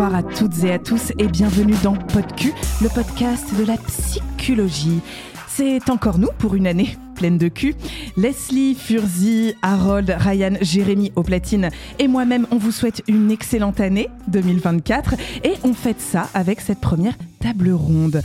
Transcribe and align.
Bonsoir 0.00 0.18
à 0.18 0.22
toutes 0.22 0.64
et 0.64 0.72
à 0.72 0.78
tous 0.78 1.12
et 1.18 1.28
bienvenue 1.28 1.74
dans 1.82 1.94
PodQ, 1.94 2.54
le 2.80 2.88
podcast 2.88 3.44
de 3.54 3.66
la 3.66 3.76
psychologie. 3.76 5.00
C'est 5.46 5.90
encore 5.90 6.16
nous 6.16 6.30
pour 6.38 6.54
une 6.54 6.66
année 6.66 6.96
pleine 7.16 7.36
de 7.36 7.48
cul. 7.48 7.74
Leslie, 8.16 8.74
Furzi, 8.74 9.52
Harold, 9.60 10.16
Ryan, 10.18 10.54
Jérémy 10.62 11.12
au 11.16 11.22
platine 11.22 11.68
et 11.98 12.08
moi-même, 12.08 12.46
on 12.50 12.56
vous 12.56 12.72
souhaite 12.72 13.02
une 13.08 13.30
excellente 13.30 13.78
année 13.78 14.08
2024 14.28 15.16
et 15.44 15.52
on 15.64 15.74
fête 15.74 16.00
ça 16.00 16.30
avec 16.32 16.62
cette 16.62 16.80
première 16.80 17.18
table 17.38 17.70
ronde. 17.70 18.22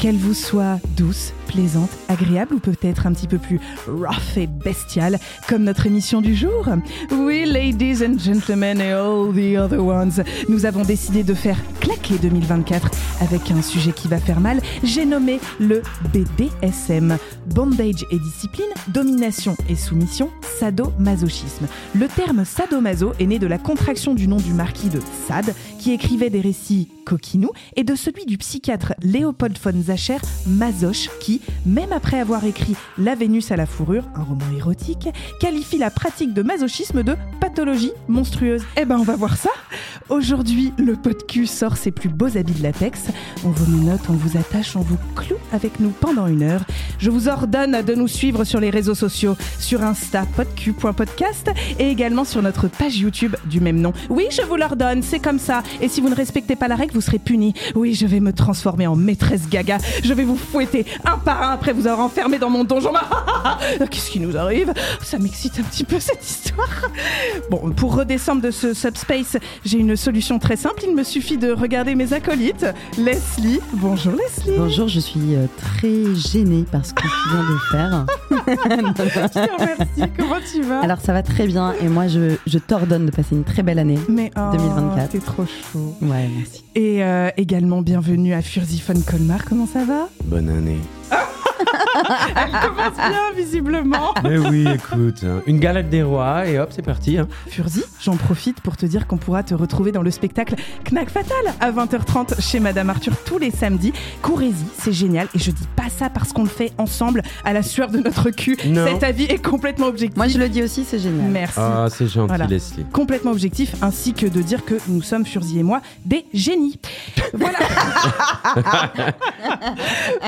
Qu'elle 0.00 0.16
vous 0.16 0.34
soit 0.34 0.80
douce, 0.96 1.32
plaisante, 1.46 1.90
agréable 2.08 2.54
ou 2.54 2.58
peut-être 2.58 3.06
un 3.06 3.12
petit 3.12 3.28
peu 3.28 3.38
plus 3.38 3.60
rough 3.86 4.36
et 4.36 4.46
bestiale, 4.46 5.18
comme 5.48 5.64
notre 5.64 5.86
émission 5.86 6.20
du 6.20 6.34
jour. 6.34 6.68
Oui, 7.12 7.44
ladies 7.46 8.04
and 8.04 8.18
gentlemen 8.18 8.80
et 8.80 8.92
all 8.92 9.32
the 9.32 9.58
other 9.58 9.84
ones, 9.84 10.24
nous 10.48 10.66
avons 10.66 10.82
décidé 10.82 11.22
de 11.22 11.34
faire 11.34 11.58
claquer 11.80 12.16
2024 12.18 12.90
avec 13.20 13.50
un 13.50 13.62
sujet 13.62 13.92
qui 13.92 14.08
va 14.08 14.18
faire 14.18 14.40
mal. 14.40 14.60
J'ai 14.82 15.04
nommé 15.04 15.40
le 15.60 15.82
BDSM. 16.12 17.16
Bondage 17.46 18.06
et 18.10 18.18
discipline, 18.18 18.66
domination 18.88 19.56
et 19.68 19.76
soumission, 19.76 20.30
sadomasochisme. 20.58 21.66
Le 21.94 22.08
terme 22.08 22.44
sadomaso 22.44 23.12
est 23.18 23.26
né 23.26 23.38
de 23.38 23.46
la 23.46 23.58
contraction 23.58 24.14
du 24.14 24.28
nom 24.28 24.36
du 24.36 24.52
marquis 24.52 24.88
de 24.88 25.00
Sade, 25.28 25.54
qui 25.78 25.92
écrivait 25.92 26.30
des 26.30 26.40
récits 26.40 26.88
coquinous, 27.04 27.52
et 27.76 27.84
de 27.84 27.94
celui 27.94 28.24
du 28.24 28.38
psychiatre 28.38 28.94
Léopold 29.02 29.58
von 29.62 29.82
Zacher, 29.82 30.16
Masoch, 30.46 31.10
qui, 31.20 31.33
même 31.66 31.92
après 31.92 32.20
avoir 32.20 32.44
écrit 32.44 32.76
La 32.98 33.14
Vénus 33.14 33.50
à 33.50 33.56
la 33.56 33.66
fourrure, 33.66 34.04
un 34.14 34.22
roman 34.22 34.44
érotique, 34.56 35.08
qualifie 35.40 35.78
la 35.78 35.90
pratique 35.90 36.34
de 36.34 36.42
masochisme 36.42 37.02
de 37.02 37.16
pathologie 37.40 37.92
monstrueuse. 38.08 38.62
Eh 38.76 38.84
ben, 38.84 38.98
on 38.98 39.04
va 39.04 39.16
voir 39.16 39.36
ça. 39.36 39.50
Aujourd'hui, 40.08 40.72
le 40.78 40.94
pot 40.94 41.16
de 41.16 41.22
cul 41.22 41.46
sort 41.46 41.76
ses 41.76 41.90
plus 41.90 42.08
beaux 42.08 42.36
habits 42.36 42.52
de 42.52 42.62
latex. 42.62 43.04
On 43.44 43.50
vous 43.50 43.84
note, 43.84 44.00
on 44.08 44.14
vous 44.14 44.36
attache, 44.36 44.76
on 44.76 44.80
vous 44.80 44.98
cloue 45.14 45.36
avec 45.52 45.80
nous 45.80 45.90
pendant 45.90 46.26
une 46.26 46.42
heure. 46.42 46.64
Je 46.98 47.10
vous 47.10 47.28
ordonne 47.28 47.82
de 47.82 47.94
nous 47.94 48.08
suivre 48.08 48.44
sur 48.44 48.60
les 48.60 48.70
réseaux 48.70 48.94
sociaux, 48.94 49.36
sur 49.58 49.82
Insta, 49.82 50.26
podcu.podcast 50.36 51.50
et 51.78 51.88
également 51.88 52.24
sur 52.24 52.42
notre 52.42 52.68
page 52.68 52.98
YouTube 52.98 53.36
du 53.46 53.60
même 53.60 53.80
nom. 53.80 53.92
Oui, 54.10 54.26
je 54.30 54.42
vous 54.42 54.56
l'ordonne, 54.56 55.02
c'est 55.02 55.20
comme 55.20 55.38
ça. 55.38 55.62
Et 55.80 55.88
si 55.88 56.00
vous 56.00 56.08
ne 56.08 56.14
respectez 56.14 56.56
pas 56.56 56.68
la 56.68 56.76
règle, 56.76 56.94
vous 56.94 57.00
serez 57.00 57.18
puni. 57.18 57.54
Oui, 57.74 57.94
je 57.94 58.06
vais 58.06 58.20
me 58.20 58.32
transformer 58.32 58.86
en 58.86 58.96
maîtresse 58.96 59.48
gaga. 59.48 59.78
Je 60.02 60.12
vais 60.12 60.24
vous 60.24 60.36
fouetter 60.36 60.84
un 61.04 61.18
par 61.24 61.42
un 61.42 61.54
après 61.54 61.72
vous 61.72 61.86
avoir 61.86 62.04
enfermé 62.06 62.38
dans 62.38 62.50
mon 62.50 62.64
donjon. 62.64 62.92
Qu'est-ce 63.90 64.10
qui 64.10 64.20
nous 64.20 64.36
arrive? 64.36 64.72
Ça 65.02 65.18
m'excite 65.18 65.58
un 65.58 65.62
petit 65.62 65.84
peu 65.84 65.98
cette 65.98 66.24
histoire. 66.24 66.68
Bon, 67.50 67.70
pour 67.72 67.94
redescendre 67.94 68.42
de 68.42 68.50
ce 68.50 68.74
subspace, 68.74 69.36
j'ai 69.64 69.78
une 69.78 69.96
solution 69.96 70.38
très 70.38 70.56
simple. 70.56 70.82
Il 70.86 70.94
me 70.94 71.02
suffit 71.02 71.38
de 71.38 71.52
regarder 71.52 71.94
mes 71.94 72.12
acolytes. 72.12 72.66
Leslie, 72.98 73.60
bonjour 73.72 74.12
Leslie. 74.12 74.58
Bonjour, 74.58 74.88
je 74.88 75.00
suis 75.00 75.34
euh, 75.34 75.46
très 75.56 76.14
gênée 76.14 76.64
par 76.70 76.84
ce 76.84 76.94
que 76.94 77.02
tu 77.02 77.08
viens 77.30 77.42
de 77.42 77.58
faire. 77.70 78.06
Merci, 79.58 80.12
comment 80.18 80.36
tu 80.52 80.62
vas? 80.62 80.80
Alors 80.80 81.00
ça 81.00 81.12
va 81.12 81.22
très 81.22 81.46
bien 81.46 81.74
et 81.80 81.88
moi 81.88 82.08
je, 82.08 82.36
je 82.46 82.58
t'ordonne 82.58 83.06
de 83.06 83.10
passer 83.10 83.34
une 83.34 83.44
très 83.44 83.62
belle 83.62 83.78
année 83.78 83.98
Mais 84.08 84.30
oh, 84.36 84.50
2024. 84.52 85.10
T'es 85.10 85.18
trop 85.18 85.44
chaud. 85.44 85.96
Ouais, 86.02 86.28
merci. 86.36 86.63
Et 86.76 87.04
euh, 87.04 87.30
également 87.36 87.82
bienvenue 87.82 88.34
à 88.34 88.42
Furzi 88.42 88.82
von 88.84 89.00
Colmar. 89.00 89.44
Comment 89.44 89.66
ça 89.66 89.84
va? 89.84 90.08
Bonne 90.24 90.48
année. 90.48 90.80
Elle 91.94 92.50
commence 92.60 92.94
bien 92.96 93.32
visiblement. 93.36 94.14
Mais 94.24 94.38
oui, 94.38 94.66
écoute, 94.74 95.22
hein, 95.24 95.40
une 95.46 95.58
galette 95.60 95.90
des 95.90 96.02
rois 96.02 96.46
et 96.46 96.58
hop, 96.58 96.70
c'est 96.74 96.82
parti. 96.82 97.18
hein. 97.18 97.28
Furzi, 97.48 97.82
j'en 98.00 98.16
profite 98.16 98.60
pour 98.60 98.76
te 98.76 98.86
dire 98.86 99.06
qu'on 99.06 99.16
pourra 99.16 99.42
te 99.42 99.54
retrouver 99.54 99.92
dans 99.92 100.02
le 100.02 100.10
spectacle 100.10 100.54
Knack 100.90 101.10
Fatal 101.10 101.36
à 101.60 101.70
20h30 101.70 102.40
chez 102.40 102.60
Madame 102.60 102.90
Arthur 102.90 103.12
tous 103.24 103.38
les 103.38 103.50
samedis. 103.50 103.92
Courez-y, 104.22 104.54
c'est 104.78 104.92
génial. 104.92 105.28
Et 105.34 105.38
je 105.38 105.50
dis 105.50 105.66
pas 105.76 105.88
ça 105.88 106.10
parce 106.10 106.32
qu'on 106.32 106.42
le 106.42 106.48
fait 106.48 106.72
ensemble 106.78 107.22
à 107.44 107.52
la 107.52 107.62
sueur 107.62 107.90
de 107.90 107.98
notre 107.98 108.30
cul. 108.30 108.56
Non. 108.66 108.86
Cet 108.86 109.02
avis 109.04 109.24
est 109.24 109.42
complètement 109.44 109.86
objectif. 109.86 110.16
Moi 110.16 110.28
je 110.28 110.38
le 110.38 110.48
dis 110.48 110.62
aussi, 110.62 110.84
c'est 110.84 110.98
génial. 110.98 111.30
Merci. 111.30 111.58
Ah, 111.58 111.86
c'est 111.90 112.06
gentil, 112.06 112.28
Voilà. 112.28 112.46
Leslie. 112.46 112.84
Complètement 112.92 113.30
objectif, 113.32 113.74
ainsi 113.82 114.12
que 114.14 114.26
de 114.26 114.42
dire 114.42 114.64
que 114.64 114.74
nous 114.88 115.02
sommes, 115.02 115.24
Furzi 115.26 115.58
et 115.58 115.62
moi, 115.62 115.80
des 116.04 116.24
génies. 116.32 116.78
Voilà. 117.34 117.58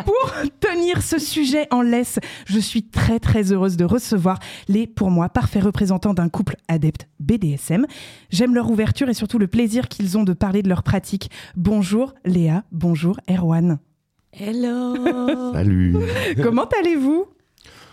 pour 0.04 0.32
tenir 0.60 1.02
ce 1.02 1.18
sujet 1.18 1.55
en 1.70 1.82
laisse, 1.82 2.18
je 2.46 2.58
suis 2.58 2.88
très 2.88 3.18
très 3.18 3.52
heureuse 3.52 3.76
de 3.76 3.84
recevoir 3.84 4.38
les, 4.68 4.86
pour 4.86 5.10
moi, 5.10 5.28
parfaits 5.28 5.62
représentants 5.62 6.14
d'un 6.14 6.28
couple 6.28 6.56
adepte 6.68 7.08
BDSM. 7.20 7.86
J'aime 8.30 8.54
leur 8.54 8.70
ouverture 8.70 9.08
et 9.08 9.14
surtout 9.14 9.38
le 9.38 9.46
plaisir 9.46 9.88
qu'ils 9.88 10.16
ont 10.18 10.24
de 10.24 10.32
parler 10.32 10.62
de 10.62 10.68
leur 10.68 10.82
pratique. 10.82 11.30
Bonjour 11.56 12.14
Léa, 12.24 12.64
bonjour 12.72 13.18
Erwan. 13.30 13.78
Hello 14.32 14.94
Salut. 15.54 15.96
Comment 16.42 16.68
allez-vous? 16.80 17.26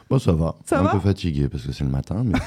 Bon, 0.10 0.20
ça 0.20 0.34
va. 0.34 0.56
Ça 0.66 0.80
un 0.80 0.84
va? 0.84 0.92
peu 0.92 1.00
fatigué 1.00 1.48
parce 1.48 1.66
que 1.66 1.72
c'est 1.72 1.86
le 1.86 1.90
matin, 1.90 2.24
mais 2.26 2.38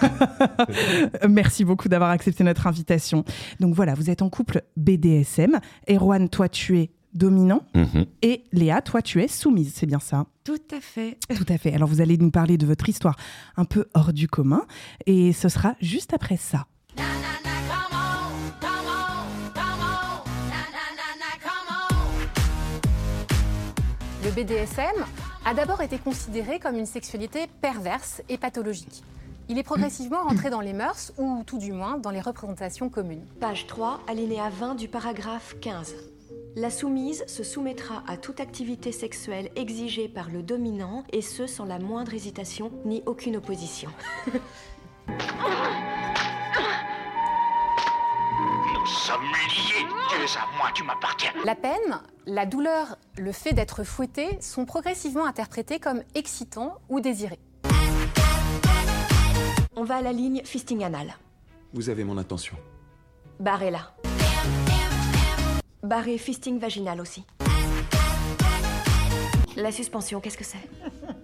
Merci 1.29 1.65
beaucoup 1.65 1.89
d'avoir 1.89 2.11
accepté 2.11 2.45
notre 2.45 2.67
invitation. 2.67 3.25
Donc 3.61 3.75
voilà, 3.75 3.95
vous 3.95 4.11
êtes 4.11 4.23
en 4.23 4.29
couple 4.29 4.63
BDSM. 4.77 5.59
Erwan, 5.91 6.29
toi 6.29 6.49
tu 6.49 6.79
es 6.79 6.91
dominant 7.15 7.63
Mhm. 7.75 8.07
et 8.23 8.45
Léa, 8.53 8.83
toi 8.83 9.03
tu 9.03 9.23
es 9.23 9.29
soumise, 9.29 9.73
c'est 9.75 9.87
bien 9.87 9.99
ça? 10.01 10.27
Tout 10.45 10.59
à 10.75 10.81
fait. 10.81 11.19
Tout 11.35 11.47
à 11.49 11.59
fait. 11.59 11.73
Alors 11.75 11.89
vous 11.89 12.01
allez 12.01 12.17
nous 12.19 12.31
parler 12.31 12.57
de 12.59 12.67
votre 12.67 12.89
histoire 12.89 13.17
un 13.57 13.65
peu 13.65 13.87
hors 13.95 14.13
du 14.13 14.29
commun 14.29 14.65
et 15.07 15.33
ce 15.33 15.49
sera 15.49 15.75
juste 15.81 16.13
après 16.15 16.37
ça. 16.37 16.67
Le 24.25 24.31
BDSM 24.33 25.05
a 25.45 25.55
d'abord 25.55 25.83
été 25.83 25.99
considéré 25.99 26.59
comme 26.59 26.77
une 26.77 26.87
sexualité 26.87 27.47
perverse 27.61 28.23
et 28.29 28.39
pathologique. 28.39 29.03
Il 29.49 29.59
est 29.59 29.63
progressivement 29.63 30.23
rentré 30.25 30.51
dans 30.51 30.61
les 30.61 30.73
mœurs, 30.73 31.13
ou 31.19 31.45
tout 31.47 31.59
du 31.59 31.71
moins 31.73 31.99
dans 31.99 32.11
les 32.11 32.21
représentations 32.21 32.89
communes. 32.89 33.25
Page 33.39 33.69
3, 33.69 34.01
alinéa 34.09 34.51
20 34.51 34.75
du 34.75 34.89
paragraphe 34.89 35.55
15. 35.61 35.95
La 36.59 36.71
soumise 36.71 37.23
se 37.27 37.45
soumettra 37.45 38.03
à 38.09 38.17
toute 38.17 38.41
activité 38.41 38.91
sexuelle 38.91 39.51
exigée 39.57 40.09
par 40.09 40.31
le 40.31 40.43
dominant, 40.43 41.05
et 41.13 41.21
ce 41.21 41.47
sans 41.47 41.67
la 41.67 41.79
moindre 41.79 42.15
hésitation 42.15 42.73
ni 42.87 43.03
aucune 43.05 43.37
opposition. 43.37 43.91
Nous 45.07 45.19
sommes 48.87 49.21
liés. 49.21 49.85
Tu 50.09 50.17
es 50.17 50.39
à 50.39 50.47
moi, 50.57 50.71
tu 50.75 50.83
m'appartiens. 50.83 51.33
La 51.45 51.55
peine, 51.55 52.01
la 52.25 52.47
douleur, 52.47 52.97
le 53.19 53.33
fait 53.33 53.53
d'être 53.53 53.85
fouetté 53.85 54.41
sont 54.41 54.65
progressivement 54.65 55.27
interprétés 55.27 55.79
comme 55.79 56.03
excitants 56.15 56.79
ou 56.89 57.01
désirés. 57.01 57.39
On 59.77 59.85
va 59.85 59.97
à 59.97 60.03
la 60.03 60.15
ligne 60.15 60.41
fisting 60.43 60.83
anal. 60.83 61.19
Vous 61.75 61.91
avez 61.91 62.05
mon 62.05 62.17
attention. 62.17 62.57
Barré 63.41 63.71
là. 63.71 63.95
Barré 65.87 66.19
fisting 66.19 66.59
vaginal 66.59 67.01
aussi. 67.01 67.25
La 69.57 69.71
suspension, 69.71 70.21
qu'est-ce 70.21 70.37
que 70.37 70.43
c'est? 70.43 70.59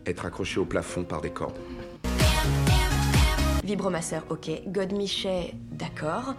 Être 0.07 0.25
accroché 0.25 0.61
au 0.61 0.65
plafond 0.65 1.03
par 1.03 1.21
des 1.21 1.31
cordes. 1.31 1.59
Vibromasseur, 3.65 4.23
ok. 4.31 4.51
Godemichet, 4.69 5.55
d'accord. 5.73 6.35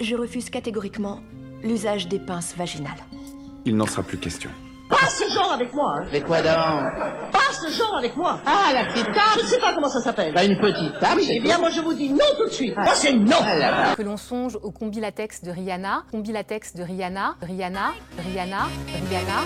Je 0.00 0.16
refuse 0.16 0.48
catégoriquement 0.48 1.20
l'usage 1.62 2.08
des 2.08 2.18
pinces 2.18 2.56
vaginales. 2.56 3.04
Il 3.66 3.76
n'en 3.76 3.86
sera 3.86 4.02
plus 4.02 4.16
question. 4.16 4.50
Pas 4.88 5.06
ce 5.10 5.30
genre 5.34 5.52
avec 5.52 5.74
moi, 5.74 5.96
hein. 5.98 6.06
Mais 6.10 6.22
quoi 6.22 6.40
donc? 6.40 7.29
Ce 7.60 7.70
genre 7.76 7.96
avec 7.96 8.16
moi. 8.16 8.40
Ah, 8.46 8.70
la 8.72 8.84
petite 8.86 9.06
table. 9.06 9.18
Je 9.36 9.40
ne 9.42 9.46
sais 9.46 9.58
pas 9.58 9.74
comment 9.74 9.88
ça 9.88 10.00
s'appelle. 10.00 10.32
Bah, 10.34 10.44
une 10.44 10.58
petite 10.58 10.98
table, 10.98 11.20
Eh 11.28 11.40
bien, 11.40 11.58
moi, 11.58 11.70
je 11.70 11.80
vous 11.80 11.92
dis 11.94 12.10
non 12.10 12.24
tout 12.38 12.46
de 12.46 12.52
suite. 12.52 12.76
Moi, 12.76 12.94
c'est 12.94 13.12
non. 13.12 13.36
Que 13.96 14.02
l'on 14.02 14.16
songe 14.16 14.56
au 14.62 14.70
combi 14.70 15.00
latex 15.00 15.42
de 15.42 15.50
Rihanna, 15.50 16.04
combi 16.10 16.32
latex 16.32 16.74
de 16.74 16.82
Rihanna, 16.82 17.36
Rihanna, 17.42 17.92
Rihanna, 18.18 18.68
Rihanna. 19.08 19.40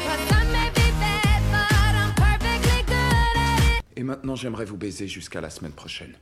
Et 3.97 4.03
maintenant, 4.03 4.35
j'aimerais 4.35 4.65
vous 4.65 4.77
baiser 4.77 5.07
jusqu'à 5.07 5.41
la 5.41 5.51
semaine 5.51 5.73
prochaine. 5.73 6.15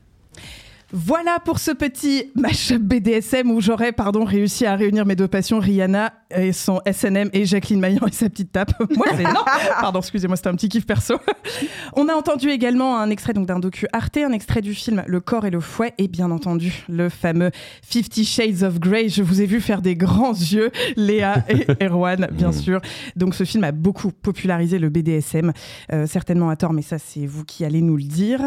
Voilà 0.94 1.38
pour 1.42 1.58
ce 1.58 1.70
petit 1.70 2.30
mashup 2.34 2.82
BDSM 2.82 3.50
où 3.50 3.62
j'aurais 3.62 3.92
pardon 3.92 4.24
réussi 4.24 4.66
à 4.66 4.76
réunir 4.76 5.06
mes 5.06 5.16
deux 5.16 5.26
passions, 5.26 5.58
Rihanna 5.58 6.12
et 6.36 6.52
son 6.52 6.82
SNM 6.90 7.30
et 7.32 7.46
Jacqueline 7.46 7.80
Maillan 7.80 8.06
et 8.06 8.12
sa 8.12 8.28
petite 8.28 8.52
tape. 8.52 8.72
Moi 8.96 9.06
c'est 9.16 9.22
non. 9.22 9.40
Pardon, 9.80 10.00
excusez-moi, 10.00 10.36
c'était 10.36 10.50
un 10.50 10.54
petit 10.54 10.68
kiff 10.68 10.84
perso. 10.84 11.14
On 11.94 12.08
a 12.10 12.14
entendu 12.14 12.50
également 12.50 12.98
un 12.98 13.08
extrait 13.08 13.32
donc 13.32 13.46
d'un 13.46 13.58
docu 13.58 13.86
Arte, 13.94 14.18
un 14.18 14.32
extrait 14.32 14.60
du 14.60 14.74
film 14.74 15.02
Le 15.06 15.20
corps 15.20 15.46
et 15.46 15.50
le 15.50 15.60
fouet 15.60 15.94
et 15.96 16.08
bien 16.08 16.30
entendu 16.30 16.84
le 16.90 17.08
fameux 17.08 17.52
Fifty 17.82 18.26
Shades 18.26 18.62
of 18.62 18.78
Grey. 18.78 19.08
Je 19.08 19.22
vous 19.22 19.40
ai 19.40 19.46
vu 19.46 19.62
faire 19.62 19.80
des 19.80 19.96
grands 19.96 20.34
yeux, 20.34 20.70
Léa 20.96 21.42
et 21.48 21.66
Erwan, 21.86 22.28
bien 22.32 22.52
sûr. 22.52 22.82
Donc 23.16 23.34
ce 23.34 23.44
film 23.44 23.64
a 23.64 23.72
beaucoup 23.72 24.12
popularisé 24.12 24.78
le 24.78 24.90
BDSM, 24.90 25.54
euh, 25.90 26.06
certainement 26.06 26.50
à 26.50 26.56
tort, 26.56 26.74
mais 26.74 26.82
ça 26.82 26.98
c'est 26.98 27.24
vous 27.24 27.44
qui 27.44 27.64
allez 27.64 27.80
nous 27.80 27.96
le 27.96 28.04
dire. 28.04 28.46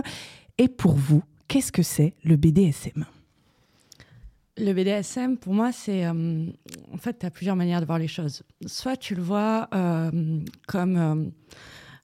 Et 0.59 0.67
pour 0.67 0.95
vous, 0.95 1.23
qu'est-ce 1.47 1.71
que 1.71 1.83
c'est 1.83 2.13
le 2.23 2.35
BDSM 2.35 3.05
Le 4.57 4.73
BDSM, 4.73 5.37
pour 5.37 5.53
moi, 5.53 5.71
c'est. 5.71 6.05
euh, 6.05 6.47
en 6.93 6.97
fait, 6.97 7.19
tu 7.19 7.25
as 7.25 7.31
plusieurs 7.31 7.55
manières 7.55 7.81
de 7.81 7.85
voir 7.85 7.99
les 7.99 8.07
choses. 8.07 8.43
Soit 8.65 8.97
tu 8.97 9.15
le 9.15 9.21
vois 9.21 9.67
euh, 9.73 10.39
comme 10.67 10.97
euh, 10.97 11.25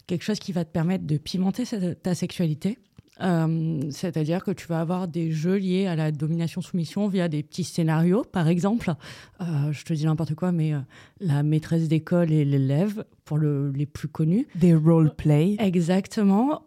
quelque 0.07 0.23
chose 0.23 0.39
qui 0.39 0.51
va 0.51 0.65
te 0.65 0.71
permettre 0.71 1.05
de 1.05 1.17
pimenter 1.17 1.63
ta 2.01 2.15
sexualité. 2.15 2.77
Euh, 3.21 3.81
C'est-à-dire 3.91 4.43
que 4.43 4.51
tu 4.51 4.67
vas 4.67 4.79
avoir 4.81 5.07
des 5.07 5.31
jeux 5.31 5.57
liés 5.57 5.87
à 5.87 5.95
la 5.95 6.11
domination-soumission 6.11 7.07
via 7.07 7.27
des 7.27 7.43
petits 7.43 7.63
scénarios, 7.63 8.23
par 8.23 8.47
exemple. 8.47 8.93
Euh, 9.41 9.45
je 9.71 9.83
te 9.83 9.93
dis 9.93 10.05
n'importe 10.05 10.35
quoi, 10.35 10.51
mais 10.51 10.73
euh, 10.73 10.79
la 11.19 11.43
maîtresse 11.43 11.87
d'école 11.87 12.31
et 12.31 12.45
l'élève, 12.45 13.03
pour 13.25 13.37
le- 13.37 13.71
les 13.71 13.85
plus 13.85 14.07
connus. 14.07 14.47
Des 14.55 14.73
roleplay. 14.75 15.55
Exactement. 15.59 16.63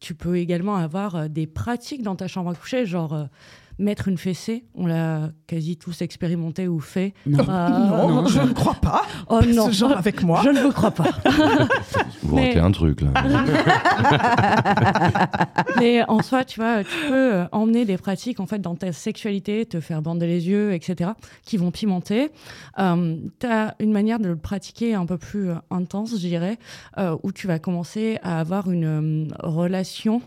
Tu 0.00 0.14
peux 0.14 0.36
également 0.38 0.76
avoir 0.76 1.28
des 1.28 1.46
pratiques 1.46 2.02
dans 2.02 2.16
ta 2.16 2.28
chambre 2.28 2.50
à 2.50 2.54
coucher, 2.54 2.86
genre 2.86 3.28
mettre 3.78 4.08
une 4.08 4.18
fessée. 4.18 4.64
On 4.74 4.86
l'a 4.86 5.30
quasi 5.46 5.76
tous 5.76 6.00
expérimenté 6.02 6.66
ou 6.68 6.80
fait. 6.80 7.12
Non. 7.26 7.44
Euh, 7.48 7.68
non, 8.08 8.26
je 8.26 8.40
ne 8.40 8.52
crois 8.52 8.74
pas. 8.74 9.02
Oh 9.28 9.40
Pas 9.40 9.46
non, 9.46 9.66
ce 9.66 9.72
genre 9.78 9.92
avec 9.96 10.22
moi. 10.22 10.40
je 10.44 10.50
ne 10.50 10.60
vous 10.60 10.70
crois 10.72 10.92
pas. 10.92 11.10
Vous 12.22 12.36
Mais- 12.36 12.48
ratez 12.48 12.60
un 12.60 12.70
truc 12.70 13.00
là. 13.00 13.10
Mais 15.80 16.02
en 16.08 16.22
soi, 16.22 16.44
tu 16.44 16.60
vois, 16.60 16.84
tu 16.84 16.96
peux 17.08 17.34
euh, 17.34 17.44
emmener 17.52 17.84
des 17.84 17.96
pratiques 17.96 18.40
en 18.40 18.46
fait 18.46 18.60
dans 18.60 18.74
ta 18.76 18.92
sexualité, 18.92 19.66
te 19.66 19.80
faire 19.80 20.02
bander 20.02 20.26
les 20.26 20.48
yeux, 20.48 20.72
etc., 20.74 21.10
qui 21.44 21.56
vont 21.56 21.70
pimenter. 21.70 22.30
Euh, 22.78 23.16
tu 23.40 23.46
as 23.46 23.74
une 23.80 23.92
manière 23.92 24.18
de 24.18 24.28
le 24.28 24.36
pratiquer 24.36 24.94
un 24.94 25.06
peu 25.06 25.18
plus 25.18 25.50
euh, 25.50 25.54
intense, 25.70 26.10
je 26.12 26.16
dirais, 26.28 26.58
euh, 26.98 27.16
où 27.22 27.32
tu 27.32 27.46
vas 27.46 27.58
commencer 27.58 28.18
à 28.22 28.38
avoir 28.40 28.70
une 28.70 28.84
euh, 28.84 29.34
relation 29.42 30.22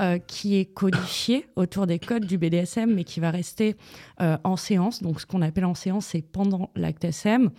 euh, 0.00 0.18
qui 0.18 0.56
est 0.56 0.66
codifiée 0.66 1.46
autour 1.56 1.86
des 1.86 1.98
codes 1.98 2.26
du 2.26 2.38
BDSM, 2.38 2.94
mais 2.94 3.04
qui 3.04 3.20
va 3.20 3.30
rester 3.30 3.76
euh, 4.20 4.36
en 4.44 4.56
séance. 4.56 5.02
Donc, 5.02 5.20
ce 5.20 5.26
qu'on 5.26 5.42
appelle 5.42 5.64
en 5.64 5.74
séance, 5.74 6.06
c'est 6.06 6.22
pendant 6.22 6.70
l'acte 6.76 7.04
SM. 7.04 7.50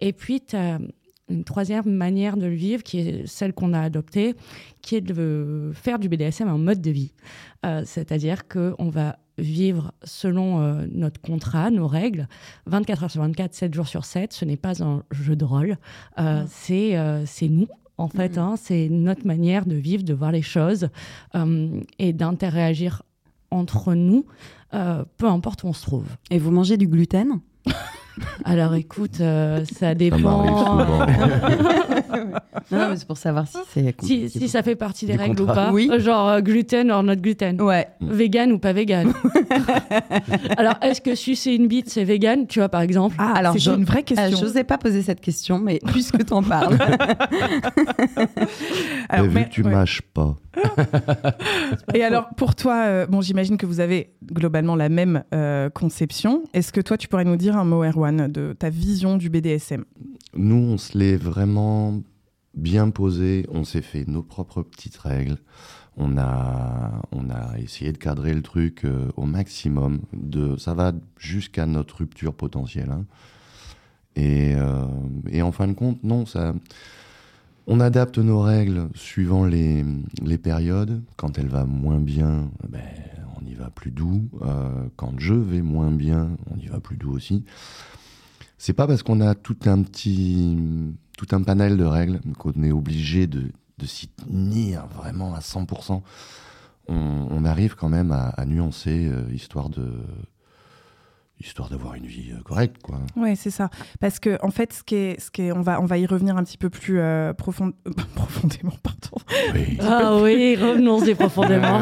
Et 0.00 0.12
puis, 0.12 0.40
tu 0.40 0.56
as 0.56 0.78
une 1.28 1.44
troisième 1.44 1.86
manière 1.86 2.36
de 2.36 2.46
le 2.46 2.54
vivre, 2.54 2.82
qui 2.82 2.98
est 2.98 3.26
celle 3.26 3.52
qu'on 3.52 3.72
a 3.72 3.80
adoptée, 3.80 4.34
qui 4.82 4.96
est 4.96 5.00
de 5.00 5.72
faire 5.74 5.98
du 5.98 6.08
BDSM 6.08 6.48
un 6.48 6.58
mode 6.58 6.80
de 6.80 6.90
vie. 6.90 7.12
Euh, 7.64 7.82
C'est-à-dire 7.84 8.46
qu'on 8.46 8.88
va 8.90 9.18
vivre 9.38 9.92
selon 10.04 10.60
euh, 10.60 10.86
notre 10.90 11.20
contrat, 11.20 11.70
nos 11.70 11.88
règles, 11.88 12.28
24 12.66 13.04
heures 13.04 13.10
sur 13.10 13.22
24, 13.22 13.54
7 13.54 13.74
jours 13.74 13.88
sur 13.88 14.04
7. 14.04 14.32
Ce 14.32 14.44
n'est 14.44 14.56
pas 14.56 14.82
un 14.82 15.02
jeu 15.10 15.34
de 15.34 15.44
rôle, 15.44 15.76
euh, 16.18 16.44
c'est 16.48 17.48
nous. 17.48 17.68
En 17.96 18.08
fait, 18.08 18.38
hein, 18.38 18.54
c'est 18.56 18.88
notre 18.88 19.26
manière 19.26 19.66
de 19.66 19.76
vivre, 19.76 20.02
de 20.02 20.14
voir 20.14 20.32
les 20.32 20.42
choses 20.42 20.88
euh, 21.34 21.80
et 21.98 22.12
d'interagir 22.12 23.02
entre 23.50 23.94
nous, 23.94 24.26
euh, 24.74 25.04
peu 25.16 25.26
importe 25.26 25.62
où 25.62 25.68
on 25.68 25.72
se 25.72 25.82
trouve. 25.82 26.06
Et 26.30 26.38
vous 26.38 26.50
mangez 26.50 26.76
du 26.76 26.88
gluten? 26.88 27.40
Alors 28.44 28.74
écoute, 28.74 29.20
euh, 29.20 29.64
ça 29.78 29.94
dépend. 29.94 30.46
Non, 32.70 32.88
mais 32.90 32.96
c'est 32.96 33.06
pour 33.06 33.18
savoir 33.18 33.46
si 33.46 33.58
c'est 33.72 33.94
Si, 34.30 34.48
ça 34.48 34.62
fait 34.62 34.76
partie 34.76 35.04
des 35.04 35.14
Du 35.14 35.18
règles 35.18 35.42
ou 35.42 35.46
pas. 35.46 35.70
Oui. 35.72 35.88
Euh, 35.92 35.98
Genre 35.98 36.28
euh, 36.28 36.40
gluten 36.40 36.90
or 36.90 37.02
not 37.02 37.16
gluten. 37.16 37.60
Ouais. 37.60 37.88
Vegan 38.00 38.52
ou 38.52 38.58
pas 38.58 38.72
vegan. 38.72 39.12
Alors, 40.56 40.74
est-ce 40.80 41.00
que 41.00 41.14
sucer 41.14 41.52
une 41.54 41.66
bite, 41.66 41.90
c'est 41.90 42.04
vegan 42.04 42.46
Tu 42.46 42.60
vois, 42.60 42.68
par 42.68 42.80
exemple? 42.80 43.16
Ah, 43.18 43.32
Alors, 43.34 43.54
c'est 43.58 43.66
une 43.74 43.84
vraie 43.84 43.98
Euh, 44.00 44.02
question. 44.02 44.36
je 44.38 44.44
n'osais 44.44 44.64
pas 44.64 44.78
poser 44.78 45.02
cette 45.02 45.20
question, 45.20 45.58
mais 45.58 45.78
puisque 45.86 46.24
tu 46.24 46.32
en 46.32 46.42
parles. 46.42 46.78
Alors, 49.08 49.26
Mais 49.26 49.28
vu 49.28 49.34
mais- 49.34 49.44
que 49.44 49.50
tu 49.50 49.62
ouais. 49.62 49.72
mâches 49.72 50.02
pas. 50.14 50.36
Et 51.94 52.04
alors, 52.04 52.28
pour 52.36 52.54
toi, 52.54 52.84
euh, 52.86 53.06
bon, 53.06 53.20
j'imagine 53.20 53.56
que 53.58 53.66
vous 53.66 53.80
avez 53.80 54.10
globalement 54.32 54.76
la 54.76 54.88
même 54.88 55.24
euh, 55.34 55.68
conception. 55.70 56.42
Est-ce 56.54 56.72
que 56.72 56.80
toi, 56.80 56.96
tu 56.96 57.08
pourrais 57.08 57.24
nous 57.24 57.36
dire 57.36 57.56
un 57.56 57.64
mot, 57.64 57.82
Erwan, 57.84 58.03
de 58.12 58.52
ta 58.52 58.70
vision 58.70 59.16
du 59.16 59.30
BDSM 59.30 59.84
Nous, 60.36 60.56
on 60.56 60.78
se 60.78 60.96
l'est 60.98 61.16
vraiment 61.16 62.00
bien 62.54 62.90
posé. 62.90 63.46
On 63.50 63.64
s'est 63.64 63.82
fait 63.82 64.06
nos 64.06 64.22
propres 64.22 64.62
petites 64.62 64.96
règles. 64.96 65.38
On 65.96 66.18
a, 66.18 67.02
on 67.12 67.30
a 67.30 67.58
essayé 67.58 67.92
de 67.92 67.98
cadrer 67.98 68.34
le 68.34 68.42
truc 68.42 68.84
euh, 68.84 69.08
au 69.16 69.26
maximum. 69.26 70.00
De, 70.12 70.56
ça 70.56 70.74
va 70.74 70.92
jusqu'à 71.18 71.66
notre 71.66 71.98
rupture 71.98 72.34
potentielle. 72.34 72.90
hein. 72.90 73.04
Et, 74.16 74.54
euh, 74.56 74.86
et 75.30 75.42
en 75.42 75.52
fin 75.52 75.66
de 75.68 75.72
compte, 75.72 76.02
non, 76.04 76.26
ça, 76.26 76.54
on 77.66 77.80
adapte 77.80 78.18
nos 78.18 78.40
règles 78.40 78.88
suivant 78.94 79.44
les, 79.44 79.84
les 80.22 80.38
périodes. 80.38 81.00
Quand 81.16 81.38
elle 81.38 81.48
va 81.48 81.64
moins 81.64 81.98
bien, 82.00 82.50
ben, 82.68 82.82
on 83.40 83.46
y 83.46 83.54
va 83.54 83.70
plus 83.70 83.90
doux. 83.90 84.28
Euh, 84.42 84.86
quand 84.96 85.12
je 85.18 85.34
vais 85.34 85.62
moins 85.62 85.90
bien, 85.90 86.36
on 86.52 86.58
y 86.58 86.66
va 86.66 86.80
plus 86.80 86.96
doux 86.96 87.12
aussi. 87.12 87.44
C'est 88.66 88.72
pas 88.72 88.86
parce 88.86 89.02
qu'on 89.02 89.20
a 89.20 89.34
tout 89.34 89.58
un 89.66 89.82
petit, 89.82 90.56
tout 91.18 91.26
un 91.32 91.42
panel 91.42 91.76
de 91.76 91.84
règles 91.84 92.20
qu'on 92.38 92.62
est 92.62 92.72
obligé 92.72 93.26
de, 93.26 93.50
s'y 93.84 94.08
tenir 94.08 94.86
vraiment 94.86 95.34
à 95.34 95.40
100%. 95.40 96.00
On, 96.88 97.44
arrive 97.44 97.74
quand 97.74 97.90
même 97.90 98.10
à, 98.10 98.28
à 98.28 98.46
nuancer, 98.46 99.06
euh, 99.06 99.30
histoire 99.34 99.68
de, 99.68 99.92
histoire 101.44 101.68
d'avoir 101.68 101.94
une 101.94 102.06
vie 102.06 102.30
euh, 102.32 102.40
correcte, 102.42 102.76
quoi. 102.82 103.00
Ouais, 103.16 103.34
c'est 103.36 103.50
ça. 103.50 103.68
Parce 104.00 104.18
que 104.18 104.38
en 104.42 104.50
fait, 104.50 104.72
ce 104.72 104.82
qui 104.82 104.94
est, 104.94 105.20
ce 105.20 105.30
qui 105.30 105.42
est, 105.42 105.52
on 105.52 105.60
va, 105.62 105.80
on 105.80 105.84
va 105.84 105.98
y 105.98 106.06
revenir 106.06 106.36
un 106.36 106.42
petit 106.44 106.56
peu 106.58 106.70
plus 106.70 106.98
euh, 106.98 107.32
profond- 107.32 107.72
profondément, 108.14 108.72
pardon. 108.82 109.24
Oui. 109.54 109.78
Ah 109.80 110.16
oui, 110.22 110.56
revenons-y 110.56 111.14
profondément. 111.14 111.80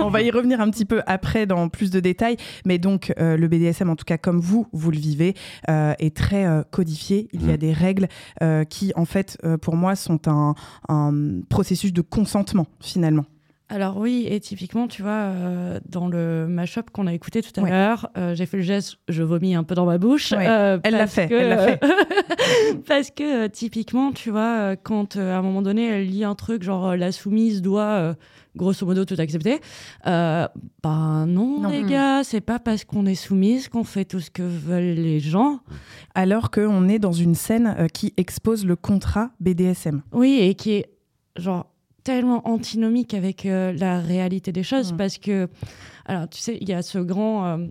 on 0.00 0.10
va 0.10 0.22
y 0.22 0.30
revenir 0.30 0.60
un 0.60 0.70
petit 0.70 0.84
peu 0.84 1.02
après 1.06 1.46
dans 1.46 1.68
plus 1.68 1.90
de 1.90 2.00
détails. 2.00 2.36
Mais 2.66 2.78
donc, 2.78 3.12
euh, 3.18 3.36
le 3.36 3.48
BDSM, 3.48 3.88
en 3.90 3.96
tout 3.96 4.04
cas 4.04 4.18
comme 4.18 4.38
vous, 4.40 4.66
vous 4.72 4.90
le 4.90 4.98
vivez, 4.98 5.34
euh, 5.70 5.94
est 5.98 6.14
très 6.16 6.44
euh, 6.46 6.62
codifié. 6.70 7.28
Il 7.32 7.46
y 7.46 7.50
a 7.50 7.54
Mm. 7.54 7.58
des 7.58 7.72
règles 7.72 8.08
euh, 8.42 8.64
qui, 8.64 8.92
en 8.96 9.04
fait, 9.04 9.38
euh, 9.44 9.56
pour 9.56 9.76
moi, 9.76 9.96
sont 9.96 10.28
un, 10.28 10.54
un 10.88 11.40
processus 11.48 11.92
de 11.92 12.00
consentement, 12.02 12.66
finalement. 12.80 13.24
Alors 13.70 13.96
oui, 13.96 14.26
et 14.28 14.40
typiquement, 14.40 14.88
tu 14.88 15.00
vois, 15.02 15.10
euh, 15.12 15.80
dans 15.88 16.06
le 16.06 16.46
mashup 16.46 16.90
qu'on 16.90 17.06
a 17.06 17.14
écouté 17.14 17.40
tout 17.40 17.58
à 17.58 17.62
Ouais. 17.62 17.70
l'heure, 17.70 18.10
euh, 18.18 18.34
j'ai 18.34 18.44
fait 18.44 18.58
le 18.58 18.62
geste, 18.62 18.96
je 19.08 19.22
vomis 19.22 19.54
un 19.54 19.64
peu 19.64 19.74
dans 19.74 19.86
ma 19.86 19.96
bouche. 19.96 20.32
Ouais, 20.32 20.46
euh, 20.46 20.78
elle 20.84 20.92
l'a 20.94 21.06
fait, 21.06 21.28
que- 21.28 21.34
elle 21.34 21.48
l'a 21.48 21.58
fait. 21.78 21.80
parce 22.86 23.10
que 23.10 23.46
typiquement, 23.46 24.12
tu 24.12 24.30
vois, 24.30 24.76
quand 24.76 25.16
à 25.16 25.38
un 25.38 25.42
moment 25.42 25.62
donné, 25.62 25.86
elle 25.86 26.06
lit 26.08 26.24
un 26.24 26.34
truc 26.34 26.62
genre 26.62 26.94
la 26.94 27.10
soumise 27.10 27.62
doit 27.62 28.14
grosso 28.54 28.86
modo 28.86 29.04
tout 29.04 29.16
accepter, 29.18 29.60
ben 30.04 31.26
non, 31.26 31.60
Non. 31.60 31.68
les 31.70 31.82
gars, 31.84 32.22
c'est 32.22 32.40
pas 32.42 32.58
parce 32.58 32.84
qu'on 32.84 33.06
est 33.06 33.14
soumise 33.14 33.68
qu'on 33.68 33.82
fait 33.84 34.04
tout 34.04 34.20
ce 34.20 34.30
que 34.30 34.42
veulent 34.42 34.94
les 34.94 35.20
gens. 35.20 35.60
Alors 36.14 36.50
qu'on 36.50 36.88
est 36.88 36.98
dans 36.98 37.12
une 37.12 37.34
scène 37.34 37.88
qui 37.92 38.12
expose 38.16 38.64
le 38.66 38.76
contrat 38.76 39.30
BDSM. 39.40 40.02
Oui, 40.12 40.38
et 40.40 40.54
qui 40.54 40.72
est 40.72 40.90
genre 41.36 41.66
tellement 42.04 42.46
antinomique 42.46 43.14
avec 43.14 43.46
euh, 43.46 43.72
la 43.72 43.98
réalité 43.98 44.52
des 44.52 44.62
choses 44.62 44.94
parce 44.96 45.18
que, 45.18 45.48
alors 46.04 46.28
tu 46.28 46.38
sais, 46.38 46.58
il 46.60 46.68
y 46.68 46.74
a 46.74 46.82
ce 46.82 46.98
grand 46.98 47.46
euh, 47.46 47.66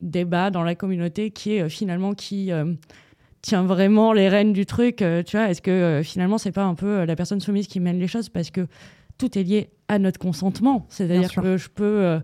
débat 0.00 0.50
dans 0.50 0.64
la 0.64 0.74
communauté 0.74 1.30
qui 1.30 1.52
est 1.52 1.62
euh, 1.62 1.68
finalement 1.68 2.14
qui 2.14 2.50
tient 3.42 3.62
vraiment 3.62 4.14
les 4.14 4.30
rênes 4.30 4.54
du 4.54 4.64
truc. 4.64 4.96
tu 4.96 5.36
vois, 5.36 5.50
est-ce 5.50 5.60
que 5.60 6.00
finalement 6.02 6.38
c'est 6.38 6.50
pas 6.50 6.64
un 6.64 6.74
peu 6.74 7.04
la 7.04 7.14
personne 7.14 7.40
soumise 7.40 7.66
qui 7.66 7.78
mène 7.78 7.98
les 7.98 8.08
choses 8.08 8.30
parce 8.30 8.50
que 8.50 8.66
tout 9.18 9.38
est 9.38 9.42
lié 9.42 9.68
à 9.88 9.98
notre 9.98 10.18
consentement? 10.18 10.86
C'est-à-dire 10.88 11.30
que 11.30 11.58
je 11.58 11.68
peux 11.68 12.20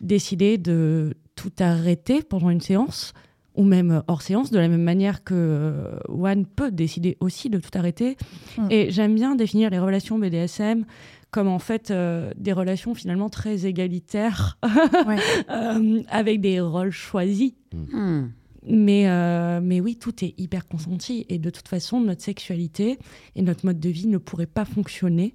décider 0.00 0.56
de 0.56 1.16
tout 1.34 1.50
arrêter 1.58 2.22
pendant 2.22 2.50
une 2.50 2.60
séance 2.60 3.14
ou 3.54 3.64
même 3.64 4.02
hors 4.08 4.22
séance, 4.22 4.50
de 4.50 4.58
la 4.58 4.68
même 4.68 4.82
manière 4.82 5.22
que 5.24 5.34
euh, 5.34 5.98
One 6.08 6.44
peut 6.46 6.70
décider 6.70 7.16
aussi 7.20 7.50
de 7.50 7.58
tout 7.58 7.70
arrêter. 7.74 8.16
Mm. 8.58 8.66
Et 8.70 8.90
j'aime 8.90 9.14
bien 9.14 9.36
définir 9.36 9.70
les 9.70 9.78
relations 9.78 10.18
BDSM 10.18 10.84
comme 11.30 11.48
en 11.48 11.58
fait 11.58 11.90
euh, 11.90 12.32
des 12.36 12.52
relations 12.52 12.94
finalement 12.94 13.28
très 13.28 13.66
égalitaires, 13.66 14.56
Ouais. 15.06 15.16
euh, 15.50 16.02
avec 16.08 16.40
des 16.40 16.60
rôles 16.60 16.92
choisis. 16.92 17.54
Hmm. 17.72 18.26
Mais, 18.66 19.08
euh, 19.08 19.60
mais 19.60 19.80
oui, 19.80 19.96
tout 19.96 20.24
est 20.24 20.32
hyper 20.38 20.68
consenti. 20.68 21.26
Et 21.28 21.38
de 21.38 21.50
toute 21.50 21.66
façon, 21.66 22.00
notre 22.00 22.22
sexualité 22.22 23.00
et 23.34 23.42
notre 23.42 23.66
mode 23.66 23.80
de 23.80 23.88
vie 23.88 24.06
ne 24.06 24.16
pourraient 24.18 24.46
pas 24.46 24.64
fonctionner 24.64 25.34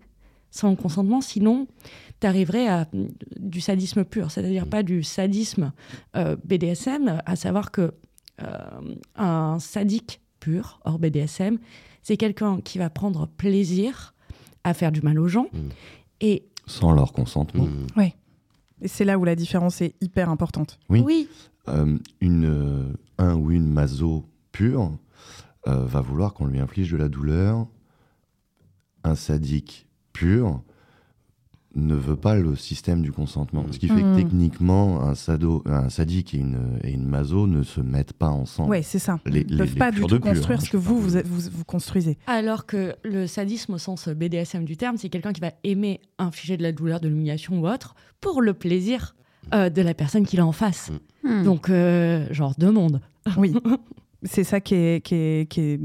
sans 0.52 0.70
le 0.70 0.76
consentement. 0.76 1.22
Sinon, 1.22 1.68
tu 2.22 2.28
arriverais 2.28 2.68
à 2.68 2.88
mm, 2.94 3.08
du 3.38 3.62
sadisme 3.62 4.04
pur, 4.04 4.32
c'est-à-dire 4.32 4.68
pas 4.68 4.84
du 4.84 5.04
sadisme 5.04 5.74
euh, 6.16 6.38
BDSM, 6.46 7.22
à 7.26 7.36
savoir 7.36 7.72
que 7.72 7.82
euh, 7.82 7.92
un 9.15 9.60
sadique 9.60 10.22
pur, 10.39 10.79
hors 10.86 11.00
BDSM, 11.00 11.58
c'est 12.01 12.17
quelqu'un 12.17 12.62
qui 12.62 12.77
va 12.77 12.89
prendre 12.89 13.27
plaisir 13.27 14.13
à 14.63 14.74
faire 14.74 14.91
du 14.91 15.01
mal 15.01 15.19
aux 15.19 15.27
gens. 15.27 15.48
Mm. 15.53 15.69
Et 16.22 16.43
Sans 16.65 16.91
leur 16.91 17.13
consentement. 17.13 17.67
Et 18.81 18.88
c'est 18.88 19.05
là 19.05 19.17
où 19.17 19.25
la 19.25 19.36
différence 19.36 19.81
est 19.81 19.96
hyper 20.01 20.29
importante. 20.29 20.79
Oui. 20.89 21.01
oui, 21.05 21.27
Euh, 21.67 21.98
une, 22.22 22.46
euh, 22.46 22.93
un 23.17 23.36
ou 23.36 23.51
une 23.51 23.69
maso 23.69 24.25
pure 24.51 24.98
euh, 25.67 25.86
va 25.86 26.01
vouloir 26.01 26.34
qu'on 26.34 26.48
lui 26.48 26.60
inflige 26.60 26.91
de 26.91 26.98
la 26.98 27.10
douleur. 27.10 27.67
Un 29.03 29.15
sadique 29.15 29.88
pur 30.13 30.62
ne 31.76 31.94
veut 31.96 32.16
pas 32.16 32.36
le 32.36 32.56
système 32.56 33.02
du 33.02 33.12
consentement. 33.12 33.64
Mm. 33.64 33.74
Ce 33.74 33.80
qui 33.80 33.88
fait 33.88 34.02
que 34.02 34.16
techniquement, 34.16 35.02
un, 35.04 35.16
sado, 35.16 35.64
un 35.66 35.90
sadique 35.90 36.34
et 36.34 36.38
une, 36.38 36.80
et 36.84 36.92
une 36.92 37.06
maso 37.06 37.46
ne 37.48 37.64
se 37.64 37.80
mettent 37.82 38.14
pas 38.14 38.30
ensemble. 38.30 38.72
Ouais, 38.72 38.82
c'est 38.82 39.00
ça. 39.00 39.20
Les- 39.26 39.42
Ils 39.42 39.52
les- 39.52 39.58
peuvent 39.58 39.74
les 39.74 39.80
pas 39.80 39.92
du 39.92 40.02
tout 40.02 40.20
construire 40.20 40.60
hein, 40.60 40.64
ce 40.64 40.70
que 40.70 40.78
vous, 40.78 41.00
vous, 41.00 41.18
vous, 41.26 41.50
vous 41.52 41.64
construisez. 41.66 42.18
Alors 42.28 42.66
que 42.66 42.96
le 43.04 43.28
sadisme 43.28 43.74
au 43.74 43.78
sens 43.78 44.08
BDSM 44.10 44.66
du 44.66 44.78
terme, 44.78 44.98
c'est 44.98 45.10
quelqu'un 45.10 45.34
qui 45.34 45.42
va 45.42 45.52
aimer 45.64 46.02
infliger 46.18 46.58
de 46.58 46.64
la 46.64 46.72
douleur, 46.72 47.00
de 47.00 47.08
l'humiliation 47.08 47.60
ou 47.62 47.68
autre 47.68 47.96
pour 48.20 48.42
le 48.42 48.54
plaisir 48.54 49.16
euh, 49.54 49.70
de 49.70 49.82
la 49.82 49.94
personne 49.94 50.26
qu'il 50.26 50.40
a 50.40 50.46
en 50.46 50.52
face. 50.52 50.92
Hmm. 51.24 51.44
Donc, 51.44 51.70
euh, 51.70 52.26
genre 52.32 52.54
deux 52.58 52.72
mondes. 52.72 53.02
Oui. 53.38 53.54
C'est 54.24 54.44
ça 54.44 54.60
qui 54.60 54.76
est, 54.76 55.02
qui, 55.06 55.16
est, 55.16 55.50
qui 55.50 55.62
est, 55.62 55.80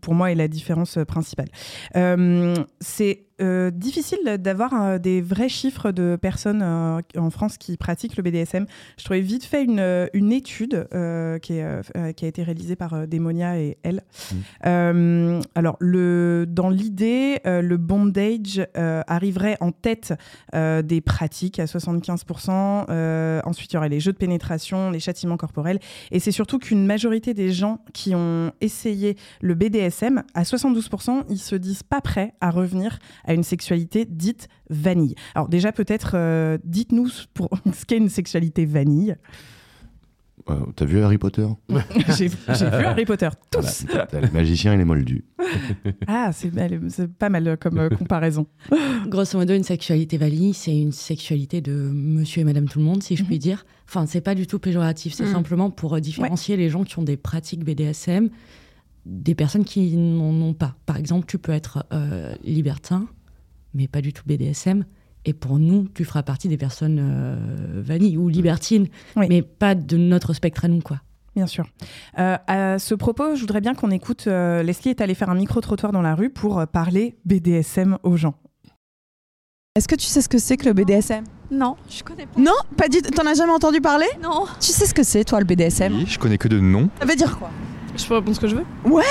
pour 0.00 0.14
moi, 0.14 0.32
est 0.32 0.34
la 0.34 0.48
différence 0.48 0.96
euh, 0.96 1.04
principale. 1.04 1.48
Euh, 1.94 2.54
c'est 2.80 3.25
euh, 3.40 3.70
difficile 3.70 4.18
d'avoir 4.38 4.72
euh, 4.74 4.98
des 4.98 5.20
vrais 5.20 5.48
chiffres 5.48 5.92
de 5.92 6.16
personnes 6.20 6.62
euh, 6.62 7.00
en 7.18 7.30
France 7.30 7.58
qui 7.58 7.76
pratiquent 7.76 8.16
le 8.16 8.22
BDSM. 8.22 8.66
Je 8.98 9.04
trouvais 9.04 9.20
vite 9.20 9.44
fait 9.44 9.64
une, 9.64 10.08
une 10.14 10.32
étude 10.32 10.88
qui, 11.42 11.54
est, 11.54 12.14
qui 12.14 12.24
a 12.24 12.28
été 12.28 12.42
réalisée 12.42 12.76
par 12.76 13.06
Démonia 13.06 13.58
et 13.58 13.78
elle. 13.82 14.02
Euh, 14.64 15.40
alors, 15.54 15.76
le, 15.80 16.46
dans 16.48 16.70
l'idée, 16.70 17.40
le 17.44 17.76
bondage 17.76 18.66
arriverait 18.74 19.56
en 19.60 19.72
tête 19.72 20.14
des 20.54 21.00
pratiques 21.00 21.58
à 21.58 21.64
75%. 21.64 22.86
Euh, 22.88 23.40
ensuite, 23.44 23.72
il 23.72 23.74
y 23.74 23.78
aurait 23.78 23.88
les 23.88 24.00
jeux 24.00 24.12
de 24.12 24.18
pénétration, 24.18 24.90
les 24.90 25.00
châtiments 25.00 25.36
corporels. 25.36 25.78
Et 26.10 26.20
c'est 26.20 26.32
surtout 26.32 26.58
qu'une 26.58 26.86
majorité 26.86 27.34
des 27.34 27.52
gens 27.52 27.80
qui 27.92 28.14
ont 28.14 28.52
essayé 28.60 29.16
le 29.40 29.54
BDSM, 29.54 30.22
à 30.34 30.42
72%, 30.42 31.24
ils 31.28 31.38
se 31.38 31.56
disent 31.56 31.82
pas 31.82 32.00
prêts 32.00 32.34
à 32.40 32.50
revenir 32.50 32.98
à 33.26 33.34
une 33.34 33.42
sexualité 33.42 34.04
dite 34.04 34.48
vanille. 34.70 35.14
Alors 35.34 35.48
déjà, 35.48 35.72
peut-être, 35.72 36.12
euh, 36.14 36.58
dites-nous 36.64 37.08
pour 37.34 37.50
ce 37.74 37.84
qu'est 37.84 37.98
une 37.98 38.08
sexualité 38.08 38.64
vanille. 38.66 39.16
Euh, 40.48 40.60
T'as 40.76 40.84
vu 40.84 41.00
Harry 41.02 41.18
Potter? 41.18 41.46
J'ai 42.16 42.28
vu 42.28 42.36
Harry 42.46 43.04
Potter, 43.04 43.28
tous. 43.50 43.84
Voilà, 43.88 44.06
t'as 44.06 44.20
le 44.20 44.30
magicien 44.30 44.74
et 44.74 44.76
les 44.76 44.84
moldus. 44.84 45.24
Ah, 46.08 46.30
c'est 46.32 46.50
pas 47.18 47.28
mal 47.28 47.56
comme 47.58 47.78
euh, 47.78 47.88
comparaison. 47.88 48.46
Grosso 49.06 49.38
modo, 49.38 49.54
une 49.54 49.64
sexualité 49.64 50.18
vanille, 50.18 50.54
c'est 50.54 50.76
une 50.76 50.92
sexualité 50.92 51.60
de 51.60 51.72
monsieur 51.72 52.42
et 52.42 52.44
madame 52.44 52.68
tout 52.68 52.78
le 52.78 52.84
monde, 52.84 53.02
si 53.02 53.16
je 53.16 53.24
puis 53.24 53.38
dire. 53.38 53.64
Enfin, 53.88 54.06
c'est 54.06 54.20
pas 54.20 54.34
du 54.34 54.46
tout 54.46 54.58
péjoratif, 54.58 55.14
c'est 55.14 55.24
Mhm. 55.24 55.32
simplement 55.32 55.70
pour 55.70 56.00
différencier 56.00 56.56
les 56.56 56.68
gens 56.68 56.84
qui 56.84 56.98
ont 56.98 57.02
des 57.04 57.16
pratiques 57.16 57.64
BDSM 57.64 58.28
des 59.04 59.34
personnes 59.36 59.64
qui 59.64 59.96
n'en 59.96 60.32
ont 60.42 60.54
pas. 60.54 60.74
Par 60.84 60.96
exemple, 60.96 61.26
tu 61.26 61.38
peux 61.38 61.52
être 61.52 61.86
euh, 61.92 62.34
libertin, 62.44 63.06
mais 63.76 63.86
pas 63.88 64.00
du 64.00 64.12
tout 64.12 64.22
BDSM. 64.26 64.84
Et 65.24 65.32
pour 65.32 65.58
nous, 65.58 65.88
tu 65.94 66.04
feras 66.04 66.22
partie 66.22 66.48
des 66.48 66.56
personnes 66.56 66.98
euh, 67.00 67.36
vanille 67.82 68.16
ou 68.16 68.28
libertines, 68.28 68.86
Oui. 69.16 69.26
mais 69.28 69.42
pas 69.42 69.74
de 69.74 69.96
notre 69.96 70.32
spectre 70.32 70.64
à 70.64 70.68
nous, 70.68 70.80
quoi. 70.80 71.00
Bien 71.34 71.46
sûr. 71.46 71.66
Euh, 72.18 72.36
à 72.46 72.78
ce 72.78 72.94
propos, 72.94 73.34
je 73.34 73.40
voudrais 73.40 73.60
bien 73.60 73.74
qu'on 73.74 73.90
écoute. 73.90 74.24
euh, 74.26 74.62
Leslie 74.62 74.90
est 74.90 75.00
allée 75.00 75.14
faire 75.14 75.28
un 75.28 75.34
micro-trottoir 75.34 75.92
dans 75.92 76.00
la 76.00 76.14
rue 76.14 76.30
pour 76.30 76.58
euh, 76.60 76.66
parler 76.66 77.18
BDSM 77.26 77.98
aux 78.04 78.16
gens. 78.16 78.34
Est-ce 79.74 79.88
que 79.88 79.94
tu 79.96 80.06
sais 80.06 80.22
ce 80.22 80.28
que 80.30 80.38
c'est 80.38 80.56
que 80.56 80.64
le 80.64 80.72
BDSM 80.72 81.24
Non, 81.50 81.76
je 81.90 82.02
connais 82.02 82.24
pas. 82.24 82.40
Non 82.40 82.54
Pas 82.78 82.88
du 82.88 83.02
T'en 83.02 83.26
as 83.26 83.34
jamais 83.34 83.52
entendu 83.52 83.82
parler? 83.82 84.06
Non. 84.22 84.46
Tu 84.60 84.72
sais 84.72 84.86
ce 84.86 84.94
que 84.94 85.02
c'est, 85.02 85.24
toi, 85.24 85.38
le 85.40 85.44
BDSM 85.44 85.92
Oui, 85.94 86.06
je 86.08 86.18
connais 86.18 86.38
que 86.38 86.48
de 86.48 86.58
nom. 86.60 86.88
Ça 86.98 87.04
veut 87.04 87.16
dire 87.16 87.36
quoi? 87.38 87.50
Je 87.96 88.06
peux 88.06 88.14
répondre 88.14 88.36
ce 88.36 88.40
que 88.40 88.48
je 88.48 88.56
veux 88.56 88.64
Ouais, 88.84 89.02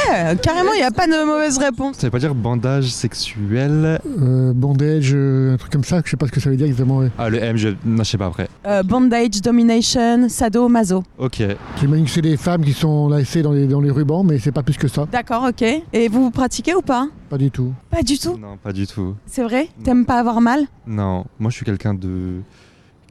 carrément, 0.42 0.72
il 0.74 0.77
n'y 0.77 0.84
a 0.84 0.92
pas 0.92 1.08
de 1.08 1.25
mauvaise 1.25 1.58
réponse. 1.58 1.98
Ça 1.98 2.08
veut 2.08 2.12
pas 2.12 2.20
dire 2.20 2.36
bandage 2.36 2.86
sexuel. 2.92 4.00
Euh, 4.22 4.54
bandage, 4.54 5.12
euh, 5.13 5.54
un 5.54 5.58
truc 5.58 5.72
comme 5.72 5.84
ça, 5.84 6.01
je 6.06 6.12
sais 6.12 6.18
pas 6.18 6.27
ce 6.27 6.32
que 6.32 6.39
ça 6.39 6.50
veut 6.50 6.56
dire 6.58 6.68
exactement. 6.68 6.98
ouais. 7.00 7.10
Ah, 7.18 7.30
le 7.30 7.39
M, 7.44 7.58
je, 7.58 7.70
non, 7.86 8.04
je 8.04 8.10
sais 8.12 8.18
pas 8.18 8.27
après. 8.27 8.48
Euh, 8.68 8.84
bondage, 8.84 9.42
domination, 9.42 10.30
sado, 10.30 10.68
maso. 10.68 11.04
Ok. 11.18 11.42
J'imagine 11.80 12.06
que 12.06 12.12
c'est 12.12 12.22
des 12.22 12.38
femmes 12.38 12.63
qui 12.63 12.74
sont 12.74 13.10
laissées 13.10 13.42
dans 13.42 13.51
les, 13.51 13.68
dans 13.68 13.82
les 13.82 13.92
rubans, 13.92 14.24
mais 14.24 14.39
c'est 14.39 14.51
pas 14.51 14.63
plus 14.63 14.77
que 14.77 14.88
ça. 14.88 15.08
D'accord, 15.12 15.46
ok. 15.50 15.63
Et 15.94 16.08
vous, 16.08 16.24
vous 16.25 16.32
pratiquez 16.32 16.75
ou 16.75 16.82
pas 16.82 17.08
Pas 17.30 17.38
du 17.38 17.50
tout. 17.51 17.74
Pas 17.89 18.04
du 18.04 18.18
tout. 18.20 18.38
Non, 18.38 18.58
pas 18.62 18.72
du 18.74 18.86
tout. 18.88 19.15
C'est 19.25 19.44
vrai 19.44 19.70
T'aimes 19.84 20.06
pas 20.06 20.20
avoir 20.20 20.42
mal 20.42 20.65
Non, 20.88 21.25
moi 21.39 21.50
je 21.51 21.56
suis 21.56 21.65
quelqu'un 21.65 21.94
de 21.94 22.42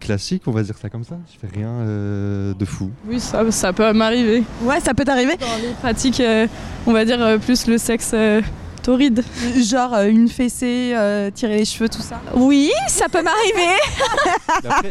classique, 0.04 0.42
on 0.46 0.50
va 0.52 0.62
dire 0.62 0.76
ça 0.80 0.88
comme 0.90 1.04
ça. 1.04 1.16
Je 1.32 1.38
fais 1.38 1.52
rien 1.54 1.68
euh, 1.70 2.54
de 2.54 2.64
fou. 2.64 2.90
Oui, 3.08 3.18
ça, 3.18 3.50
ça 3.50 3.72
peut 3.72 3.92
m'arriver. 3.92 4.44
Ouais, 4.62 4.78
ça 4.80 4.92
peut 4.94 5.04
t'arriver 5.04 5.36
Dans 5.36 5.46
les 5.62 5.72
pratiques, 5.80 6.20
euh, 6.20 6.46
on 6.86 6.92
va 6.92 7.04
dire 7.04 7.20
euh, 7.22 7.38
plus 7.38 7.66
le 7.66 7.78
sexe 7.78 8.10
euh, 8.14 8.42
torride. 8.82 9.24
Genre 9.56 9.94
euh, 9.94 10.08
une 10.08 10.28
fessée, 10.28 10.92
euh, 10.94 11.30
tirer 11.30 11.56
les 11.58 11.64
cheveux, 11.64 11.88
tout 11.88 12.02
ça 12.02 12.20
Oui, 12.34 12.70
ça 12.88 13.08
peut 13.08 13.22
m'arriver. 13.22 13.78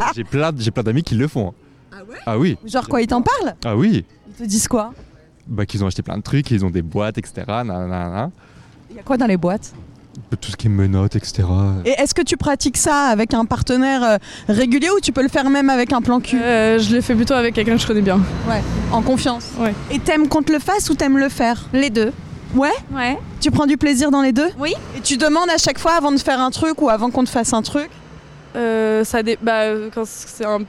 J'ai 0.16 0.24
plein, 0.24 0.52
j'ai 0.58 0.72
plein 0.72 0.84
d'amis 0.84 1.04
qui 1.04 1.16
le 1.16 1.28
font. 1.28 1.50
hein. 1.50 1.54
Ah 1.92 2.04
ouais? 2.10 2.18
Ah 2.26 2.38
oui. 2.40 2.58
Genre 2.66 2.88
quoi, 2.88 3.02
ils 3.02 3.08
t'en 3.08 3.22
parlent? 3.22 3.56
Ah 3.66 3.78
oui. 3.78 4.04
Ils 4.28 4.34
te 4.34 4.44
disent 4.50 4.68
quoi? 4.68 4.94
Bah 5.48 5.66
qu'ils 5.66 5.84
ont 5.84 5.88
acheté 5.88 6.02
plein 6.02 6.18
de 6.18 6.24
trucs, 6.24 6.50
ils 6.52 6.66
ont 6.66 6.70
des 6.72 6.82
boîtes, 6.82 7.18
etc. 7.18 7.44
nanana. 7.48 8.32
Il 8.90 8.96
y 8.96 9.00
a 9.00 9.04
quoi 9.04 9.18
dans 9.18 9.28
les 9.28 9.38
boîtes? 9.38 9.74
Tout 10.42 10.52
ce 10.52 10.58
qui 10.58 10.68
est 10.68 10.70
menottes, 10.70 11.16
etc. 11.16 11.44
Et 11.86 11.92
est-ce 11.98 12.14
que 12.14 12.22
tu 12.22 12.38
pratiques 12.38 12.78
ça 12.78 13.06
avec 13.06 13.34
un 13.34 13.46
partenaire 13.46 14.04
euh, 14.04 14.18
régulier 14.48 14.90
ou 14.96 15.00
tu 15.00 15.12
peux 15.12 15.22
le 15.24 15.28
faire 15.30 15.50
même 15.50 15.70
avec 15.70 15.92
un 15.94 16.02
plan 16.02 16.20
cul? 16.20 16.40
Euh, 16.42 16.78
je 16.80 16.96
le 16.96 17.02
fais 17.02 17.16
plutôt 17.16 17.34
avec 17.34 17.54
quelqu'un 17.56 17.76
que 17.76 17.82
je 17.82 17.88
connais 17.88 18.02
bien. 18.02 18.18
Ouais, 18.48 18.62
en 18.92 19.02
confiance. 19.02 19.46
Ouais. 19.58 19.74
Et 19.92 20.00
t'aimes 20.00 20.28
qu'on 20.28 20.44
te 20.44 20.52
le 20.52 20.60
fasse 20.60 20.90
ou 20.90 20.96
t'aimes 20.96 21.18
le 21.18 21.30
faire? 21.30 21.66
Les 21.74 21.90
deux. 21.90 22.12
Ouais? 22.56 22.70
Ouais. 22.92 23.18
Tu 23.42 23.50
prends 23.52 23.66
du 23.66 23.78
plaisir 23.78 24.12
dans 24.12 24.22
les 24.22 24.32
deux? 24.34 24.50
Oui. 24.60 24.74
Et 24.98 25.02
tu 25.02 25.18
demandes 25.18 25.50
à 25.50 25.58
chaque 25.58 25.80
fois 25.80 25.94
avant 25.94 26.12
de 26.12 26.18
faire 26.18 26.40
un 26.40 26.52
truc 26.52 26.82
ou 26.82 26.90
avant 26.90 27.10
qu'on 27.10 27.24
te 27.24 27.30
fasse 27.30 27.54
un 27.54 27.62
truc? 27.64 27.90
Euh, 28.56 29.04
ça 29.04 29.24
dé- 29.24 29.40
bah, 29.42 29.64
quand 29.96 30.04
c'est 30.06 30.46
un- 30.46 30.60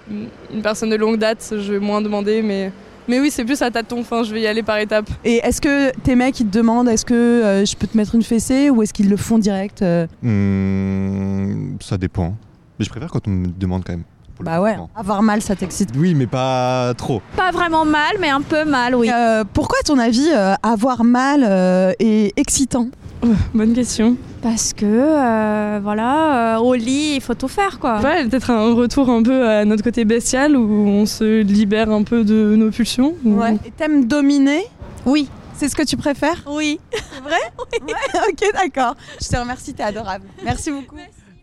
une 0.53 0.63
personne 0.63 0.89
de 0.89 0.97
longue 0.97 1.19
date, 1.19 1.47
je 1.59 1.73
vais 1.75 1.79
moins 1.81 2.01
demander, 2.01 2.41
mais, 2.41 2.73
mais 3.09 3.21
oui, 3.21 3.31
c'est 3.31 3.45
plus 3.45 3.61
à 3.63 3.71
tâtons. 3.71 4.01
Enfin, 4.01 4.23
je 4.23 4.33
vais 4.33 4.41
y 4.41 4.47
aller 4.47 4.63
par 4.63 4.79
étapes. 4.79 5.09
Et 5.25 5.37
est-ce 5.37 5.61
que 5.61 5.91
tes 6.01 6.15
mecs 6.15 6.39
ils 6.41 6.47
te 6.47 6.57
demandent 6.57 6.89
est-ce 6.89 7.05
que 7.05 7.15
euh, 7.15 7.65
je 7.65 7.77
peux 7.77 7.87
te 7.87 7.97
mettre 7.97 8.15
une 8.15 8.23
fessée 8.23 8.71
ou 8.71 8.83
est-ce 8.83 8.93
qu'ils 8.93 9.09
le 9.09 9.17
font 9.17 9.39
direct 9.39 9.83
euh 9.83 10.07
Hmm, 10.23 11.77
ça 11.81 11.99
dépend. 11.99 12.35
Mais 12.79 12.85
je 12.85 12.91
préfère 12.91 13.11
quand 13.11 13.27
on 13.29 13.31
me 13.31 13.49
demande 13.49 13.85
quand 13.85 13.93
même. 13.93 14.05
Bah 14.41 14.61
ouais, 14.61 14.73
moment. 14.73 14.91
avoir 14.97 15.23
mal 15.23 15.41
ça 15.43 15.55
t'excite. 15.55 15.91
Oui, 15.97 16.15
mais 16.15 16.27
pas 16.27 16.93
trop. 16.97 17.23
Pas 17.37 17.53
vraiment 17.53 17.85
mal, 17.85 18.17
mais 18.21 18.31
un 18.31 18.41
peu 18.41 18.65
mal, 18.65 18.95
oui. 18.95 19.09
Euh, 19.13 19.45
pourquoi 19.53 19.79
à 19.81 19.85
ton 19.85 19.99
avis 19.99 20.29
euh, 20.35 20.55
avoir 20.63 21.05
mal 21.05 21.45
euh, 21.47 21.93
est 22.01 22.37
excitant? 22.37 22.89
Bonne 23.55 23.73
question. 23.73 24.17
Parce 24.43 24.73
que, 24.73 24.85
euh, 24.85 25.81
voilà, 25.83 26.57
euh, 26.57 26.61
au 26.61 26.75
lit, 26.75 27.15
il 27.17 27.21
faut 27.21 27.35
tout 27.35 27.49
faire, 27.49 27.79
quoi. 27.79 28.01
Ouais, 28.01 28.27
peut-être 28.29 28.51
un 28.51 28.75
retour 28.75 29.09
un 29.09 29.23
peu 29.23 29.49
à 29.49 29.65
notre 29.65 29.83
côté 29.83 30.05
bestial 30.05 30.57
où 30.57 30.89
on 30.89 31.07
se 31.07 31.43
libère 31.43 31.91
un 31.91 32.03
peu 32.03 32.25
de 32.25 32.55
nos 32.57 32.71
pulsions. 32.71 33.15
Ouais. 33.25 33.57
Et 33.65 33.71
t'aimes 33.71 34.07
dominer? 34.07 34.65
Oui. 35.07 35.29
C'est 35.55 35.69
ce 35.69 35.77
que 35.77 35.85
tu 35.85 35.97
préfères? 35.97 36.45
Oui. 36.51 36.81
C'est 36.93 37.23
vrai? 37.23 37.37
Oui. 37.87 37.93
ok, 38.29 38.45
d'accord. 38.55 38.95
Je 39.21 39.29
te 39.29 39.37
remercie, 39.37 39.75
t'es 39.75 39.83
adorable. 39.83 40.25
Merci 40.45 40.71
beaucoup. 40.71 40.97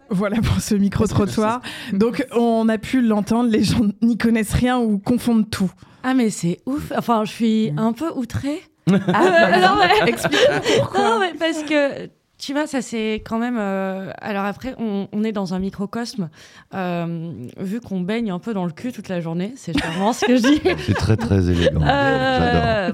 Voilà 0.10 0.38
pour 0.42 0.60
ce 0.60 0.76
micro-trottoir. 0.76 1.62
Donc, 1.94 2.26
on 2.36 2.68
a 2.70 2.78
pu 2.78 3.02
l'entendre, 3.02 3.50
les 3.50 3.64
gens 3.64 3.86
n'y 4.02 4.18
connaissent 4.18 4.54
rien 4.54 4.80
ou 4.80 4.98
confondent 4.98 5.50
tout. 5.50 5.72
Ah, 6.04 6.14
mais 6.14 6.30
c'est 6.30 6.60
ouf. 6.66 6.92
Enfin, 6.98 7.24
je 7.26 7.32
suis 7.32 7.74
un 7.78 7.94
peu 7.94 8.10
outrée. 8.16 8.62
Ah, 8.90 8.94
Euh, 8.94 9.60
non, 9.62 9.76
mais- 9.80 10.10
Explique-nous 10.10 10.80
pourquoi. 10.80 11.00
Non, 11.04 11.20
mais 11.20 11.34
parce 11.38 11.64
que 11.64 12.10
tu 12.38 12.54
vois, 12.54 12.66
ça 12.66 12.82
c'est 12.82 13.22
quand 13.24 13.38
même. 13.38 13.58
euh, 13.60 14.12
Alors 14.20 14.46
après, 14.46 14.74
on, 14.80 15.08
on 15.14 15.24
est 15.24 15.32
dans 15.32 15.54
un 15.54 15.60
microcosme. 15.60 16.30
euh, 16.74 17.32
vu 17.58 17.80
qu'on 17.82 18.02
baigne 18.02 18.32
un 18.32 18.40
peu 18.40 18.54
dans 18.56 18.66
le 18.66 18.72
cul 18.72 18.92
toute 18.92 19.10
la 19.10 19.22
journée, 19.22 19.54
c'est 19.58 19.78
charmant 19.80 20.12
ce 20.14 20.26
que 20.26 20.36
je 20.38 20.42
dis. 20.42 20.62
C'est 20.88 20.96
très 20.96 21.18
très 21.18 21.50
élégant. 21.52 21.82
J'adore. 21.82 21.86
Euh, 21.86 22.92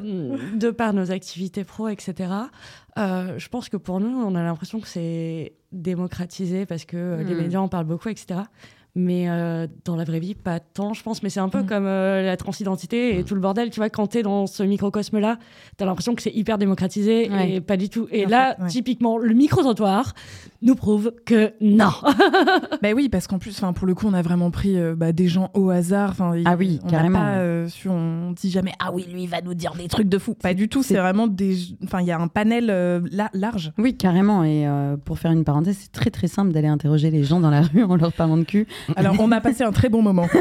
de 0.56 0.70
par 0.72 0.92
nos 0.94 1.12
activités 1.12 1.64
pro, 1.64 1.88
etc. 1.88 2.30
Euh, 2.98 3.36
je 3.38 3.48
pense 3.48 3.70
que 3.70 3.78
pour 3.78 4.00
nous, 4.02 4.10
on 4.22 4.36
a 4.36 4.44
l'impression 4.44 4.80
que 4.82 4.88
c'est 4.88 5.54
démocratisé 5.72 6.66
parce 6.66 6.84
que 6.86 7.20
les 7.26 7.34
Hmm. 7.36 7.38
médias 7.42 7.60
en 7.60 7.68
parlent 7.70 7.86
beaucoup, 7.86 8.10
etc. 8.10 8.42
Mais 9.00 9.30
euh, 9.30 9.68
dans 9.86 9.96
la 9.96 10.04
vraie 10.06 10.20
vie, 10.20 10.34
pas 10.34 10.60
tant, 10.60 10.94
je 10.96 11.04
pense. 11.04 11.22
Mais 11.22 11.30
c'est 11.30 11.40
un 11.40 11.50
peu 11.50 11.62
comme 11.62 11.86
euh, 11.86 12.24
la 12.24 12.36
transidentité 12.36 13.20
et 13.20 13.24
tout 13.24 13.36
le 13.36 13.42
bordel. 13.42 13.70
Tu 13.70 13.80
vois, 13.80 13.90
quand 13.92 14.08
t'es 14.08 14.24
dans 14.24 14.48
ce 14.48 14.64
microcosme-là, 14.64 15.38
t'as 15.78 15.86
l'impression 15.86 16.16
que 16.16 16.22
c'est 16.24 16.34
hyper 16.34 16.58
démocratisé 16.58 17.30
Ouais. 17.30 17.52
et 17.54 17.62
pas 17.62 17.78
du 17.78 17.90
tout. 17.90 18.08
Et 18.12 18.26
En 18.26 18.30
là, 18.30 18.56
fait, 18.56 18.64
ouais. 18.64 18.68
typiquement, 18.70 19.18
le 19.20 19.34
micro-trottoir 19.36 20.14
nous 20.64 20.74
prouve 20.76 21.12
que 21.26 21.54
non. 21.62 21.92
Bah 22.82 22.90
oui, 22.96 23.08
parce 23.10 23.28
qu'en 23.28 23.38
plus, 23.40 23.60
pour 23.76 23.86
le 23.88 23.94
coup, 23.96 24.08
on 24.08 24.14
a 24.14 24.22
vraiment 24.22 24.50
pris 24.52 24.78
euh, 24.78 24.96
bah, 24.96 25.12
des 25.12 25.28
gens 25.28 25.50
au 25.54 25.70
hasard. 25.70 26.16
Ah 26.46 26.56
oui, 26.58 26.80
on 26.84 26.88
carrément. 26.90 27.20
Pas, 27.20 27.68
su- 27.70 27.90
on 27.90 28.32
dit 28.32 28.50
jamais 28.50 28.72
ah 28.80 28.92
oui, 28.94 29.06
lui, 29.12 29.24
il 29.24 29.30
va 29.30 29.42
nous 29.42 29.54
dire 29.54 29.74
des 29.76 29.88
trucs 29.88 30.10
de 30.10 30.18
fou. 30.18 30.34
Pas 30.34 30.54
du 30.54 30.70
tout. 30.70 30.82
C'est 30.84 30.96
vraiment 30.98 31.28
des. 31.28 31.56
Enfin, 31.84 32.02
il 32.02 32.08
y 32.08 32.12
a 32.12 32.20
un 32.20 32.28
panel 32.28 32.66
la- 33.12 33.30
large. 33.34 33.72
Oui, 33.78 33.96
carrément. 33.96 34.44
Et 34.44 34.66
pour 35.06 35.20
faire 35.20 35.32
une 35.32 35.44
parenthèse, 35.44 35.78
c'est 35.82 35.92
très 35.92 36.10
très 36.10 36.28
simple 36.28 36.52
d'aller 36.52 36.68
interroger 36.68 37.12
les 37.12 37.24
gens 37.24 37.40
dans 37.40 37.50
la 37.52 37.62
rue 37.62 37.84
en 37.84 37.96
leur 37.96 38.14
parlant 38.14 38.38
de 38.38 38.44
cul. 38.44 38.68
Alors, 38.96 39.16
on 39.20 39.32
a 39.32 39.42
passé 39.42 39.64
un 39.64 39.72
très 39.72 39.90
bon 39.90 40.02
moment. 40.02 40.28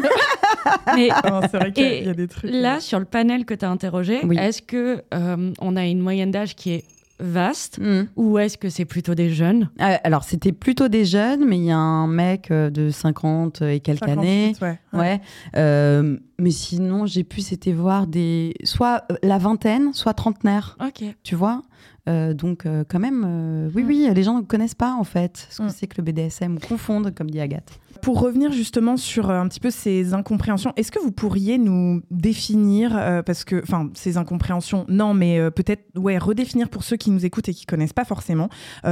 Mais 0.95 1.09
Non, 1.29 1.41
c'est 1.51 1.57
vrai 1.59 1.73
qu'il 1.73 1.85
y 1.85 2.09
a- 2.09 2.13
y 2.13 2.15
des 2.15 2.29
trucs. 2.29 2.51
Là, 2.51 2.81
sur 2.81 2.99
le 2.99 3.05
panel 3.05 3.45
que 3.45 3.55
tu 3.55 3.65
as 3.65 3.71
interrogé, 3.71 4.21
Oui. 4.25 4.37
est-ce 4.39 4.63
que 4.63 5.03
euh, 5.15 5.53
on 5.61 5.77
a 5.77 5.85
une 5.87 6.01
moyenne 6.01 6.31
d'âge 6.31 6.55
qui 6.55 6.73
est 6.73 6.85
vaste 7.19 7.81
ou 8.17 8.39
est-ce 8.39 8.59
que 8.59 8.69
c'est 8.69 8.85
plutôt 8.85 9.15
des 9.15 9.31
jeunes? 9.31 9.71
Euh, 9.81 9.97
alors, 10.05 10.25
c'était 10.25 10.53
plutôt 10.53 10.89
des 10.89 11.05
jeunes, 11.05 11.45
mais 11.47 11.57
il 11.59 11.65
y 11.65 11.71
a 11.71 11.77
un 11.79 12.07
mec 12.07 12.51
euh, 12.51 12.69
de 12.71 12.91
50 12.91 13.63
et 13.63 13.81
quelques 13.81 14.01
58, 14.07 14.19
années. 14.21 14.53
ouais, 14.61 14.69
ouais. 14.93 14.99
Ouais. 14.99 15.21
Euh, 15.57 16.19
mais 16.39 16.51
sinon, 16.51 17.07
j'ai 17.07 17.25
pu 17.25 17.41
c'était 17.41 17.73
voir 17.73 18.07
des. 18.07 18.55
soit 18.65 19.05
euh, 19.11 19.17
la 19.23 19.39
vingtaine, 19.39 19.93
soit 19.95 20.15
trentenaire. 20.15 20.77
Ok. 20.85 21.05
Tu 21.23 21.35
vois? 21.35 21.63
Euh, 22.09 22.35
donc, 22.35 22.67
euh, 22.67 22.85
quand 22.89 23.01
même, 23.01 23.25
euh, 23.27 23.69
oui, 23.75 23.83
oui, 23.87 24.09
les 24.15 24.23
gens 24.23 24.37
ne 24.37 24.43
connaissent 24.43 24.75
pas, 24.77 24.93
en 24.93 25.03
fait, 25.03 25.49
ce 25.51 25.63
que 25.63 25.69
c'est 25.71 25.87
que 25.89 25.95
le 25.99 26.05
BDSM, 26.05 26.59
confondent, 26.61 27.13
comme 27.15 27.31
dit 27.31 27.41
Agathe. 27.41 27.81
Pour 28.07 28.21
revenir 28.21 28.53
justement 28.53 28.97
sur 28.97 29.31
euh, 29.31 29.41
un 29.41 29.49
petit 29.49 29.59
peu 29.59 29.69
ces 29.73 30.15
incompréhensions, 30.15 30.73
est-ce 30.77 30.93
que 30.93 31.01
vous 31.01 31.11
pourriez 31.11 31.59
nous 31.59 32.03
définir, 32.13 32.97
euh, 32.97 33.21
parce 33.25 33.43
que, 33.43 33.61
enfin, 33.61 33.91
ces 33.95 34.17
incompréhensions, 34.17 34.85
non, 34.89 35.13
mais 35.13 35.41
euh, 35.41 35.51
peut-être, 35.51 35.83
ouais, 35.97 36.17
redéfinir 36.17 36.69
pour 36.69 36.85
ceux 36.85 36.97
qui 36.97 37.11
nous 37.11 37.27
écoutent 37.27 37.49
et 37.49 37.53
qui 37.53 37.67
connaissent 37.67 37.93
pas 37.93 38.05
forcément, 38.05 38.49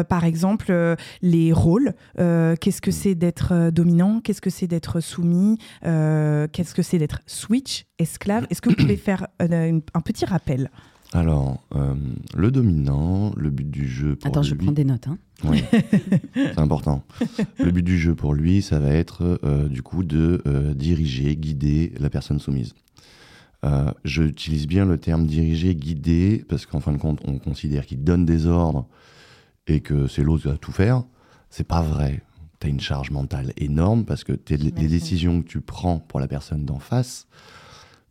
par 0.09 0.25
exemple, 0.25 0.97
les 1.23 1.53
rôles. 1.53 1.93
Qu'est-ce 2.17 2.81
que 2.81 2.91
c'est 2.91 3.15
d'être 3.15 3.71
dominant 3.71 4.21
Qu'est-ce 4.21 4.41
que 4.41 4.51
c'est 4.51 4.67
d'être 4.67 4.99
soumis 4.99 5.59
Qu'est-ce 5.83 6.75
que 6.75 6.83
c'est 6.83 6.99
d'être 6.99 7.21
switch, 7.27 7.85
esclave 8.01 8.49
Est-ce 8.51 8.61
que 8.61 8.71
vous 8.71 8.77
pouvez 8.77 8.97
faire 8.97 9.29
un 9.39 10.01
petit 10.01 10.25
rappel? 10.25 10.71
Alors, 11.15 11.63
euh, 11.77 11.95
le 12.35 12.51
dominant, 12.51 13.33
le 13.37 13.49
but 13.49 13.71
du 13.71 13.89
jeu 13.89 14.17
pour 14.17 14.27
Attends, 14.27 14.43
je 14.43 14.57
prends 14.57 14.73
des 14.73 14.85
notes. 14.85 15.07
Hein. 15.07 15.19
Oui, 15.45 15.63
c'est 16.35 16.59
important. 16.59 17.05
Le 17.59 17.71
but 17.71 17.85
du 17.85 17.97
jeu 17.99 18.17
pour 18.17 18.35
lui, 18.35 18.63
ça 18.63 18.81
va 18.81 18.89
être 18.89 19.39
euh, 19.45 19.69
du 19.69 19.81
coup 19.81 20.03
de 20.03 20.43
euh, 20.45 20.75
diriger, 20.75 21.37
guider 21.37 21.93
la 22.01 22.11
personne 22.11 22.41
soumise. 22.41 22.75
J'utilise 24.05 24.67
bien 24.67 24.85
le 24.85 24.99
terme 24.99 25.25
diriger, 25.27 25.75
guider, 25.75 26.45
parce 26.51 26.67
qu'en 26.67 26.81
fin 26.81 26.93
de 26.93 26.99
compte, 26.99 27.21
on 27.25 27.39
considère 27.39 27.87
qu'il 27.87 28.05
donne 28.05 28.27
des 28.27 28.47
ordres 28.47 28.87
et 29.67 29.81
que 29.81 30.07
c'est 30.07 30.23
l'autre 30.23 30.43
qui 30.43 30.49
va 30.49 30.59
tout 30.59 30.73
faire. 30.73 31.03
C'est 31.49 31.67
pas 31.67 31.81
vrai. 31.81 32.23
Tu 32.61 32.67
as 32.67 32.71
une 32.71 32.81
charge 32.81 33.11
mentale 33.11 33.55
énorme 33.57 34.05
parce 34.05 34.23
que 34.23 34.39
les 34.51 34.59
décisions 34.59 35.41
que 35.41 35.49
tu 35.49 35.63
prends 35.63 35.99
pour 35.99 36.21
la 36.21 36.29
personne 36.29 36.67
d'en 36.67 36.79
face, 36.79 37.27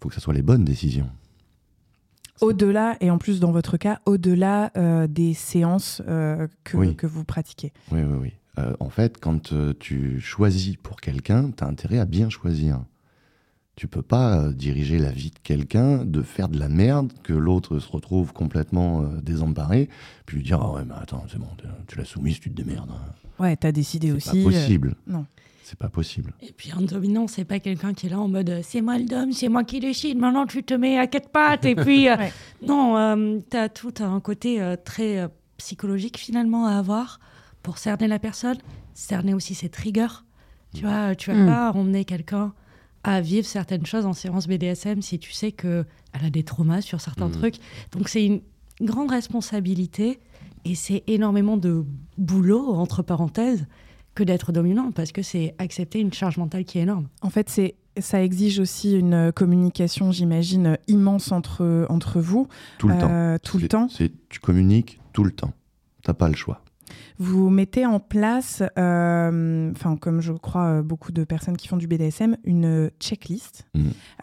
faut 0.01 0.09
que 0.09 0.15
ce 0.15 0.21
soit 0.21 0.33
les 0.33 0.41
bonnes 0.41 0.65
décisions. 0.65 1.11
Au-delà, 2.43 2.97
et 3.01 3.09
en 3.09 3.17
plus 3.17 3.39
dans 3.39 3.51
votre 3.51 3.77
cas, 3.77 3.99
au-delà 4.05 4.71
euh, 4.77 5.07
des 5.07 5.33
séances 5.33 6.01
euh, 6.07 6.47
que, 6.63 6.77
Oui. 6.77 6.95
que 6.95 7.07
vous 7.07 7.23
pratiquez. 7.23 7.71
Oui, 7.91 8.01
oui, 8.03 8.17
oui. 8.21 8.33
Euh, 8.59 8.73
en 8.79 8.89
fait, 8.89 9.17
quand 9.19 9.51
tu 9.79 10.19
choisis 10.19 10.75
pour 10.77 11.01
quelqu'un, 11.01 11.51
tu 11.51 11.63
as 11.63 11.67
intérêt 11.67 11.99
à 11.99 12.05
bien 12.05 12.29
choisir. 12.29 12.79
Tu 13.75 13.87
peux 13.87 14.03
pas 14.03 14.49
diriger 14.49 14.99
la 14.99 15.09
vie 15.09 15.31
de 15.31 15.39
quelqu'un, 15.41 16.05
de 16.05 16.21
faire 16.21 16.47
de 16.49 16.59
la 16.59 16.69
merde, 16.69 17.11
que 17.23 17.33
l'autre 17.33 17.79
se 17.79 17.91
retrouve 17.91 18.31
complètement 18.31 19.01
désemparé, 19.23 19.89
puis 20.27 20.37
lui 20.37 20.43
dire 20.43 20.59
Ah 20.61 20.71
ouais, 20.73 20.83
mais 20.85 20.93
attends, 21.01 21.25
c'est 21.31 21.39
bon, 21.39 21.47
tu- 21.87 21.97
l'as 21.97 22.05
soumise, 22.05 22.39
tu 22.39 22.51
te 22.51 22.55
démerdes. 22.61 22.91
hein. 22.91 23.13
Ouais, 23.39 23.55
t'as 23.55 23.71
décidé 23.71 24.09
C'est 24.09 24.13
aussi. 24.13 24.29
pas 24.29 24.37
euh, 24.37 24.43
possible. 24.43 24.95
non. 25.07 25.25
C'est 25.63 25.77
pas 25.79 25.89
possible. 25.89 26.33
Et 26.41 26.51
puis 26.51 26.71
un 26.77 26.81
dominant, 26.81 27.27
c'est 27.27 27.45
pas 27.45 27.59
quelqu'un 27.59 27.93
qui 27.93 28.07
est 28.07 28.09
là 28.09 28.19
en 28.19 28.27
mode 28.27 28.49
euh, 28.49 28.59
c'est 28.63 28.81
moi 28.81 28.97
le 28.97 29.05
dom, 29.05 29.31
c'est 29.31 29.47
moi 29.49 29.63
qui 29.63 29.79
décide, 29.79 30.17
maintenant 30.17 30.45
tu 30.45 30.61
te 30.63 30.73
mets 30.73 30.97
à 30.99 31.07
quatre 31.07 31.29
pattes. 31.29 31.65
Et 31.65 31.75
puis, 31.75 32.09
euh, 32.09 32.15
non, 32.67 32.97
euh, 32.97 33.39
t'as 33.49 33.69
tout 33.69 33.93
un 34.01 34.19
côté 34.19 34.61
euh, 34.61 34.75
très 34.75 35.19
euh, 35.19 35.27
psychologique 35.57 36.17
finalement 36.17 36.65
à 36.67 36.73
avoir 36.77 37.19
pour 37.61 37.77
cerner 37.77 38.07
la 38.07 38.19
personne, 38.19 38.57
cerner 38.93 39.33
aussi 39.33 39.55
ses 39.55 39.69
triggers. 39.69 40.23
Tu 40.75 40.81
vois, 40.81 41.15
tu 41.15 41.31
vas 41.31 41.37
Mm. 41.37 41.45
pas 41.47 41.71
emmener 41.71 42.03
quelqu'un 42.03 42.53
à 43.03 43.21
vivre 43.21 43.45
certaines 43.47 43.85
choses 43.85 44.05
en 44.05 44.13
séance 44.13 44.47
BDSM 44.47 45.01
si 45.01 45.19
tu 45.19 45.31
sais 45.31 45.51
que 45.51 45.85
elle 46.13 46.25
a 46.25 46.29
des 46.29 46.43
traumas 46.43 46.81
sur 46.81 46.99
certains 46.99 47.29
Mm. 47.29 47.31
trucs. 47.33 47.55
Donc 47.91 48.09
c'est 48.09 48.25
une 48.25 48.41
grande 48.81 49.11
responsabilité 49.11 50.19
et 50.65 50.75
c'est 50.75 51.03
énormément 51.07 51.57
de 51.57 51.85
boulot 52.17 52.73
entre 52.73 53.01
parenthèses 53.03 53.65
que 54.15 54.23
d'être 54.23 54.51
dominant 54.51 54.91
parce 54.91 55.11
que 55.11 55.21
c'est 55.21 55.55
accepter 55.57 55.99
une 55.99 56.13
charge 56.13 56.37
mentale 56.37 56.65
qui 56.65 56.79
est 56.79 56.83
énorme. 56.83 57.07
En 57.21 57.29
fait, 57.29 57.49
c'est 57.49 57.75
ça 57.99 58.23
exige 58.23 58.59
aussi 58.59 58.97
une 58.97 59.13
euh, 59.13 59.31
communication, 59.31 60.11
j'imagine, 60.11 60.77
immense 60.87 61.31
entre, 61.31 61.85
entre 61.89 62.19
vous. 62.19 62.47
Tout 62.79 62.87
le 62.87 62.95
Euh, 62.95 63.37
temps. 63.37 63.41
Tout 63.51 63.57
le 63.59 63.67
temps. 63.67 63.87
c'est- 63.89 64.11
Tu 64.29 64.39
communiques 64.39 64.99
tout 65.13 65.23
le 65.23 65.31
temps. 65.31 65.53
T'as 66.03 66.13
pas 66.15 66.27
le 66.27 66.35
choix. 66.35 66.61
Vous 67.19 67.49
mettez 67.49 67.85
en 67.85 67.99
place, 67.99 68.63
euh, 68.79 69.71
enfin 69.71 69.95
comme 69.95 70.21
je 70.21 70.33
crois 70.33 70.65
euh, 70.65 70.81
beaucoup 70.81 71.11
de 71.11 71.23
personnes 71.23 71.55
qui 71.55 71.67
font 71.67 71.77
du 71.77 71.87
BDSM, 71.87 72.35
une 72.43 72.89
checklist. 72.99 73.67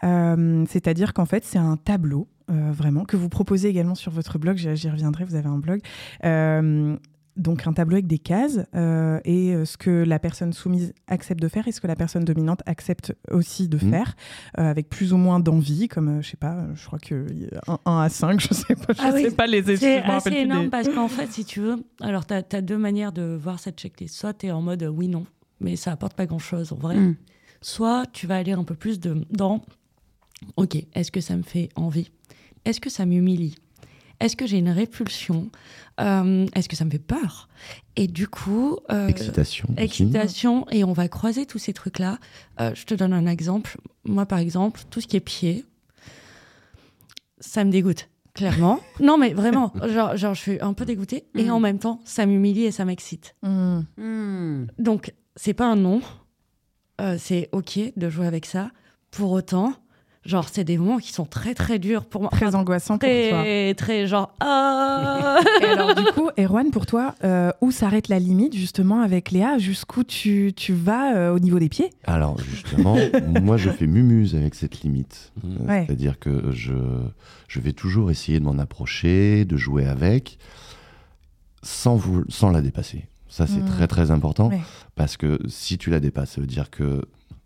Euh, 0.03 0.65
C'est-à-dire 0.69 1.13
qu'en 1.13 1.25
fait, 1.25 1.43
c'est 1.45 1.57
un 1.57 1.77
tableau, 1.77 2.27
euh, 2.49 2.71
vraiment, 2.73 3.05
que 3.05 3.15
vous 3.17 3.29
proposez 3.29 3.69
également 3.69 3.95
sur 3.95 4.11
votre 4.11 4.37
blog. 4.37 4.57
J'y 4.57 4.75
j'y 4.75 4.89
reviendrai, 4.89 5.23
vous 5.25 5.35
avez 5.35 5.47
un 5.47 5.57
blog. 5.57 5.79
Euh, 6.25 6.97
donc 7.41 7.67
un 7.67 7.73
tableau 7.73 7.95
avec 7.95 8.07
des 8.07 8.17
cases 8.19 8.59
euh, 8.75 9.19
et 9.25 9.53
euh, 9.53 9.65
ce 9.65 9.77
que 9.77 9.89
la 10.03 10.19
personne 10.19 10.53
soumise 10.53 10.93
accepte 11.07 11.41
de 11.41 11.47
faire 11.47 11.67
et 11.67 11.71
ce 11.71 11.81
que 11.81 11.87
la 11.87 11.95
personne 11.95 12.23
dominante 12.23 12.61
accepte 12.65 13.13
aussi 13.29 13.67
de 13.67 13.77
Mhm. 13.83 13.89
faire, 13.91 14.15
euh, 14.59 14.69
avec 14.69 14.89
plus 14.89 15.11
ou 15.13 15.17
moins 15.17 15.39
d'envie, 15.39 15.87
comme, 15.87 16.21
je 16.21 16.29
sais 16.29 16.37
pas, 16.37 16.65
je 16.75 16.85
crois 16.85 16.99
que 16.99 17.25
1 17.85 17.97
à 18.01 18.09
5, 18.09 18.39
je 18.39 18.53
sais 18.53 18.75
pas, 18.75 18.93
je 18.93 19.01
Ah 19.03 19.11
oui, 19.13 19.23
sais 19.23 19.31
pas 19.31 19.47
les 19.47 19.59
études. 19.59 19.77
C'est 19.79 20.01
assez 20.03 20.29
énorme 20.33 20.63
des- 20.65 20.69
parce 20.69 20.87
qu'en 20.93 21.07
fait, 21.07 21.31
si 21.31 21.43
tu 21.45 21.59
veux, 21.61 21.83
alors 21.99 22.25
tu 22.25 22.33
as, 22.33 22.61
deux 22.61 22.77
manières 22.77 23.11
de 23.11 23.37
voir 23.41 23.59
cette 23.59 23.77
checklist. 23.79 24.15
Soit 24.15 24.33
tu 24.35 24.47
es 24.47 24.51
en 24.51 24.61
mode 24.61 24.83
oui, 24.83 25.07
non, 25.07 25.25
mais 25.59 25.75
ça 25.75 25.91
apporte 25.91 26.13
pas 26.15 26.25
grand-chose 26.25 26.71
en 26.71 26.77
vrai. 26.77 26.95
Mm. 26.97 27.15
Soit 27.61 28.05
tu 28.13 28.27
vas 28.27 28.37
aller 28.37 28.51
un 28.53 28.63
peu 28.63 28.75
plus 28.75 28.99
de, 28.99 29.25
dans 29.31 29.61
ok, 30.57 30.77
est-ce 30.93 31.11
que 31.11 31.21
ça 31.21 31.35
me 31.37 31.43
fait 31.43 31.69
envie? 31.75 32.11
Est-ce 32.65 32.79
que 32.81 32.89
ça 32.89 33.05
m'humilie? 33.05 33.55
Est-ce 34.21 34.35
que 34.37 34.45
j'ai 34.47 34.57
une 34.59 34.69
répulsion? 34.69 35.49
Euh, 35.99 36.45
Est-ce 36.55 36.69
que 36.69 36.75
ça 36.75 36.85
me 36.85 36.89
fait 36.91 36.99
peur? 36.99 37.49
Et 37.95 38.07
du 38.07 38.27
coup. 38.27 38.77
euh, 38.91 39.07
Excitation 39.07 39.67
aussi. 39.73 39.83
Excitation, 39.83 40.65
et 40.71 40.83
on 40.83 40.93
va 40.93 41.07
croiser 41.09 41.45
tous 41.45 41.59
ces 41.59 41.73
trucs-là. 41.73 42.17
Euh, 42.59 42.71
je 42.75 42.85
te 42.85 42.93
donne 42.93 43.13
un 43.13 43.25
exemple. 43.27 43.77
Moi, 44.05 44.25
par 44.25 44.39
exemple, 44.39 44.81
tout 44.89 45.01
ce 45.01 45.07
qui 45.07 45.17
est 45.17 45.19
pied, 45.21 45.65
ça 47.39 47.63
me 47.63 47.71
dégoûte, 47.71 48.09
clairement. 48.33 48.79
non, 48.99 49.17
mais 49.17 49.33
vraiment, 49.33 49.73
genre, 49.87 50.15
genre, 50.15 50.33
je 50.33 50.41
suis 50.41 50.61
un 50.61 50.73
peu 50.73 50.85
dégoûtée, 50.85 51.25
et 51.35 51.45
Mm. 51.45 51.51
en 51.51 51.59
même 51.59 51.79
temps, 51.79 51.99
ça 52.05 52.25
m'humilie 52.25 52.65
et 52.65 52.71
ça 52.71 52.85
m'excite. 52.85 53.35
Mm. 53.41 54.65
Donc, 54.79 55.13
c'est 55.35 55.53
pas 55.53 55.65
un 55.65 55.75
non. 55.75 56.01
Euh, 56.99 57.17
c'est 57.19 57.49
OK 57.51 57.79
de 57.95 58.09
jouer 58.09 58.27
avec 58.27 58.45
ça. 58.45 58.71
Pour 59.09 59.31
autant, 59.31 59.73
genre, 60.25 60.47
c'est 60.51 60.63
des 60.63 60.77
moments 60.77 60.97
qui 60.99 61.11
sont 61.11 61.25
très, 61.25 61.53
très 61.55 61.79
durs 61.79 62.05
pour 62.05 62.21
moi. 62.21 62.29
Très 62.31 62.53
angoissant 62.55 62.97
pour 62.97 63.09
toi. 63.09 63.41
Très, 63.41 63.73
très 63.73 64.07
genre. 64.07 64.33
Ah 64.39 65.39
Et 65.61 65.65
alors, 65.65 65.95
du 65.95 66.03
coup, 66.13 66.29
Erwan, 66.37 66.69
pour 66.71 66.85
toi, 66.85 67.15
euh, 67.23 67.51
où 67.61 67.71
s'arrête 67.71 68.07
la 68.07 68.19
limite, 68.19 68.55
justement, 68.55 69.01
avec 69.01 69.31
Léa? 69.31 69.57
Jusqu'où 69.57 70.03
tu, 70.03 70.53
tu 70.55 70.73
vas 70.73 71.15
euh, 71.15 71.33
au 71.33 71.39
niveau 71.39 71.57
des 71.59 71.69
pieds? 71.69 71.89
Alors 72.05 72.37
justement, 72.39 72.95
moi 73.41 73.57
je 73.57 73.69
fais 73.69 73.87
mumuse 73.87 74.35
avec 74.35 74.55
cette 74.55 74.81
limite. 74.81 75.31
Euh, 75.43 75.65
Ouais. 75.67 75.83
C'est-à-dire 75.87 76.19
que 76.19 76.51
je, 76.51 76.73
je 77.47 77.59
vais 77.59 77.73
toujours 77.73 78.11
essayer 78.11 78.39
de 78.39 78.45
m'en 78.45 78.57
approcher, 78.59 79.45
de 79.45 79.57
jouer 79.57 79.85
avec, 79.85 80.37
sans, 81.63 81.95
vous, 81.95 82.23
sans 82.29 82.49
la 82.51 82.61
dépasser. 82.61 83.05
Ça 83.27 83.47
c'est 83.47 83.61
Mhm. 83.61 83.67
très 83.69 83.87
très 83.87 84.11
important, 84.11 84.49
Ouais. 84.49 84.59
parce 84.95 85.15
que 85.17 85.39
si 85.47 85.77
tu 85.77 85.89
la 85.89 85.99
dépasses, 85.99 86.31
ça 86.31 86.41
veut 86.41 86.47
dire 86.47 86.69
que 86.69 87.01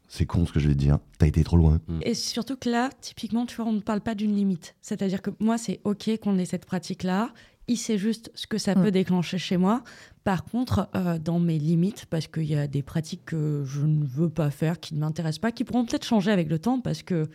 c'est 0.07 0.25
con 0.25 0.45
ce 0.45 0.53
que 0.53 0.59
je 0.59 0.67
vais 0.67 0.73
te 0.73 0.79
dire, 0.79 0.99
t'as 1.17 1.27
été 1.27 1.43
trop 1.43 1.57
loin. 1.57 1.79
Et 2.01 2.13
surtout 2.13 2.55
que 2.55 2.69
là, 2.69 2.89
typiquement, 3.01 3.45
tu 3.45 3.55
vois, 3.55 3.65
on 3.65 3.73
ne 3.73 3.79
parle 3.79 4.01
pas 4.01 4.15
d'une 4.15 4.35
limite. 4.35 4.75
C'est-à-dire 4.81 5.21
que 5.21 5.31
moi, 5.39 5.57
c'est 5.57 5.79
OK 5.83 6.09
qu'on 6.21 6.37
ait 6.37 6.45
cette 6.45 6.65
pratique-là. 6.65 7.29
Il 7.67 7.77
sait 7.77 7.97
juste 7.97 8.31
ce 8.35 8.45
que 8.45 8.59
ça 8.59 8.75
peut 8.75 8.91
déclencher 8.91 9.39
chez 9.39 9.57
moi. 9.57 9.83
Par 10.23 10.43
contre, 10.45 10.87
euh, 10.95 11.17
dans 11.17 11.39
mes 11.39 11.57
limites, 11.57 12.05
parce 12.05 12.27
qu'il 12.27 12.45
y 12.45 12.55
a 12.55 12.67
des 12.67 12.83
pratiques 12.83 13.25
que 13.25 13.63
je 13.65 13.81
ne 13.81 14.05
veux 14.05 14.29
pas 14.29 14.51
faire, 14.51 14.79
qui 14.79 14.93
ne 14.93 14.99
m'intéressent 14.99 15.39
pas, 15.39 15.51
qui 15.51 15.63
pourront 15.63 15.83
peut-être 15.83 16.05
changer 16.05 16.31
avec 16.31 16.47
le 16.47 16.59
temps, 16.59 16.79
parce 16.79 17.01
que 17.01 17.27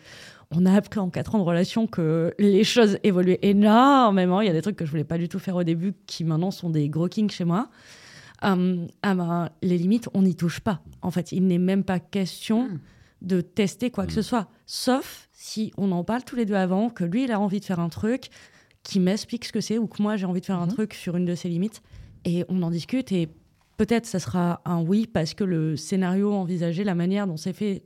on 0.53 0.67
a 0.67 0.75
appris 0.75 1.01
en 1.01 1.11
quatre 1.11 1.35
ans 1.35 1.39
de 1.39 1.45
relation 1.45 1.89
que 1.89 2.33
les 2.39 2.65
choses 2.65 2.99
évoluaient 3.03 3.41
énormément. 3.43 4.41
Il 4.41 4.47
y 4.47 4.51
a 4.51 4.53
des 4.53 4.63
trucs 4.63 4.77
que 4.77 4.85
je 4.85 4.91
voulais 4.91 5.05
pas 5.05 5.19
du 5.19 5.29
tout 5.29 5.41
faire 5.41 5.57
au 5.57 5.65
début, 5.65 5.95
qui 6.07 6.23
maintenant 6.23 6.53
sont 6.53 6.71
des 6.71 6.89
gros 6.89 7.09
kings 7.09 7.31
chez 7.31 7.45
moi. 7.45 7.69
Euh, 8.45 8.87
ah 9.03 9.15
ben, 9.15 9.51
les 9.63 9.79
limites, 9.79 10.09
on 10.15 10.23
n'y 10.23 10.35
touche 10.35 10.61
pas. 10.61 10.83
En 11.03 11.11
fait, 11.11 11.33
il 11.33 11.47
n'est 11.47 11.59
même 11.59 11.85
pas 11.85 12.01
question 12.01 12.69
de 13.23 13.41
tester 13.41 13.91
quoi 13.91 14.07
que 14.07 14.13
ce 14.13 14.23
soit. 14.23 14.49
Sauf 14.67 15.29
si 15.33 15.73
on 15.77 15.93
en 15.93 16.05
parle 16.05 16.25
tous 16.25 16.37
les 16.37 16.47
deux 16.47 16.55
avant, 16.55 16.91
que 16.91 17.05
lui, 17.05 17.25
il 17.25 17.33
a 17.33 17.41
envie 17.41 17.61
de 17.61 17.65
faire 17.65 17.81
un 17.81 17.89
truc, 17.89 18.31
qui 18.83 18.99
m'explique 18.99 19.45
ce 19.45 19.53
que 19.53 19.61
c'est, 19.61 19.79
ou 19.79 19.87
que 19.87 20.03
moi, 20.03 20.17
j'ai 20.17 20.27
envie 20.27 20.41
de 20.41 20.47
faire 20.47 20.61
un 20.61 20.69
truc 20.69 20.95
sur 20.95 21.17
une 21.17 21.27
de 21.27 21.35
ses 21.35 21.49
limites. 21.49 21.83
Et 22.25 22.45
on 22.49 22.63
en 22.63 22.71
discute, 22.71 23.13
et 23.13 23.29
peut-être 23.77 24.07
ça 24.07 24.19
sera 24.19 24.63
un 24.65 24.81
oui, 24.81 25.07
parce 25.07 25.35
que 25.35 25.45
le 25.45 25.77
scénario 25.77 26.33
envisagé, 26.33 26.85
la 26.85 26.95
manière 26.95 27.27
dont 27.27 27.37
c'est 27.37 27.53
fait, 27.53 27.83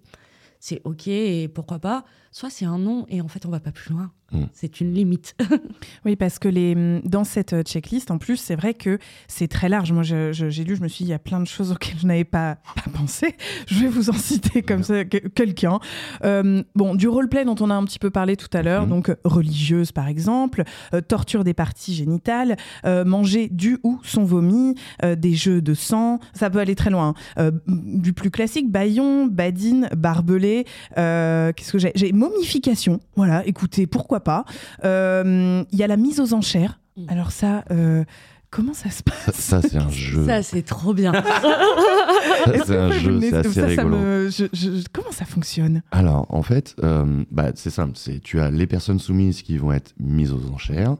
c'est 0.61 0.81
OK, 0.85 1.09
et 1.09 1.49
pourquoi 1.49 1.79
pas. 1.79 2.05
Soit 2.37 2.51
c'est 2.51 2.64
un 2.64 2.79
non, 2.79 3.07
et 3.09 3.20
en 3.20 3.29
fait, 3.29 3.47
on 3.47 3.49
va 3.49 3.61
pas 3.61 3.70
plus 3.70 3.92
loin. 3.92 4.11
C'est 4.53 4.81
une 4.81 4.92
limite. 4.92 5.37
Oui, 6.05 6.16
parce 6.16 6.40
que 6.40 6.49
les, 6.49 6.75
dans 7.05 7.23
cette 7.23 7.53
euh, 7.53 7.62
checklist, 7.62 8.11
en 8.11 8.18
plus, 8.18 8.37
c'est 8.37 8.57
vrai 8.57 8.75
que 8.75 8.99
c'est 9.29 9.47
très 9.47 9.68
large. 9.68 9.92
Moi, 9.92 10.03
je- 10.03 10.33
je- 10.33 10.51
j'ai 10.51 10.64
lu, 10.64 10.75
je 10.75 10.83
me 10.83 10.88
suis 10.88 11.05
dit, 11.05 11.11
il 11.11 11.12
y 11.12 11.14
a 11.14 11.20
plein 11.20 11.38
de 11.40 11.47
choses 11.47 11.70
auxquelles 11.70 11.99
je 12.01 12.07
n'avais 12.07 12.25
pas, 12.25 12.57
pas 12.75 12.90
pensé. 12.92 13.37
Je 13.68 13.79
vais 13.79 13.87
vous 13.88 14.11
en 14.11 14.14
citer 14.14 14.62
comme 14.62 14.83
ça 14.83 15.05
que- 15.05 15.29
quelqu'un. 15.29 15.79
Euh, 16.25 16.64
bon, 16.75 16.97
du 16.97 17.07
roleplay 17.07 17.44
dont 17.44 17.55
on 17.61 17.70
a 17.70 17.75
un 17.77 17.85
petit 17.85 18.01
peu 18.01 18.11
parlé 18.11 18.37
tout 18.37 18.49
à 18.53 18.62
l'heure, 18.62 18.87
donc 18.88 19.09
euh, 19.11 19.14
religieuse 19.25 19.92
par 19.92 20.09
exemple, 20.09 20.64
euh, 20.94 21.01
torture 21.01 21.44
des 21.44 21.55
parties 21.55 21.94
génitales, 21.94 22.57
euh, 22.87 23.05
manger 23.05 23.49
du 23.49 23.79
ou 23.85 24.01
son 24.03 24.25
vomi, 24.25 24.75
euh, 25.05 25.14
des 25.14 25.35
jeux 25.35 25.62
de 25.62 25.75
sang, 25.75 26.18
ça 26.33 26.51
peut 26.51 26.59
aller 26.59 26.75
très 26.75 26.90
loin. 26.90 27.14
Euh, 27.38 27.53
du 27.68 28.12
plus 28.12 28.33
classique, 28.33 28.68
baillon, 28.70 29.27
badine, 29.27 29.88
barbelé, 29.97 30.64
euh, 30.99 31.53
qu'est-ce 31.53 31.70
que 31.73 31.79
j'ai? 31.79 31.92
J'ai 31.94 32.12
momification, 32.31 33.01
voilà, 33.17 33.47
écoutez, 33.47 33.87
pourquoi 33.87 34.21
pas. 34.21 34.45
Euh, 34.85 35.63
Il 35.73 35.79
y 35.79 35.83
a 35.83 35.87
la 35.87 35.97
mise 35.97 36.21
aux 36.21 36.35
enchères. 36.35 36.81
Alors 37.09 37.33
ça, 37.33 37.65
euh, 37.71 38.05
comment 38.51 38.75
ça 38.75 38.89
se 38.91 39.03
passe 39.03 39.25
Ça, 39.37 39.61
ça, 39.61 39.69
c'est 39.69 39.77
un 39.79 39.89
jeu. 39.89 40.25
Ça, 40.27 40.43
c'est 40.43 40.63
trop 40.63 40.95
bien. 40.95 41.13
Est-ce 42.53 42.65
c'est 42.67 42.77
un 42.77 42.91
jeu, 42.93 43.21
c'est 43.21 43.35
assez 43.35 43.49
ça, 43.53 43.61
ça 43.63 43.67
rigolo. 43.67 43.97
me- 43.99 44.29
je- 44.31 44.45
je- 44.53 44.85
comment 44.93 45.11
ça 45.13 45.25
fonctionne? 45.25 45.83
Alors, 45.91 46.27
en 46.29 46.43
fait, 46.43 46.75
euh, 46.83 47.25
bah, 47.31 47.51
c'est 47.55 47.71
simple. 47.71 47.93
C'est 47.97 48.21
tu 48.21 48.41
as 48.41 48.51
les 48.51 48.67
personnes 48.67 48.99
soumises 49.01 49.43
qui 49.43 49.57
vont 49.59 49.73
être 49.73 49.93
mises 49.99 50.33
aux 50.33 50.51
enchères. 50.53 50.97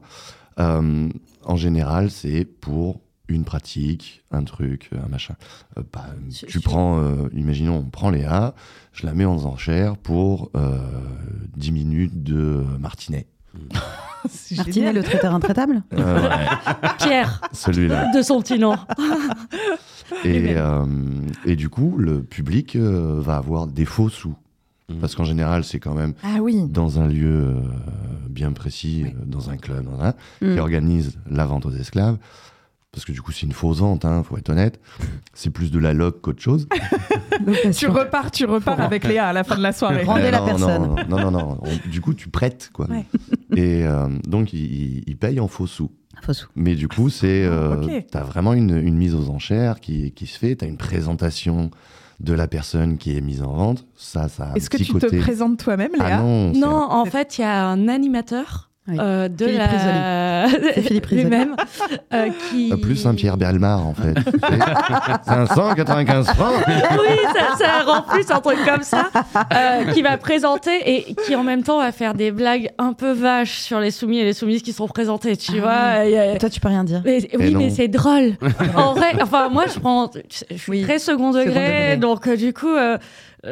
Euh, 0.59 1.09
en 1.43 1.55
général, 1.55 2.09
c'est 2.11 2.45
pour 2.45 3.01
une 3.27 3.43
pratique, 3.43 4.23
un 4.31 4.43
truc, 4.43 4.89
un 5.03 5.07
machin. 5.09 5.35
Euh, 5.77 5.83
bah, 5.93 6.05
tu 6.47 6.59
prends, 6.59 6.99
euh, 6.99 7.27
imaginons, 7.33 7.77
on 7.77 7.89
prend 7.89 8.09
Léa, 8.09 8.53
je 8.93 9.05
la 9.05 9.13
mets 9.13 9.25
aux 9.25 9.45
enchères 9.45 9.97
pour 9.97 10.51
euh, 10.55 10.77
10 11.57 11.71
minutes 11.71 12.23
de 12.23 12.63
martinet. 12.79 13.27
Martinet, 14.57 14.91
le 14.91 15.03
traiteur 15.03 15.33
intraitable 15.35 15.83
Euh, 15.93 16.29
ouais. 16.29 16.45
Pierre. 16.99 17.41
Celui-là. 17.51 18.11
De 18.15 18.21
son 18.21 18.41
petit 18.41 18.57
nom. 18.59 18.75
Et, 20.23 20.55
euh, 20.55 20.85
et 21.45 21.55
du 21.55 21.69
coup, 21.69 21.95
le 21.97 22.21
public 22.21 22.75
euh, 22.75 23.19
va 23.19 23.37
avoir 23.37 23.65
des 23.67 23.85
faux 23.85 24.09
sous. 24.09 24.35
Parce 25.01 25.15
qu'en 25.15 25.23
général, 25.23 25.63
c'est 25.63 25.79
quand 25.79 25.95
même 25.95 26.13
Ah 26.21 26.37
oui. 26.41 26.63
dans 26.69 26.99
un 26.99 27.07
lieu 27.07 27.55
euh, 27.55 27.61
bien 28.29 28.51
précis, 28.51 29.05
euh, 29.07 29.09
dans 29.25 29.49
un 29.49 29.57
club, 29.57 29.87
Mm. 30.41 30.53
qui 30.53 30.59
organise 30.59 31.17
la 31.29 31.45
vente 31.47 31.65
aux 31.65 31.71
esclaves. 31.71 32.17
Parce 32.95 33.03
que 33.05 33.11
du 33.11 33.21
coup, 33.21 33.31
c'est 33.33 33.45
une 33.45 33.51
fausse 33.51 33.79
vente, 33.79 34.05
hein, 34.05 34.23
faut 34.23 34.37
être 34.37 34.49
honnête. 34.49 34.79
C'est 35.33 35.49
plus 35.49 35.69
de 35.69 35.77
la 35.79 35.91
loc 35.93 36.21
qu'autre 36.21 36.41
chose. 36.41 36.67
Tu 37.77 37.87
repars, 37.87 38.31
tu 38.31 38.45
repars 38.45 38.79
avec 38.79 39.03
Léa 39.03 39.27
à 39.27 39.33
la 39.33 39.43
fin 39.43 39.57
de 39.57 39.61
la 39.61 39.73
soirée. 39.73 40.05
Euh, 40.07 40.31
non, 40.31 40.57
Non, 40.57 40.95
non, 41.09 41.19
non, 41.19 41.31
non. 41.31 41.57
On- 41.61 41.89
du 41.89 41.99
coup, 42.01 42.13
tu 42.13 42.29
prêtes, 42.29 42.69
quoi. 42.73 42.87
Ouais. 42.87 43.05
Et 43.55 43.85
euh, 43.85 44.07
donc, 44.27 44.53
ils 44.53 44.63
il, 44.99 45.03
il 45.07 45.17
payent 45.17 45.39
en 45.41 45.47
faux 45.49 45.67
sous. 45.67 45.91
Faux 46.21 46.31
sous. 46.33 46.47
Mais 46.55 46.75
du 46.75 46.87
coup, 46.87 47.09
c'est, 47.09 47.43
euh, 47.45 47.85
t'as 48.09 48.23
vraiment 48.23 48.53
une, 48.53 48.77
une 48.77 48.95
mise 48.95 49.13
aux 49.13 49.29
enchères 49.29 49.81
qui, 49.81 50.11
qui 50.13 50.25
se 50.25 50.39
fait. 50.39 50.55
T'as 50.55 50.67
une 50.67 50.77
présentation 50.77 51.71
de 52.21 52.33
la 52.33 52.47
personne 52.47 52.97
qui 52.97 53.17
est 53.17 53.21
mise 53.21 53.41
en 53.43 53.51
vente. 53.53 53.85
Ça, 53.97 54.29
ça. 54.29 54.53
Est-ce 54.55 54.69
que 54.69 54.77
tu 54.77 54.93
côté- 54.93 55.07
te 55.07 55.15
présentes 55.19 55.59
toi-même, 55.59 55.91
Ah 55.99 56.05
Léa 56.05 56.17
non, 56.19 56.53
c'est 56.53 56.59
Non, 56.61 56.87
en 56.91 57.03
fait, 57.05 57.37
il 57.37 57.41
y 57.41 57.43
a 57.43 57.65
un 57.67 57.89
animateur 57.89 58.71
euh, 58.89 59.27
de 59.27 59.45
Philippe 59.45 59.59
la... 59.59 60.47
Philippe 60.81 61.05
lui-même 61.07 61.55
euh, 62.13 62.29
qui... 62.49 62.71
Euh, 62.71 62.77
Plus 62.77 63.05
un 63.07 63.15
Pierre 63.15 63.37
Belmar, 63.37 63.85
en 63.85 63.93
fait. 63.93 64.13
595 65.25 66.27
francs 66.27 66.53
oui, 66.67 67.17
ça, 67.33 67.57
ça 67.65 67.83
rend 67.91 68.01
plus 68.03 68.29
un 68.31 68.39
truc 68.39 68.57
comme 68.65 68.83
ça, 68.83 69.09
euh, 69.53 69.91
qui 69.91 70.01
va 70.01 70.17
présenter 70.17 70.71
et 70.85 71.13
qui 71.25 71.35
en 71.35 71.43
même 71.43 71.63
temps 71.63 71.79
va 71.79 71.91
faire 71.91 72.13
des 72.13 72.31
blagues 72.31 72.69
un 72.77 72.93
peu 72.93 73.11
vaches 73.11 73.59
sur 73.59 73.79
les 73.79 73.91
soumis 73.91 74.19
et 74.19 74.23
les 74.23 74.33
soumises 74.33 74.61
qui 74.61 74.73
sont 74.73 74.87
présentés, 74.87 75.35
tu 75.37 75.59
vois. 75.59 76.05
Et, 76.05 76.19
euh, 76.19 76.37
Toi, 76.37 76.49
tu 76.49 76.59
peux 76.59 76.67
rien 76.69 76.83
dire. 76.83 77.01
mais- 77.03 77.27
oui, 77.37 77.51
non. 77.51 77.59
mais 77.59 77.69
c'est 77.69 77.87
drôle. 77.87 78.33
En 78.75 78.93
vrai, 78.93 79.13
enfin, 79.21 79.49
moi, 79.49 79.65
je 79.73 79.79
prends, 79.79 80.09
je 80.51 80.55
suis 80.57 80.83
très 80.83 80.99
second 80.99 81.31
degré, 81.31 81.45
degré. 81.45 81.97
donc 81.97 82.27
euh, 82.27 82.35
du 82.35 82.53
coup, 82.53 82.67
euh, 82.69 82.97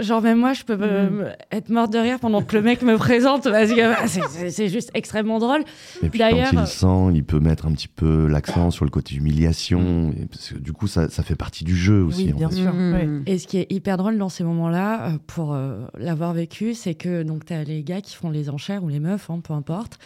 genre 0.02 0.22
même 0.22 0.40
moi, 0.40 0.54
je 0.54 0.64
peux 0.64 0.76
me- 0.76 1.28
être 1.52 1.70
morte 1.70 1.92
de 1.94 1.98
rire 2.00 2.20
pendant 2.20 2.42
que 2.42 2.56
le 2.56 2.62
mec 2.62 2.82
me 2.82 2.98
présente, 2.98 3.44
parce 3.44 3.70
que 3.72 3.94
bah, 3.94 4.08
c'est- 4.50 4.68
juste 4.70 4.92
extrêmement 4.94 5.40
drôle. 5.40 5.62
Et 6.02 6.10
puis 6.10 6.20
D'ailleurs, 6.20 6.52
quand 6.52 6.62
il 6.62 6.68
sent, 6.68 7.12
il 7.16 7.24
peut 7.24 7.40
mettre 7.40 7.66
un 7.66 7.72
petit 7.74 7.88
peu 7.88 8.28
l'accent 8.28 8.72
sur 8.72 8.86
le 8.86 8.92
côté 8.92 9.16
humiliation. 9.16 10.14
et 10.20 10.26
parce 10.26 10.50
que 10.54 10.58
du 10.60 10.74
coup, 10.74 10.88
ça, 10.88 11.10
ça 11.10 11.24
fait 11.24 11.36
partie 11.36 11.64
du 11.64 11.76
jeu 11.76 12.02
aussi. 12.04 12.34
en 12.34 12.50
fait. 12.50 12.62
Mm. 13.06 13.24
Et 13.26 13.38
ce 13.38 13.48
qui 13.48 13.58
est 13.58 13.72
hyper 13.72 13.98
drôle 13.98 14.18
dans 14.18 14.30
ces 14.30 14.44
moments-là, 14.44 15.08
euh, 15.10 15.18
pour 15.28 15.54
euh, 15.54 15.86
l'avoir 15.98 16.34
vécu, 16.34 16.74
c'est 16.74 16.96
que 16.96 17.24
donc 17.24 17.46
tu 17.46 17.54
as 17.54 17.64
les 17.64 17.84
gars 17.84 18.02
qui 18.02 18.16
font 18.16 18.30
les 18.30 18.50
enchères 18.50 18.84
ou 18.84 18.90
les 18.90 19.00
meufs, 19.00 19.30
hein, 19.30 19.40
peu 19.44 19.54
importe. 19.54 19.98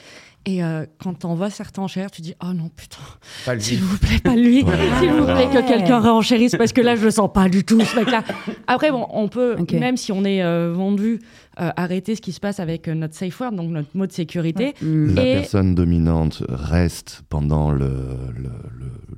Et 0.49 0.63
euh, 0.63 0.85
quand 1.03 1.13
t'envoies 1.13 1.49
certaines 1.49 1.83
enchères, 1.83 2.09
tu 2.09 2.21
dis 2.21 2.33
Oh 2.41 2.53
non, 2.53 2.69
putain, 2.73 2.97
Pas 3.45 3.55
lui. 3.55 3.61
s'il 3.61 3.81
vous 3.81 3.97
plaît, 3.97 4.19
pas 4.23 4.35
lui, 4.35 4.63
Ouais. 4.63 4.71
s'il 4.99 5.11
vous 5.11 5.25
plaît, 5.25 5.47
Ouais. 5.47 5.61
que 5.61 5.67
quelqu'un 5.67 5.99
réenchérisse, 5.99 6.55
parce 6.57 6.71
que 6.71 6.79
là, 6.79 6.95
je 6.95 7.03
le 7.03 7.11
sens 7.11 7.29
pas 7.33 7.49
du 7.49 7.65
tout, 7.65 7.81
ce 7.81 7.95
mec-là. 7.97 8.23
Après, 8.65 8.89
bon, 8.91 9.05
on 9.11 9.27
peut, 9.27 9.57
même 9.73 9.97
si 9.97 10.13
on 10.13 10.23
est 10.23 10.41
euh, 10.41 10.71
vendu, 10.73 11.19
euh, 11.59 11.69
arrêter 11.75 12.15
ce 12.15 12.21
qui 12.21 12.31
se 12.31 12.39
passe 12.39 12.61
avec 12.61 12.87
euh, 12.87 12.93
notre 12.93 13.13
safe 13.13 13.37
word, 13.41 13.51
donc 13.51 13.71
notre 13.71 13.89
mot 13.93 14.07
de 14.07 14.11
sécurité. 14.13 14.73
La 14.81 15.25
Et 15.25 15.33
personne 15.35 15.75
dominante 15.75 16.41
reste 16.47 17.23
pendant 17.29 17.71
le, 17.71 17.89
le- 18.37 18.49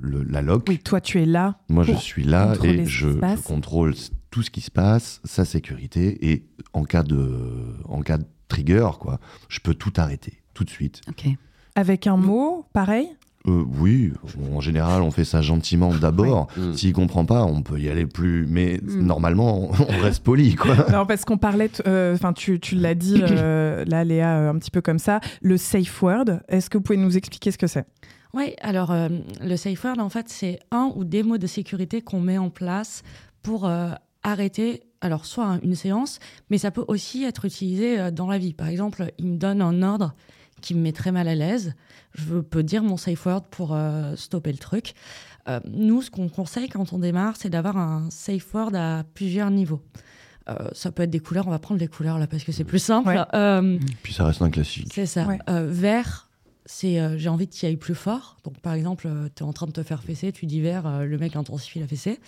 le- 0.00 0.22
la 0.24 0.42
loc. 0.42 0.64
Oui, 0.68 0.78
toi, 0.78 1.00
tu 1.00 1.22
es 1.22 1.26
là. 1.26 1.54
Moi, 1.68 1.84
je 1.84 1.92
suis 1.92 2.24
là 2.24 2.54
et 2.64 2.84
je, 2.86 3.08
je 3.10 3.42
contrôle 3.44 3.94
tout 4.32 4.42
ce 4.42 4.50
qui 4.50 4.62
se 4.62 4.70
passe, 4.72 5.20
sa 5.24 5.44
sécurité 5.44 6.32
et 6.32 6.44
en 6.72 6.82
cas 6.84 7.04
de, 7.04 7.36
en 7.88 8.00
cas 8.02 8.18
de 8.18 8.24
trigger, 8.48 8.88
quoi, 8.98 9.20
je 9.48 9.60
peux 9.60 9.74
tout 9.74 9.92
arrêter 9.96 10.38
tout 10.54 10.64
de 10.64 10.70
suite. 10.70 11.00
Avec 11.74 12.06
un 12.06 12.16
mot, 12.16 12.66
pareil 12.72 13.08
Euh, 13.46 13.64
oui, 13.80 14.12
en 14.54 14.60
général, 14.60 15.00
on 15.00 15.10
fait 15.10 15.24
ça 15.24 15.40
gentiment 15.40 15.94
d'abord. 15.94 16.48
S'il 16.74 16.92
comprend 16.92 17.24
pas, 17.24 17.44
on 17.44 17.62
peut 17.62 17.80
y 17.80 17.88
aller 17.88 18.04
plus. 18.06 18.46
Mais 18.46 18.78
Mm. 18.82 19.00
normalement, 19.06 19.70
on, 19.70 19.70
on 19.70 19.98
reste 20.02 20.22
poli, 20.22 20.56
quoi. 20.56 20.74
Non, 20.92 21.06
parce 21.06 21.24
qu'on 21.24 21.38
parlait, 21.38 21.70
euh, 21.86 22.14
enfin, 22.14 22.32
tu, 22.34 22.60
tu 22.60 22.74
l'as 22.74 22.94
dit, 22.94 23.22
euh, 23.22 23.84
là, 23.86 24.04
Léa, 24.04 24.50
un 24.50 24.58
petit 24.58 24.70
peu 24.70 24.82
comme 24.82 24.98
ça, 24.98 25.20
le 25.40 25.56
safe 25.56 26.02
word. 26.02 26.40
Est-ce 26.48 26.68
que 26.68 26.76
vous 26.76 26.82
pouvez 26.82 26.98
nous 26.98 27.16
expliquer 27.16 27.50
ce 27.50 27.56
que 27.58 27.66
c'est? 27.66 27.86
Oui, 28.34 28.54
alors 28.60 28.90
euh, 28.90 29.08
le 29.42 29.56
safe 29.56 29.82
word, 29.84 29.98
en 30.00 30.10
fait, 30.10 30.28
c'est 30.28 30.58
un 30.70 30.92
ou 30.94 31.04
des 31.04 31.22
mots 31.22 31.38
de 31.38 31.46
sécurité 31.46 32.02
qu'on 32.02 32.20
met 32.20 32.36
en 32.38 32.50
place 32.50 33.02
pour 33.42 33.66
euh, 33.66 33.90
arrêter, 34.22 34.82
alors 35.00 35.24
soit 35.24 35.46
un- 35.46 35.60
une 35.62 35.74
séance, 35.74 36.18
mais 36.50 36.58
ça 36.58 36.70
peut 36.70 36.84
aussi 36.88 37.24
être 37.24 37.46
utilisé 37.46 38.10
dans 38.12 38.26
la 38.28 38.36
vie. 38.36 38.52
Par 38.52 38.68
exemple, 38.68 39.12
il 39.18 39.28
me 39.28 39.36
donne 39.38 39.62
un 39.62 39.82
ordre 39.82 40.14
qui 40.60 40.74
me 40.74 40.80
met 40.80 40.92
très 40.92 41.12
mal 41.12 41.28
à 41.28 41.34
l'aise. 41.34 41.74
Je 42.14 42.40
peux 42.40 42.62
dire 42.62 42.82
mon 42.82 42.96
safe 42.96 43.24
word 43.26 43.42
pour 43.50 43.74
euh, 43.74 44.14
stopper 44.16 44.52
le 44.52 44.58
truc. 44.58 44.94
Euh, 45.48 45.60
nous, 45.72 46.02
ce 46.02 46.10
qu'on 46.10 46.28
conseille 46.28 46.68
quand 46.68 46.92
on 46.92 46.98
démarre, 46.98 47.36
c'est 47.36 47.50
d'avoir 47.50 47.76
un 47.76 48.08
safe 48.10 48.52
word 48.54 48.74
à 48.74 49.04
plusieurs 49.14 49.50
niveaux. 49.50 49.80
Euh, 50.48 50.68
ça 50.72 50.90
peut 50.90 51.02
être 51.02 51.10
des 51.10 51.20
couleurs, 51.20 51.46
on 51.46 51.50
va 51.50 51.58
prendre 51.58 51.80
les 51.80 51.86
couleurs 51.88 52.18
là 52.18 52.26
parce 52.26 52.44
que 52.44 52.52
c'est 52.52 52.64
plus 52.64 52.78
simple. 52.78 53.08
Ouais. 53.08 53.18
Euh, 53.34 53.78
Puis 54.02 54.12
ça 54.14 54.24
reste 54.24 54.42
un 54.42 54.50
classique. 54.50 54.90
c'est 54.92 55.06
ça. 55.06 55.26
Euh, 55.48 55.66
vert, 55.70 56.28
c'est 56.66 57.00
euh, 57.00 57.16
j'ai 57.18 57.28
envie 57.28 57.46
tu 57.46 57.64
y 57.64 57.68
ailles 57.68 57.76
plus 57.76 57.94
fort. 57.94 58.36
Donc, 58.44 58.58
par 58.60 58.74
exemple, 58.74 59.08
tu 59.34 59.42
es 59.42 59.46
en 59.46 59.52
train 59.52 59.66
de 59.66 59.72
te 59.72 59.82
faire 59.82 60.02
fesser, 60.02 60.32
tu 60.32 60.46
dis 60.46 60.60
vert, 60.60 60.86
euh, 60.86 61.04
le 61.04 61.18
mec 61.18 61.36
intensifie 61.36 61.78
la 61.78 61.86
fessée. 61.86 62.20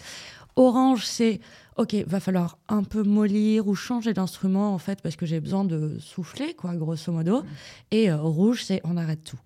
Orange, 0.57 1.07
c'est 1.07 1.41
OK, 1.77 1.95
va 2.07 2.21
falloir 2.21 2.59
un 2.69 2.83
peu 2.83 3.03
mollir 3.03 3.67
ou 3.67 3.75
changer 3.75 4.13
d'instrument, 4.13 4.75
en 4.75 4.79
fait, 4.79 5.01
parce 5.01 5.17
que 5.17 5.25
j'ai 5.25 5.41
besoin 5.41 5.65
de 5.65 5.99
souffler, 5.99 6.55
quoi, 6.55 6.75
grosso 6.75 7.11
modo. 7.13 7.43
Et 7.91 8.11
euh, 8.11 8.17
rouge, 8.17 8.63
c'est 8.65 8.81
on 8.85 8.97
arrête 8.97 9.25
tout. 9.25 9.39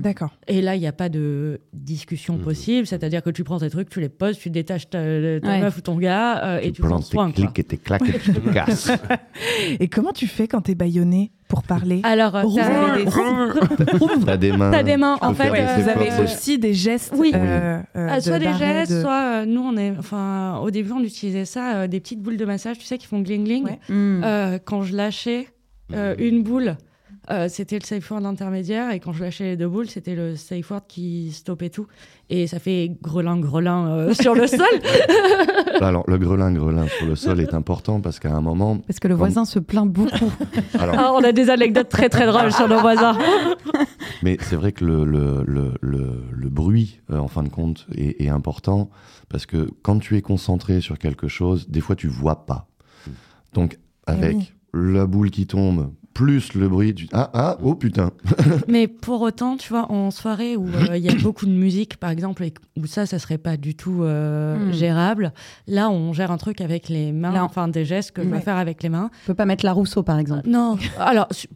D'accord. 0.00 0.30
Et 0.48 0.60
là, 0.60 0.74
il 0.76 0.80
n'y 0.80 0.86
a 0.86 0.92
pas 0.92 1.08
de 1.08 1.60
discussion 1.72 2.36
possible, 2.38 2.86
c'est-à-dire 2.86 3.22
que 3.22 3.30
tu 3.30 3.42
prends 3.44 3.58
tes 3.58 3.70
trucs, 3.70 3.88
tu 3.88 4.00
les 4.00 4.08
poses, 4.08 4.38
tu 4.38 4.50
détaches 4.50 4.90
ta, 4.90 4.98
ta 4.98 5.04
Ouais. 5.04 5.60
meuf 5.60 5.78
ou 5.78 5.80
ton 5.80 5.96
gars 5.96 6.44
euh, 6.44 6.60
et 6.62 6.72
tu 6.72 6.82
point. 6.82 7.00
tes 7.00 7.16
quoi. 7.16 7.30
clics 7.32 7.58
et 7.58 7.64
tes 7.64 7.76
claques 7.78 8.08
et 8.08 8.18
tu 8.18 8.32
te 8.32 8.50
casses. 8.52 8.90
Et 9.80 9.88
comment 9.88 10.12
tu 10.12 10.26
fais 10.26 10.46
quand 10.48 10.60
t'es 10.62 10.74
baïonné 10.74 11.32
pour 11.48 11.62
parler? 11.62 12.00
Alors, 12.04 12.36
euh, 12.36 12.42
t'as- 12.54 12.96
des- 12.98 13.04
des 14.50 14.52
mains. 14.56 14.70
T'as 14.70 14.82
des 14.82 14.96
mains, 14.96 15.18
en 15.20 15.34
fait, 15.34 15.50
euh, 15.50 15.76
Vous 15.82 15.88
avez 15.88 16.22
aussi 16.22 16.58
des 16.58 16.74
gestes 16.74 17.12
Oui. 17.16 17.32
euh, 17.34 17.80
euh, 17.96 18.08
Ah, 18.10 18.16
de- 18.18 18.22
soit 18.22 18.38
des 18.38 18.52
gestes, 18.54 18.92
de- 18.92 19.00
soit 19.00 19.40
euh, 19.42 19.44
nous 19.46 19.60
on 19.62 19.76
est, 19.76 19.92
enfin 19.98 20.58
au 20.62 20.70
début 20.70 20.92
on 20.92 21.00
utilisait 21.02 21.44
ça, 21.44 21.76
euh, 21.76 21.86
des 21.86 22.00
petites 22.00 22.20
boules 22.20 22.36
de 22.36 22.44
massage, 22.44 22.78
tu 22.78 22.84
sais, 22.84 22.98
qui 22.98 23.06
font 23.06 23.20
gling 23.20 23.44
gling. 23.44 23.68
Mm. 23.88 24.22
Euh, 24.24 24.58
quand 24.64 24.82
je 24.82 24.96
lâchais 24.96 25.48
euh, 25.94 26.14
une 26.18 26.42
boule, 26.42 26.76
euh, 27.30 27.48
c'était 27.48 27.78
le 27.78 27.84
safe 27.84 28.10
word 28.10 28.24
intermédiaire, 28.26 28.90
et 28.92 28.98
quand 29.00 29.12
je 29.12 29.22
lâchais 29.22 29.44
les 29.44 29.56
deux 29.56 29.68
boules, 29.68 29.88
c'était 29.88 30.14
le 30.16 30.34
safe 30.36 30.70
word 30.70 30.82
qui 30.88 31.30
stoppait 31.32 31.70
tout. 31.70 31.86
Et 32.30 32.46
ça 32.46 32.58
fait 32.58 32.90
grelin 33.02 33.38
grelin 33.38 33.88
euh, 33.88 34.14
sur 34.20 34.34
le 34.34 34.46
sol. 34.46 34.60
Alors, 35.80 36.04
le 36.08 36.18
grelin, 36.18 36.52
grelin 36.52 36.86
sur 36.88 37.06
le 37.06 37.14
sol 37.16 37.40
est 37.40 37.54
important 37.54 38.00
parce 38.00 38.18
qu'à 38.18 38.34
un 38.34 38.40
moment. 38.40 38.78
Parce 38.78 38.98
que 39.00 39.08
le 39.08 39.14
voisin 39.14 39.44
se 39.44 39.58
plaint 39.58 39.88
beaucoup. 39.90 40.32
Alors, 40.78 40.94
Ah, 40.98 41.12
on 41.14 41.22
a 41.22 41.32
des 41.32 41.50
anecdotes 41.50 41.88
très 41.88 42.08
très 42.08 42.26
drôles 42.26 42.52
sur 42.52 42.68
nos 42.68 42.80
voisins. 42.80 43.16
Mais 44.22 44.36
c'est 44.40 44.56
vrai 44.56 44.72
que 44.72 44.84
le, 44.84 45.04
le, 45.04 45.44
le, 45.46 45.72
le- 45.80 46.24
le 46.30 46.48
bruit, 46.48 47.00
euh, 47.10 47.18
en 47.18 47.28
fin 47.28 47.42
de 47.42 47.48
compte, 47.48 47.86
est, 47.96 48.20
est 48.20 48.28
important 48.28 48.90
parce 49.28 49.46
que 49.46 49.68
quand 49.82 49.98
tu 49.98 50.16
es 50.16 50.22
concentré 50.22 50.80
sur 50.80 50.98
quelque 50.98 51.28
chose, 51.28 51.68
des 51.68 51.80
fois 51.80 51.96
tu 51.96 52.06
vois 52.08 52.46
pas. 52.46 52.66
Donc, 53.54 53.78
avec 54.06 54.36
oui. 54.36 54.52
la 54.74 55.06
boule 55.06 55.30
qui 55.30 55.46
tombe, 55.46 55.92
plus 56.14 56.54
le 56.54 56.68
bruit 56.68 56.92
du 56.94 57.08
ah 57.12 57.30
ah 57.34 57.58
oh 57.62 57.74
putain. 57.74 58.10
Mais 58.68 58.86
pour 58.86 59.22
autant, 59.22 59.56
tu 59.56 59.68
vois, 59.70 59.90
en 59.90 60.10
soirée 60.10 60.56
où 60.56 60.66
euh, 60.66 60.96
il 60.96 61.02
y 61.02 61.08
a 61.08 61.14
beaucoup 61.22 61.46
de 61.46 61.50
musique, 61.52 61.96
par 61.96 62.10
exemple, 62.10 62.44
et 62.44 62.52
où 62.78 62.86
ça, 62.86 63.06
ça 63.06 63.18
serait 63.18 63.38
pas 63.38 63.56
du 63.56 63.74
tout 63.74 64.02
euh, 64.02 64.56
Hmm. 64.68 64.72
gérable. 64.72 65.32
Là, 65.66 65.88
on 65.90 66.12
gère 66.12 66.30
un 66.30 66.36
truc 66.38 66.60
avec 66.60 66.88
les 66.88 67.12
mains, 67.12 67.32
Là, 67.32 67.42
on- 67.42 67.46
enfin 67.46 67.68
des 67.68 67.84
gestes 67.84 68.10
que 68.12 68.22
je 68.22 68.28
Ouais. 68.28 68.38
vais 68.38 68.42
faire 68.42 68.56
avec 68.56 68.82
les 68.82 68.88
mains. 68.88 69.10
On 69.24 69.26
peut 69.28 69.34
pas 69.34 69.46
mettre 69.46 69.64
la 69.64 69.72
Rousseau, 69.72 70.02
par 70.02 70.18
exemple. 70.18 70.48
Non, 70.48 70.76
alors, 70.98 71.28
pff, 71.28 71.46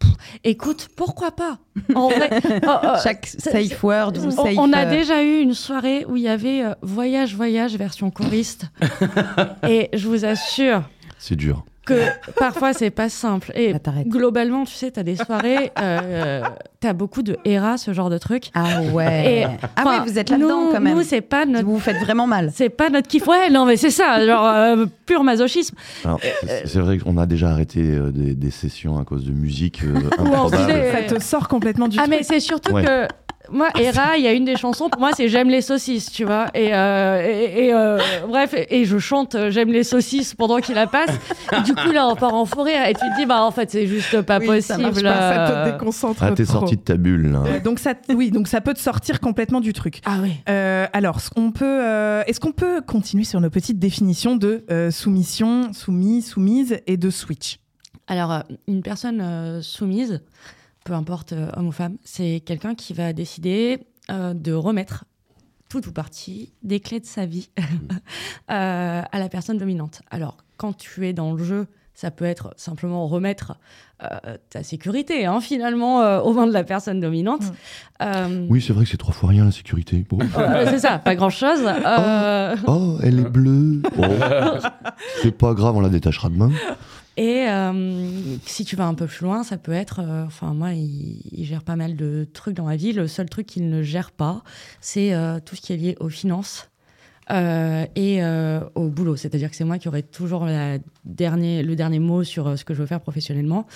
écoute, 0.45 0.89
pourquoi 0.97 1.31
pas? 1.33 1.59
En 1.95 2.09
vrai, 2.09 2.31
oh, 2.67 2.71
oh, 2.83 2.89
Chaque 3.03 3.27
safe 3.27 3.83
word 3.85 4.13
ou 4.19 4.27
on, 4.29 4.31
safe, 4.31 4.55
on 4.59 4.73
a 4.73 4.87
euh, 4.87 4.91
déjà 4.91 5.23
eu 5.23 5.41
une 5.41 5.53
soirée 5.55 6.05
où 6.09 6.17
il 6.17 6.23
y 6.23 6.29
avait 6.29 6.63
euh, 6.65 6.73
Voyage, 6.83 7.35
Voyage 7.35 7.77
version 7.77 8.11
choriste. 8.11 8.67
et 9.69 9.91
je 9.93 10.09
vous 10.09 10.25
assure 10.25 10.83
C'est 11.19 11.37
dur. 11.37 11.65
Que 11.87 11.95
parfois 12.39 12.73
c'est 12.75 12.91
pas 12.91 13.09
simple. 13.09 13.51
Et 13.55 13.73
Bah, 13.73 13.79
globalement, 14.07 14.65
tu 14.65 14.75
sais, 14.75 14.91
t'as 14.91 15.03
des 15.03 15.17
soirées, 15.17 15.73
euh, 15.81 16.43
t'as 16.81 16.93
beaucoup 16.93 17.23
de 17.23 17.39
ERA, 17.45 17.79
ce 17.79 17.93
genre 17.95 18.11
de 18.11 18.19
truc. 18.19 18.51
Ah 18.55 18.83
ouais. 18.93 19.43
Et, 19.43 19.47
ah 19.77 19.85
ouais, 19.87 20.01
vous 20.07 20.19
êtes 20.19 20.29
là-dedans 20.31 20.69
quand 20.73 20.81
même. 20.81 20.97
Nous, 20.97 21.03
c'est 21.03 21.21
pas 21.23 21.47
notre. 21.47 21.65
Vous 21.65 21.75
vous 21.75 21.79
faites 21.81 21.99
vraiment 21.99 22.27
mal. 22.27 22.51
C'est 22.55 22.69
pas 22.69 22.91
notre 22.91 23.09
kiff. 23.09 23.27
Ouais, 23.27 23.49
non, 23.51 23.65
mais 23.65 23.77
c'est 23.77 23.91
ça, 23.91 24.25
genre 24.27 24.47
euh, 24.47 24.87
pur 25.07 25.25
masochisme. 25.25 25.77
Alors, 26.05 26.21
c'est- 26.67 26.79
vrai 26.81 26.99
qu'on 26.99 27.17
a 27.19 27.27
déjà 27.27 27.49
arrêté 27.51 27.81
euh, 27.83 28.11
des, 28.11 28.35
des 28.35 28.51
sessions 28.51 28.99
à 28.99 29.05
cause 29.05 29.25
de 29.25 29.33
musique 29.33 29.83
euh, 29.85 29.95
Ou 30.19 30.27
en 30.35 30.47
improbable. 30.47 30.73
Ça 31.09 31.15
te 31.17 31.23
sort 31.23 31.49
complètement 31.49 31.89
du 31.89 31.99
Ah, 31.99 32.03
truc. 32.03 32.15
mais 32.19 32.23
c'est 32.23 32.41
surtout 32.41 32.73
Ouais. 32.75 32.85
que. 32.85 33.07
Moi, 33.51 33.69
Hera, 33.79 34.17
il 34.17 34.25
y 34.25 34.29
a 34.29 34.33
une 34.33 34.45
des 34.45 34.57
chansons, 34.57 34.89
pour 34.89 35.01
moi, 35.01 35.11
c'est 35.17 35.29
J'aime 35.29 35.49
les 35.51 35.61
saucisses, 35.61 36.11
tu 36.11 36.25
vois. 36.25 36.47
Et, 36.55 36.75
euh, 36.75 37.23
et, 37.27 37.67
et, 37.67 37.75
euh, 37.75 37.99
bref, 38.29 38.55
et 38.57 38.85
je 38.85 38.99
chante 38.99 39.37
J'aime 39.51 39.71
les 39.71 39.85
saucisses 39.85 40.35
pendant 40.35 40.59
qu'il 40.59 40.75
la 40.75 40.87
passe. 40.87 41.11
Et 41.57 41.61
du 41.63 41.75
coup, 41.75 41.91
là, 41.93 42.09
on 42.09 42.17
part 42.17 42.35
en 42.35 42.45
rire. 42.45 42.87
Et 42.87 42.95
tu 42.95 43.01
te 43.01 43.17
dis, 43.17 43.27
bah, 43.27 43.43
en 43.43 43.51
fait, 43.51 43.71
c'est 43.71 43.87
juste 43.87 44.23
pas 44.23 44.39
Oui, 44.39 44.47
possible. 44.47 44.63
ça 44.63 44.79
marche 44.79 45.03
pas, 45.03 45.47
ça 45.47 45.65
te 45.67 45.71
déconcentre 45.73 46.23
Ah, 46.23 46.33
t'es 46.33 46.45
sorti 46.45 46.77
de 46.77 46.83
ta 46.83 46.97
bulle 46.97 47.33
là. 47.33 47.43
Euh, 47.47 47.61
donc 47.61 47.79
ça, 47.79 47.95
oui, 48.09 48.31
donc 48.31 48.49
ça 48.49 48.61
peut 48.61 48.75
te 48.75 48.81
sortir 48.81 49.21
complètement 49.21 49.61
du 49.61 49.73
truc. 49.73 50.01
Ah 50.05 50.19
oui. 50.23 50.33
Euh, 50.49 50.87
alors, 50.93 51.21
qu'on 51.35 51.51
peut, 51.53 51.65
euh, 51.85 52.23
est-ce 52.27 52.41
qu'on 52.41 52.53
peut 52.53 52.81
continuer 52.81 53.25
sur 53.25 53.41
nos 53.41 53.51
petites 53.51 53.79
définitions 53.79 54.37
de 54.37 54.65
euh, 54.71 54.91
soumission, 54.91 55.73
soumis, 55.73 56.23
soumise 56.23 56.81
et 56.87 56.97
de 56.97 57.11
switch? 57.11 57.59
Alors, 58.09 58.43
une 58.69 58.83
personne 58.83 59.21
euh, 59.21 59.63
soumise, 59.63 60.21
peu 60.87 60.95
importe 60.95 61.33
euh, 61.33 61.51
homme 61.57 61.67
ou 61.69 61.73
femme, 61.73 61.97
c'est 62.05 62.41
quelqu'un 62.47 62.75
qui 62.75 62.95
va 62.95 63.13
décider 63.13 63.81
euh, 64.09 64.33
de 64.33 64.53
remettre 64.53 65.05
tout 65.69 65.87
ou 65.89 65.93
partie 65.93 66.53
des 66.63 66.79
clés 66.79 67.01
de 67.01 67.07
sa 67.07 67.27
vie 67.27 67.51
euh, 67.61 69.03
à 69.11 69.19
la 69.19 69.29
personne 69.29 69.59
dominante. 69.59 70.01
Alors, 70.11 70.37
quand 70.57 70.75
tu 70.75 71.07
es 71.07 71.13
dans 71.13 71.33
le 71.35 71.43
jeu, 71.43 71.67
ça 71.93 72.11
peut 72.11 72.25
être 72.27 72.53
simplement 72.57 73.07
remettre 73.09 73.55
euh, 74.03 74.37
ta 74.51 74.63
sécurité, 74.63 75.25
hein, 75.25 75.41
finalement, 75.41 76.03
euh, 76.03 76.21
aux 76.21 76.35
mains 76.35 76.47
de 76.47 76.53
la 76.53 76.63
personne 76.63 77.01
dominante. 77.01 77.43
Euh, 78.03 78.47
Oui, 78.51 78.61
c'est 78.61 78.75
vrai 78.75 78.85
que 78.85 78.91
c'est 78.91 78.99
trois 78.99 79.15
fois 79.15 79.31
rien 79.31 79.47
la 79.47 79.51
sécurité. 79.51 80.05
C'est 80.67 80.79
ça, 80.79 80.99
pas 80.99 81.15
grand-chose. 81.17 81.65
Euh, 81.65 82.55
Oh, 82.67 82.99
elle 83.03 83.19
est 83.21 83.31
bleue. 83.31 83.81
Bon. 83.97 84.09
c'est 85.23 85.33
pas 85.33 85.55
grave, 85.55 85.75
on 85.77 85.81
la 85.81 85.89
détachera 85.89 86.29
demain. 86.29 86.53
Et 87.17 87.49
euh, 87.49 88.37
si 88.45 88.65
tu 88.67 88.77
vas 88.77 88.87
un 88.87 88.95
peu 88.95 89.07
plus 89.07 89.25
loin, 89.25 89.43
ça 89.43 89.57
peut 89.57 89.73
être. 89.73 90.01
euh, 90.01 90.25
Enfin, 90.27 90.53
moi, 90.53 90.73
il, 90.73 91.45
gère 91.45 91.63
pas 91.63 91.77
mal 91.77 91.97
de 91.97 92.27
trucs 92.33 92.55
dans 92.55 92.65
ma 92.67 92.77
vie. 92.77 92.93
Le 92.93 93.09
seul 93.09 93.29
truc 93.31 93.47
qu'il 93.47 93.69
ne 93.71 93.83
gère 93.83 94.11
pas, 94.13 94.43
c'est 94.81 95.15
euh, 95.15 95.39
tout 95.41 95.57
ce 95.57 95.61
qui 95.63 95.73
est 95.73 95.77
lié 95.77 95.97
aux 96.01 96.11
finances. 96.11 96.69
Euh, 97.31 97.85
et 97.97 98.23
euh, 98.23 98.61
au 98.75 98.89
boulot, 98.89 99.17
c'est-à-dire 99.17 99.51
que 99.51 99.57
c'est 99.57 99.65
moi 99.65 99.79
qui 99.79 99.89
aurai 99.89 100.03
toujours 100.03 100.45
la 100.45 100.79
dernier, 101.05 101.63
le 101.63 101.75
dernier 101.75 101.99
mot 101.99 102.23
sur 102.23 102.47
euh, 102.47 102.57
ce 102.57 102.65
que 102.65 102.73
je 102.73 102.81
veux 102.81 102.87
faire 102.87 103.01
professionnellement. 103.01 103.67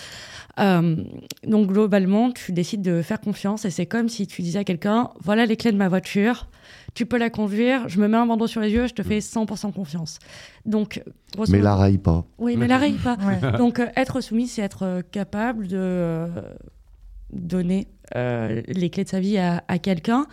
Euh, 0.58 0.96
donc 1.44 1.68
globalement, 1.68 2.30
tu 2.30 2.52
décides 2.52 2.82
de 2.82 3.02
faire 3.02 3.20
confiance 3.20 3.64
et 3.64 3.70
c'est 3.70 3.86
comme 3.86 4.08
si 4.08 4.26
tu 4.26 4.42
disais 4.42 4.60
à 4.60 4.64
quelqu'un 4.64 5.10
voilà 5.20 5.46
les 5.46 5.56
clés 5.56 5.72
de 5.72 5.76
ma 5.76 5.88
voiture, 5.88 6.48
tu 6.94 7.06
peux 7.06 7.18
la 7.18 7.30
conduire, 7.30 7.88
je 7.88 8.00
me 8.00 8.08
mets 8.08 8.16
un 8.16 8.26
bandeau 8.26 8.46
sur 8.46 8.60
les 8.60 8.70
yeux, 8.70 8.86
je 8.86 8.94
te 8.94 9.02
fais 9.02 9.18
100% 9.18 9.72
confiance. 9.72 10.18
Donc, 10.66 11.02
grosso 11.34 11.52
Mais 11.52 11.60
la 11.60 11.74
raille 11.74 11.98
pas. 11.98 12.24
oui, 12.38 12.56
mais 12.56 12.66
la 12.66 12.78
règle 12.78 12.98
pas. 12.98 13.16
Ouais. 13.16 13.58
Donc, 13.58 13.78
euh, 13.80 13.86
être 13.96 14.20
soumis, 14.20 14.46
c'est 14.48 14.62
être 14.62 15.02
capable 15.10 15.66
de 15.66 15.76
euh, 15.78 16.26
donner 17.32 17.88
euh, 18.16 18.62
les 18.66 18.90
clés 18.90 19.04
de 19.04 19.08
sa 19.08 19.20
vie 19.20 19.38
à, 19.38 19.64
à 19.68 19.78
quelqu'un. 19.78 20.26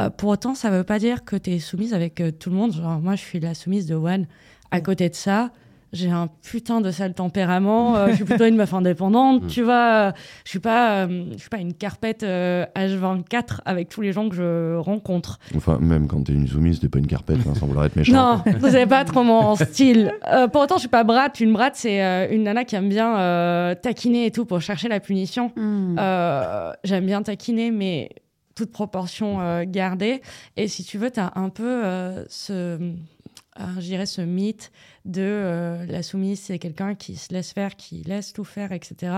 Euh, 0.00 0.10
pour 0.10 0.30
autant, 0.30 0.54
ça 0.54 0.70
ne 0.70 0.78
veut 0.78 0.84
pas 0.84 0.98
dire 0.98 1.24
que 1.24 1.36
tu 1.36 1.50
es 1.50 1.58
soumise 1.58 1.94
avec 1.94 2.20
euh, 2.20 2.30
tout 2.30 2.50
le 2.50 2.56
monde. 2.56 2.72
Genre, 2.72 3.00
moi, 3.00 3.14
je 3.16 3.22
suis 3.22 3.40
la 3.40 3.54
soumise 3.54 3.86
de 3.86 3.94
One. 3.94 4.26
À 4.70 4.80
côté 4.80 5.08
de 5.08 5.14
ça, 5.14 5.50
j'ai 5.92 6.10
un 6.10 6.28
putain 6.42 6.80
de 6.80 6.90
sale 6.90 7.12
tempérament. 7.14 7.96
euh, 7.96 8.08
je 8.08 8.14
suis 8.14 8.24
plutôt 8.24 8.46
une 8.46 8.56
meuf 8.56 8.72
indépendante. 8.72 9.46
tu 9.48 9.62
vois, 9.62 10.08
euh, 10.08 10.12
je 10.44 10.50
suis 10.50 10.58
pas, 10.58 11.04
euh, 11.04 11.24
je 11.32 11.38
suis 11.38 11.50
pas 11.50 11.58
une 11.58 11.74
carpette 11.74 12.22
euh, 12.22 12.64
H24 12.76 13.58
avec 13.66 13.88
tous 13.90 14.00
les 14.00 14.12
gens 14.12 14.28
que 14.28 14.34
je 14.36 14.76
rencontre. 14.76 15.38
Enfin, 15.56 15.78
même 15.80 16.06
quand 16.08 16.22
t'es 16.24 16.32
une 16.32 16.48
soumise, 16.48 16.80
t'es 16.80 16.88
pas 16.88 16.98
une 16.98 17.06
carpette, 17.06 17.38
hein, 17.46 17.54
sans 17.54 17.66
vouloir 17.66 17.84
être 17.84 17.96
méchant. 17.96 18.12
Non, 18.12 18.42
vous 18.58 18.70
savez 18.70 18.86
pas 18.86 19.04
trop 19.04 19.22
mon 19.22 19.54
style. 19.56 20.12
Euh, 20.28 20.48
pour 20.48 20.62
autant, 20.62 20.76
je 20.76 20.80
suis 20.80 20.88
pas 20.88 21.04
brate. 21.04 21.40
Une 21.40 21.52
brate, 21.52 21.76
c'est 21.76 22.02
euh, 22.02 22.26
une 22.30 22.44
nana 22.44 22.64
qui 22.64 22.74
aime 22.76 22.88
bien 22.88 23.18
euh, 23.18 23.74
taquiner 23.74 24.26
et 24.26 24.30
tout 24.30 24.44
pour 24.46 24.60
chercher 24.60 24.88
la 24.88 24.98
punition. 25.00 25.52
Euh, 25.58 26.72
J'aime 26.84 27.06
bien 27.06 27.22
taquiner, 27.22 27.70
mais 27.70 28.08
toute 28.54 28.72
proportion 28.72 29.40
euh, 29.40 29.64
gardée. 29.66 30.22
Et 30.56 30.68
si 30.68 30.84
tu 30.84 30.98
veux, 30.98 31.10
tu 31.10 31.20
as 31.20 31.32
un 31.36 31.48
peu 31.48 31.84
euh, 31.84 32.24
ce, 32.28 32.52
euh, 32.52 32.80
je 33.76 33.80
dirais 33.80 34.06
ce 34.06 34.20
mythe 34.22 34.70
de 35.04 35.20
euh, 35.22 35.86
la 35.86 36.02
soumise, 36.02 36.40
c'est 36.40 36.58
quelqu'un 36.58 36.94
qui 36.94 37.16
se 37.16 37.32
laisse 37.32 37.52
faire, 37.52 37.76
qui 37.76 38.02
laisse 38.02 38.32
tout 38.32 38.44
faire, 38.44 38.72
etc. 38.72 39.12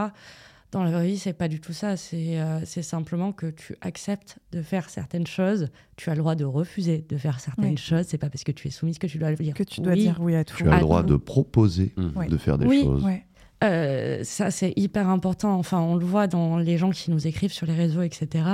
Dans 0.73 0.83
la 0.83 0.91
vraie 0.91 1.07
vie, 1.07 1.19
c'est 1.19 1.35
pas 1.35 1.47
du 1.47 1.61
tout 1.61 1.73
ça. 1.73 1.97
C'est 1.97 2.41
euh, 2.41 2.59
c'est 2.65 2.83
simplement 2.83 3.33
que 3.33 3.47
tu 3.51 3.77
acceptes 3.81 4.39
de 4.51 4.61
faire 4.61 4.91
certaines 4.91 5.27
choses. 5.27 5.69
Tu 5.97 6.11
as 6.11 6.15
le 6.15 6.19
droit 6.19 6.35
de 6.35 6.45
refuser 6.45 7.05
de 7.09 7.17
faire 7.17 7.39
certaines 7.39 7.71
Oui. 7.73 7.77
choses. 7.77 8.07
C'est 8.09 8.19
pas 8.19 8.29
parce 8.29 8.43
que 8.43 8.51
tu 8.51 8.67
es 8.67 8.71
soumise 8.73 8.99
que 8.99 9.07
tu 9.07 9.19
dois 9.19 9.33
dire 9.35 9.55
Que 9.55 9.63
tu 9.63 9.81
dois 9.83 9.93
oui. 9.93 10.01
dire 10.01 10.19
oui 10.21 10.35
à 10.35 10.45
tout. 10.45 10.57
Tu 10.57 10.69
as 10.69 10.75
le 10.75 10.81
droit 10.81 11.03
de 11.05 11.15
proposer 11.17 11.93
Ouais. 12.17 12.27
de 12.27 12.37
faire 12.37 12.59
des 12.59 12.67
Oui. 12.67 12.83
choses. 12.83 13.05
Euh, 13.63 14.23
ça, 14.25 14.51
c'est 14.51 14.73
hyper 14.77 15.09
important. 15.09 15.55
Enfin, 15.59 15.81
on 15.81 15.95
le 15.97 16.05
voit 16.05 16.27
dans 16.27 16.59
les 16.59 16.77
gens 16.77 16.91
qui 16.91 17.11
nous 17.11 17.27
écrivent 17.27 17.53
sur 17.53 17.67
les 17.67 17.75
réseaux, 17.75 18.03
etc. 18.03 18.45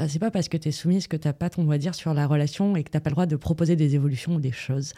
Euh, 0.00 0.06
c'est 0.08 0.18
pas 0.18 0.30
parce 0.30 0.48
que 0.48 0.56
tu 0.56 0.68
es 0.68 0.72
soumise 0.72 1.06
que 1.06 1.16
tu 1.16 1.30
pas 1.32 1.50
ton 1.50 1.64
mot 1.64 1.72
à 1.72 1.78
dire 1.78 1.94
sur 1.94 2.14
la 2.14 2.26
relation 2.26 2.76
et 2.76 2.84
que 2.84 2.90
tu 2.90 3.00
pas 3.00 3.10
le 3.10 3.14
droit 3.14 3.26
de 3.26 3.36
proposer 3.36 3.76
des 3.76 3.94
évolutions 3.94 4.36
ou 4.36 4.40
des 4.40 4.52
choses. 4.52 4.92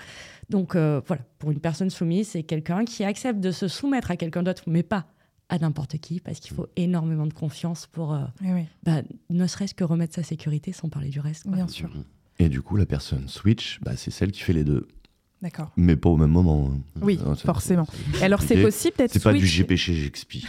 Donc, 0.51 0.77
euh, 0.77 1.01
voilà, 1.07 1.23
pour 1.39 1.51
une 1.51 1.61
personne 1.61 1.91
soumise, 1.91 2.29
c'est 2.29 2.43
quelqu'un 2.43 2.85
qui 2.85 3.03
accepte 3.03 3.41
de 3.41 3.51
se 3.51 3.67
soumettre 3.67 4.11
à 4.11 4.17
quelqu'un 4.17 4.43
d'autre, 4.43 4.63
mais 4.67 4.83
pas 4.83 5.07
à 5.49 5.59
n'importe 5.59 5.99
qui, 5.99 6.21
parce 6.21 6.41
qu'il 6.41 6.55
faut 6.55 6.67
énormément 6.77 7.27
de 7.27 7.33
confiance 7.33 7.87
pour, 7.87 8.13
euh, 8.15 8.25
Oui, 8.43 8.49
oui, 8.53 8.65
bah, 8.83 9.03
ne 9.31 9.47
serait-ce 9.47 9.75
que 9.75 9.85
remettre 9.85 10.15
sa 10.15 10.23
sécurité 10.23 10.73
sans 10.73 10.89
parler 10.89 11.09
du 11.09 11.21
reste. 11.21 11.45
quoi. 11.45 11.55
bien 11.55 11.69
sûr. 11.69 11.91
Et 12.39 12.49
du 12.49 12.61
coup, 12.61 12.77
la 12.77 12.85
personne 12.85 13.29
switch, 13.29 13.81
bah, 13.81 13.93
c'est 13.97 14.11
celle 14.11 14.31
qui 14.31 14.43
fait 14.43 14.53
les 14.53 14.65
deux. 14.65 14.87
D'accord. 15.43 15.71
Mais 15.77 15.97
pas 15.97 16.09
au 16.09 16.17
même 16.17 16.31
moment. 16.31 16.71
hein. 16.73 16.81
Oui, 17.03 17.21
Ah, 17.25 17.35
forcément. 17.35 17.87
Et 18.21 18.25
alors, 18.25 18.41
c'est 18.41 18.61
possible 18.63 18.97
d'être 18.97 19.13
C'est 19.13 19.23
pas 19.23 19.35
du 19.35 19.41
switch 19.47 19.59
GPG, 19.59 19.93
j'explique. 19.95 20.47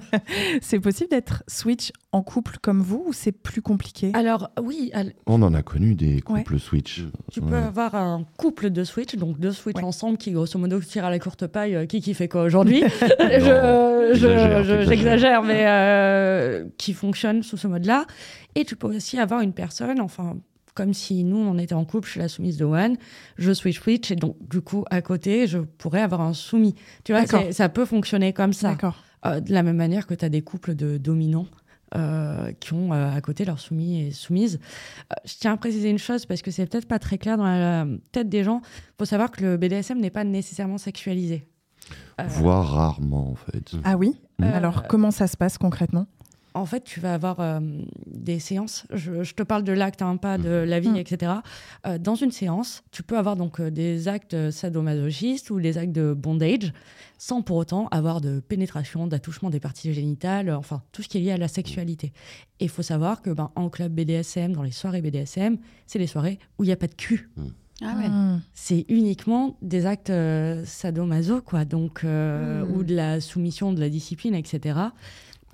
C'est 0.60 0.80
possible 0.80 1.10
d'être 1.10 1.42
switch 1.48 1.92
en 2.12 2.22
couple 2.22 2.58
comme 2.60 2.80
vous 2.82 3.04
ou 3.06 3.12
c'est 3.12 3.32
plus 3.32 3.62
compliqué? 3.62 4.10
Alors, 4.14 4.50
oui, 4.62 4.90
al- 4.92 5.14
On 5.26 5.40
en 5.42 5.54
a 5.54 5.62
connu 5.62 5.94
des 5.94 6.20
couples 6.20 6.58
switch. 6.58 7.02
Tu 7.32 7.40
Ouais. 7.40 7.48
peux 7.50 7.56
avoir 7.56 7.94
un 7.94 8.24
couple 8.36 8.70
de 8.70 8.84
Switch, 8.84 9.14
donc 9.16 9.38
deux 9.40 9.52
Switch 9.52 9.76
ensemble 9.82 10.18
qui, 10.18 10.32
grosso 10.32 10.58
modo, 10.58 10.78
tirent 10.80 11.06
à 11.06 11.10
la 11.10 11.18
courte 11.18 11.46
paille 11.46 11.74
euh, 11.74 11.86
qui 11.86 12.00
qui 12.00 12.12
fait 12.14 12.28
quoi 12.28 12.42
aujourd'hui? 12.42 12.82
je, 13.20 14.10
je- 14.14 14.62
je-. 14.64 14.84
J'exagère, 14.86 15.42
mais 15.42 15.64
euh, 15.66 16.66
qui 16.76 16.92
fonctionne 16.92 17.42
sous 17.42 17.56
ce 17.56 17.66
mode-là. 17.66 18.06
Et 18.54 18.64
tu 18.64 18.76
peux 18.76 18.88
aussi 18.88 19.18
avoir 19.18 19.40
une 19.40 19.52
personne, 19.52 20.00
enfin, 20.00 20.36
comme 20.78 20.94
si 20.94 21.24
nous, 21.24 21.36
on 21.38 21.58
était 21.58 21.74
en 21.74 21.84
couple, 21.84 22.06
je 22.06 22.12
suis 22.12 22.20
la 22.20 22.28
soumise 22.28 22.56
de 22.56 22.64
One, 22.64 22.96
je 23.36 23.52
switch 23.52 23.80
Switch, 23.80 24.10
et 24.12 24.16
donc, 24.16 24.36
du 24.48 24.60
coup, 24.60 24.84
à 24.90 25.02
côté, 25.02 25.48
je 25.48 25.58
pourrais 25.58 26.00
avoir 26.02 26.20
un 26.20 26.34
soumis. 26.34 26.74
Tu 27.04 27.12
vois, 27.12 27.26
ça 27.52 27.68
peut 27.68 27.84
fonctionner 27.84 28.32
comme 28.32 28.52
ça. 28.52 28.70
D'accord. 28.70 29.02
Euh, 29.26 29.40
de 29.40 29.52
la 29.52 29.64
même 29.64 29.76
manière 29.76 30.06
que 30.06 30.14
tu 30.14 30.24
as 30.24 30.28
des 30.28 30.42
couples 30.42 30.74
de 30.76 30.96
dominants. 30.96 31.46
euh, 31.94 32.52
qui 32.60 32.74
ont 32.74 32.92
euh, 32.92 33.10
à 33.10 33.20
côté 33.22 33.44
leurs 33.46 33.60
soumis 33.60 34.02
et 34.02 34.10
soumises. 34.12 34.58
Euh, 35.10 35.14
je 35.24 35.34
tiens 35.40 35.54
à 35.54 35.56
préciser 35.56 35.88
une 35.88 35.98
chose 35.98 36.26
parce 36.26 36.42
que 36.42 36.50
c'est 36.50 36.66
peut-être 36.66 36.86
pas 36.86 36.98
très 36.98 37.16
clair 37.16 37.38
dans 37.38 37.46
la 37.46 37.86
tête 38.12 38.28
des 38.28 38.44
gens. 38.44 38.60
Il 38.64 38.94
faut 38.98 39.04
savoir 39.06 39.30
que 39.30 39.42
le 39.42 39.56
BDSM 39.56 39.98
n'est 39.98 40.10
pas 40.10 40.24
nécessairement 40.24 40.76
sexualisé. 40.78 41.46
Euh, 42.20 42.24
Voire 42.28 42.66
rarement, 42.68 43.30
en 43.30 43.34
fait. 43.36 43.72
Ah 43.84 43.96
oui? 43.96 44.20
Alors, 44.42 44.86
comment 44.86 45.10
ça 45.10 45.26
se 45.26 45.36
passe 45.38 45.56
concrètement? 45.56 46.06
En 46.58 46.66
fait, 46.66 46.84
tu 46.84 47.00
vas 47.00 47.14
avoir 47.14 47.40
euh, 47.40 47.60
des 48.06 48.38
séances. 48.38 48.84
Je, 48.92 49.22
je 49.22 49.34
te 49.34 49.42
parle 49.42 49.64
de 49.64 49.72
l'acte, 49.72 50.02
hein, 50.02 50.16
pas 50.16 50.38
de 50.38 50.50
la 50.50 50.80
vie, 50.80 50.88
Mm. 50.90 50.96
etc. 50.96 51.32
Euh, 51.86 51.98
dans 51.98 52.14
une 52.14 52.30
séance, 52.30 52.82
tu 52.90 53.02
peux 53.02 53.16
avoir 53.16 53.36
donc 53.36 53.60
euh, 53.60 53.70
des 53.70 54.08
actes 54.08 54.50
sadomasochistes 54.50 55.50
ou 55.50 55.60
des 55.60 55.78
actes 55.78 55.92
de 55.92 56.14
bondage, 56.14 56.72
sans 57.18 57.42
pour 57.42 57.56
autant 57.56 57.88
avoir 57.88 58.20
de 58.20 58.40
pénétration, 58.40 59.06
d'attouchement 59.06 59.50
des 59.50 59.60
parties 59.60 59.92
génitales, 59.92 60.50
enfin 60.50 60.82
tout 60.92 61.02
ce 61.02 61.08
qui 61.08 61.18
est 61.18 61.20
lié 61.20 61.32
à 61.32 61.36
la 61.36 61.48
sexualité. 61.48 62.12
Et 62.60 62.64
il 62.64 62.70
faut 62.70 62.82
savoir 62.82 63.22
que 63.22 63.30
ben, 63.30 63.50
en 63.56 63.68
club 63.70 63.92
BDSM, 63.92 64.52
dans 64.52 64.62
les 64.62 64.70
soirées 64.72 65.02
BDSM, 65.02 65.58
c'est 65.86 65.98
les 65.98 66.06
soirées 66.06 66.38
où 66.58 66.64
il 66.64 66.66
n'y 66.66 66.72
a 66.72 66.76
pas 66.76 66.86
de 66.88 66.94
cul. 66.94 67.30
Ah 67.80 67.94
ouais. 67.96 68.08
C'est 68.54 68.84
uniquement 68.88 69.56
des 69.62 69.86
actes 69.86 70.10
euh, 70.10 70.64
sadomaso, 70.64 71.40
quoi, 71.42 71.64
donc, 71.64 72.02
euh, 72.02 72.64
ou 72.66 72.82
de 72.82 72.92
la 72.92 73.20
soumission, 73.20 73.72
de 73.72 73.78
la 73.78 73.88
discipline, 73.88 74.34
etc. 74.34 74.80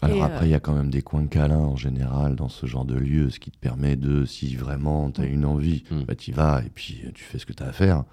Alors 0.03 0.19
Et, 0.19 0.23
après, 0.23 0.47
il 0.47 0.51
y 0.51 0.55
a 0.55 0.61
quand 0.61 0.75
même 0.75 0.91
des 0.91 1.03
coins 1.03 1.23
de 1.23 1.29
câlin 1.29 1.59
en 1.59 1.77
général 1.77 2.37
dans 2.37 2.49
ce 2.49 2.67
genre 2.67 2.85
de 2.85 2.95
lieu, 2.95 3.31
ce 3.31 3.41
qui 3.41 3.51
te 3.51 3.59
permet 3.59 3.97
de, 3.97 4.25
si 4.25 4.55
vraiment 4.55 5.11
tu 5.11 5.23
as 5.23 5.27
une 5.27 5.45
envie, 5.47 5.85
bah 6.07 6.15
tu 6.15 6.33
vas 6.33 6.63
et 6.65 6.71
puis 6.71 7.03
euh, 7.07 7.11
tu 7.15 7.25
fais 7.25 7.39
ce 7.39 7.47
que 7.47 7.53
tu 7.53 7.63
as 7.63 7.69
à 7.69 7.73
faire. 7.73 8.05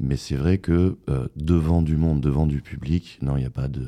Mais 0.00 0.16
c'est 0.16 0.36
vrai 0.36 0.58
que 0.58 0.98
euh, 1.08 1.28
devant 1.36 1.82
du 1.82 1.96
monde, 1.96 2.20
devant 2.20 2.46
du 2.46 2.60
public, 2.60 3.18
non, 3.22 3.36
il 3.36 3.40
n'y 3.40 3.46
a 3.46 3.50
pas 3.50 3.68
de... 3.68 3.86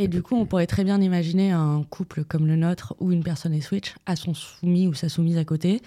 Et 0.00 0.06
du 0.06 0.22
coup, 0.22 0.36
on 0.36 0.46
pourrait 0.46 0.68
très 0.68 0.84
bien 0.84 1.00
imaginer 1.00 1.50
un 1.50 1.84
couple 1.90 2.22
comme 2.22 2.46
le 2.46 2.54
nôtre 2.54 2.94
où 3.00 3.10
une 3.10 3.24
personne 3.24 3.52
est 3.52 3.60
switch, 3.60 3.96
a 4.06 4.14
son 4.14 4.32
soumis 4.32 4.86
ou 4.86 4.94
sa 4.94 5.08
soumise 5.08 5.36
à 5.36 5.44
côté 5.44 5.82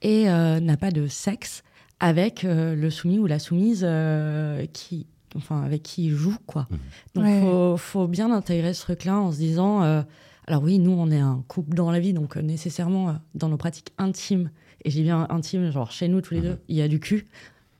et 0.00 0.30
euh, 0.30 0.60
n'a 0.60 0.76
pas 0.76 0.92
de 0.92 1.08
sexe 1.08 1.64
avec 1.98 2.44
euh, 2.44 2.76
le 2.76 2.88
soumis 2.88 3.18
ou 3.18 3.26
la 3.26 3.40
soumise 3.40 3.82
euh, 3.84 4.64
qui, 4.72 5.06
enfin, 5.36 5.62
avec 5.62 5.82
qui 5.82 6.06
il 6.06 6.10
joue, 6.10 6.36
quoi. 6.46 6.66
Donc, 7.14 7.24
Ouais. 7.24 7.40
faut, 7.42 7.76
faut 7.76 8.06
bien 8.08 8.30
intégrer 8.32 8.74
ce 8.74 8.82
truc-là 8.82 9.18
en 9.18 9.32
se 9.32 9.38
disant, 9.38 9.82
euh, 9.82 10.02
alors 10.46 10.62
oui, 10.62 10.78
nous, 10.78 10.92
on 10.92 11.10
est 11.10 11.18
un 11.20 11.44
couple 11.48 11.74
dans 11.74 11.90
la 11.90 12.00
vie, 12.00 12.12
donc 12.12 12.36
euh, 12.36 12.42
nécessairement 12.42 13.08
euh, 13.08 13.12
dans 13.34 13.48
nos 13.48 13.56
pratiques 13.58 13.92
intimes, 13.98 14.50
et 14.84 14.90
j'ai 14.90 15.02
bien 15.02 15.26
intime, 15.30 15.70
genre 15.70 15.90
chez 15.90 16.08
nous 16.08 16.20
tous 16.20 16.34
les 16.34 16.40
deux, 16.40 16.58
il 16.68 16.76
y 16.76 16.82
a 16.82 16.88
du 16.88 17.00
cul. 17.00 17.26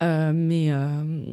Euh, 0.01 0.33
mais 0.33 0.71
euh, 0.71 1.25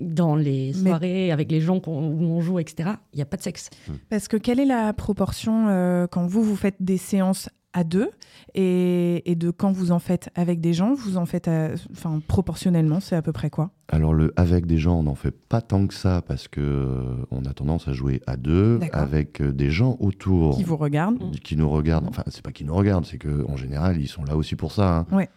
dans 0.00 0.34
les 0.34 0.72
Mais- 0.82 0.88
soirées 0.90 1.30
avec 1.30 1.52
les 1.52 1.60
gens 1.60 1.78
qu'on- 1.78 2.08
où 2.10 2.24
on 2.24 2.40
joue, 2.40 2.58
etc., 2.58 2.90
il 3.12 3.16
n'y 3.16 3.22
a 3.22 3.26
pas 3.26 3.36
de 3.36 3.42
sexe. 3.42 3.70
Parce 4.08 4.26
que 4.26 4.36
quelle 4.36 4.58
est 4.58 4.64
la 4.66 4.92
proportion 4.92 5.68
euh, 5.68 6.08
quand 6.08 6.26
vous, 6.26 6.42
vous 6.42 6.56
faites 6.56 6.74
des 6.80 6.96
séances 6.96 7.48
à 7.74 7.84
deux 7.84 8.10
et, 8.54 9.30
et 9.30 9.34
de 9.34 9.50
quand 9.50 9.72
vous 9.72 9.92
en 9.92 9.98
faites 9.98 10.30
avec 10.34 10.60
des 10.60 10.72
gens, 10.72 10.94
vous 10.94 11.16
en 11.18 11.26
faites 11.26 11.48
à- 11.48 11.70
enfin, 11.92 12.20
proportionnellement, 12.26 12.98
c'est 13.00 13.14
à 13.14 13.20
peu 13.22 13.32
près 13.32 13.50
quoi 13.50 13.70
Alors 13.88 14.14
le 14.14 14.32
avec 14.36 14.64
des 14.66 14.78
gens, 14.78 14.98
on 14.98 15.02
n'en 15.02 15.14
fait 15.14 15.30
pas 15.30 15.60
tant 15.60 15.86
que 15.86 15.94
ça 15.94 16.22
parce 16.22 16.48
que 16.48 16.60
euh, 16.60 17.16
on 17.30 17.44
a 17.44 17.52
tendance 17.52 17.86
à 17.86 17.92
jouer 17.92 18.22
à 18.26 18.36
deux 18.36 18.80
avec 18.92 19.40
euh, 19.42 19.52
des 19.52 19.70
gens 19.70 19.96
autour 20.00 20.56
Qui 20.56 20.64
vous 20.64 20.76
regardent 20.78 21.30
qui 21.42 21.56
nous 21.56 21.68
regardent. 21.68 22.08
Enfin, 22.08 22.24
c'est 22.28 22.42
pas 22.42 22.52
qui 22.52 22.64
nous 22.64 22.74
regardent, 22.74 23.04
c'est 23.06 23.18
que 23.18 23.44
en 23.48 23.56
général, 23.56 24.00
ils 24.00 24.08
sont 24.08 24.24
là 24.24 24.36
aussi 24.36 24.56
pour 24.56 24.72
ça. 24.72 24.98
hein. 24.98 25.06
Ouais. 25.12 25.28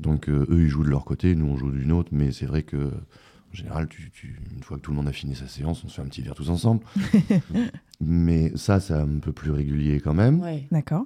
Donc 0.00 0.28
euh, 0.28 0.44
eux, 0.50 0.62
ils 0.64 0.68
jouent 0.68 0.84
de 0.84 0.90
leur 0.90 1.04
côté, 1.04 1.34
nous 1.36 1.46
on 1.46 1.56
joue 1.56 1.70
d'une 1.70 1.92
autre, 1.92 2.10
mais 2.12 2.32
c'est 2.32 2.46
vrai 2.46 2.62
que 2.64 2.76
en 3.52 3.54
général, 3.54 3.88
tu, 3.88 4.10
tu- 4.10 4.38
une 4.54 4.62
fois 4.62 4.76
que 4.76 4.82
tout 4.82 4.90
le 4.90 4.96
monde 4.96 5.08
a 5.08 5.12
fini 5.12 5.34
sa 5.36 5.46
séance, 5.46 5.82
on 5.84 5.88
se 5.88 5.94
fait 5.94 6.02
un 6.02 6.06
petit 6.06 6.20
verre 6.20 6.34
tous 6.34 6.50
ensemble. 6.50 6.82
mais 8.00 8.52
ça, 8.56 8.80
c'est 8.80 8.92
un 8.94 9.18
peu 9.20 9.32
plus 9.32 9.50
régulier 9.50 10.00
quand 10.00 10.14
même. 10.14 10.40
Ouais. 10.40 10.66
D'accord. 10.70 11.04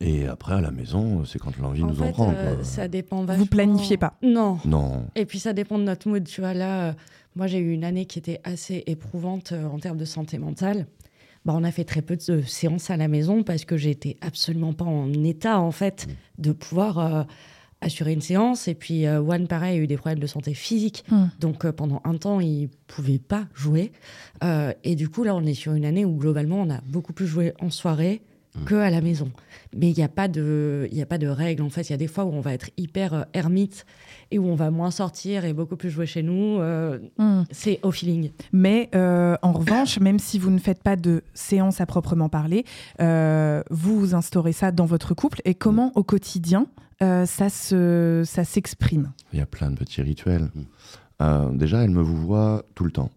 Et 0.00 0.26
après, 0.26 0.54
à 0.54 0.60
la 0.60 0.70
maison, 0.70 1.24
c'est 1.24 1.38
quand 1.38 1.56
l'envie 1.58 1.82
En 1.82 1.88
nous 1.88 2.02
en 2.02 2.10
prend. 2.12 2.32
euh, 2.32 2.54
quoi. 2.56 2.64
ça 2.64 2.88
dépend 2.88 3.20
Vous 3.20 3.26
vachement. 3.26 3.46
planifiez 3.46 3.96
pas 3.96 4.14
Non. 4.22 4.58
Non. 4.64 5.06
Et 5.14 5.24
puis 5.24 5.38
ça 5.38 5.52
dépend 5.52 5.78
de 5.78 5.84
notre 5.84 6.08
mood. 6.08 6.24
Tu 6.24 6.40
vois, 6.40 6.54
là, 6.54 6.88
euh, 6.88 6.92
moi 7.36 7.46
j'ai 7.46 7.58
eu 7.58 7.72
une 7.72 7.84
année 7.84 8.04
qui 8.06 8.18
était 8.18 8.40
assez 8.44 8.82
éprouvante 8.86 9.52
euh, 9.52 9.66
en 9.66 9.78
termes 9.78 9.96
de 9.98 10.04
santé 10.04 10.38
mentale. 10.38 10.86
Bah, 11.44 11.52
on 11.56 11.62
a 11.64 11.70
fait 11.70 11.84
très 11.84 12.02
peu 12.02 12.16
de 12.16 12.42
séances 12.42 12.90
à 12.90 12.96
la 12.96 13.08
maison 13.08 13.42
parce 13.44 13.64
que 13.64 13.76
j'étais 13.76 14.16
absolument 14.20 14.72
pas 14.72 14.84
en 14.84 15.12
état, 15.24 15.60
en 15.60 15.70
fait, 15.70 16.08
de 16.38 16.50
pouvoir 16.52 16.98
euh, 16.98 17.22
assurer 17.80 18.12
une 18.12 18.20
séance. 18.20 18.66
Et 18.68 18.74
puis, 18.74 19.06
euh, 19.06 19.20
One, 19.22 19.46
pareil, 19.46 19.78
a 19.78 19.80
eu 19.82 19.86
des 19.86 19.96
problèmes 19.96 20.18
de 20.18 20.26
santé 20.26 20.52
physique. 20.52 21.04
Mm. 21.10 21.24
Donc, 21.40 21.64
euh, 21.64 21.72
pendant 21.72 22.02
un 22.04 22.16
temps, 22.16 22.40
il 22.40 22.68
pouvait 22.88 23.20
pas 23.20 23.46
jouer. 23.54 23.92
Euh, 24.42 24.72
et 24.82 24.96
du 24.96 25.08
coup, 25.08 25.22
là, 25.22 25.34
on 25.36 25.44
est 25.46 25.54
sur 25.54 25.72
une 25.74 25.84
année 25.84 26.04
où, 26.04 26.16
globalement, 26.16 26.56
on 26.60 26.70
a 26.70 26.80
beaucoup 26.88 27.12
plus 27.12 27.28
joué 27.28 27.54
en 27.60 27.70
soirée 27.70 28.20
que 28.64 28.74
à 28.74 28.90
la 28.90 29.00
maison. 29.00 29.30
Mais 29.76 29.90
il 29.90 29.96
n'y 29.96 30.02
a 30.02 30.08
pas 30.08 30.28
de, 30.28 30.88
il 30.90 30.96
y 30.96 31.02
a 31.02 31.06
pas 31.06 31.18
de 31.18 31.26
règle. 31.26 31.62
En 31.62 31.68
fait, 31.70 31.82
il 31.82 31.90
y 31.90 31.94
a 31.94 31.98
des 31.98 32.06
fois 32.06 32.24
où 32.24 32.32
on 32.32 32.40
va 32.40 32.54
être 32.54 32.70
hyper 32.76 33.12
euh, 33.12 33.22
ermite 33.34 33.84
et 34.30 34.38
où 34.38 34.46
on 34.46 34.54
va 34.54 34.70
moins 34.70 34.90
sortir 34.90 35.44
et 35.44 35.52
beaucoup 35.52 35.76
plus 35.76 35.90
jouer 35.90 36.06
chez 36.06 36.22
nous. 36.22 36.58
Euh, 36.60 36.98
Hmm. 37.18 37.42
C'est 37.50 37.80
au 37.82 37.90
feeling. 37.90 38.30
Mais 38.52 38.88
euh, 38.94 39.36
en 39.42 39.52
revanche, 39.52 39.98
même 40.00 40.18
si 40.18 40.38
vous 40.38 40.50
ne 40.50 40.58
faites 40.58 40.82
pas 40.82 40.96
de 40.96 41.22
séance 41.34 41.80
à 41.80 41.86
proprement 41.86 42.28
parler, 42.28 42.64
euh, 43.00 43.62
vous, 43.70 43.98
vous 43.98 44.14
instaurez 44.14 44.52
ça 44.52 44.70
dans 44.72 44.86
votre 44.86 45.14
couple. 45.14 45.40
Et 45.44 45.54
comment 45.54 45.92
au 45.94 46.02
quotidien 46.02 46.66
euh, 47.02 47.26
ça 47.26 47.48
se, 47.48 48.22
ça 48.24 48.44
s'exprime? 48.44 49.12
Il 49.32 49.38
y 49.38 49.42
a 49.42 49.46
plein 49.46 49.70
de 49.70 49.76
petits 49.76 50.02
rituels. 50.02 50.50
Euh, 51.20 51.50
déjà, 51.52 51.82
elle 51.82 51.90
me 51.90 52.02
vous 52.02 52.16
voit 52.16 52.64
tout 52.74 52.84
le 52.84 52.90
temps. 52.90 53.10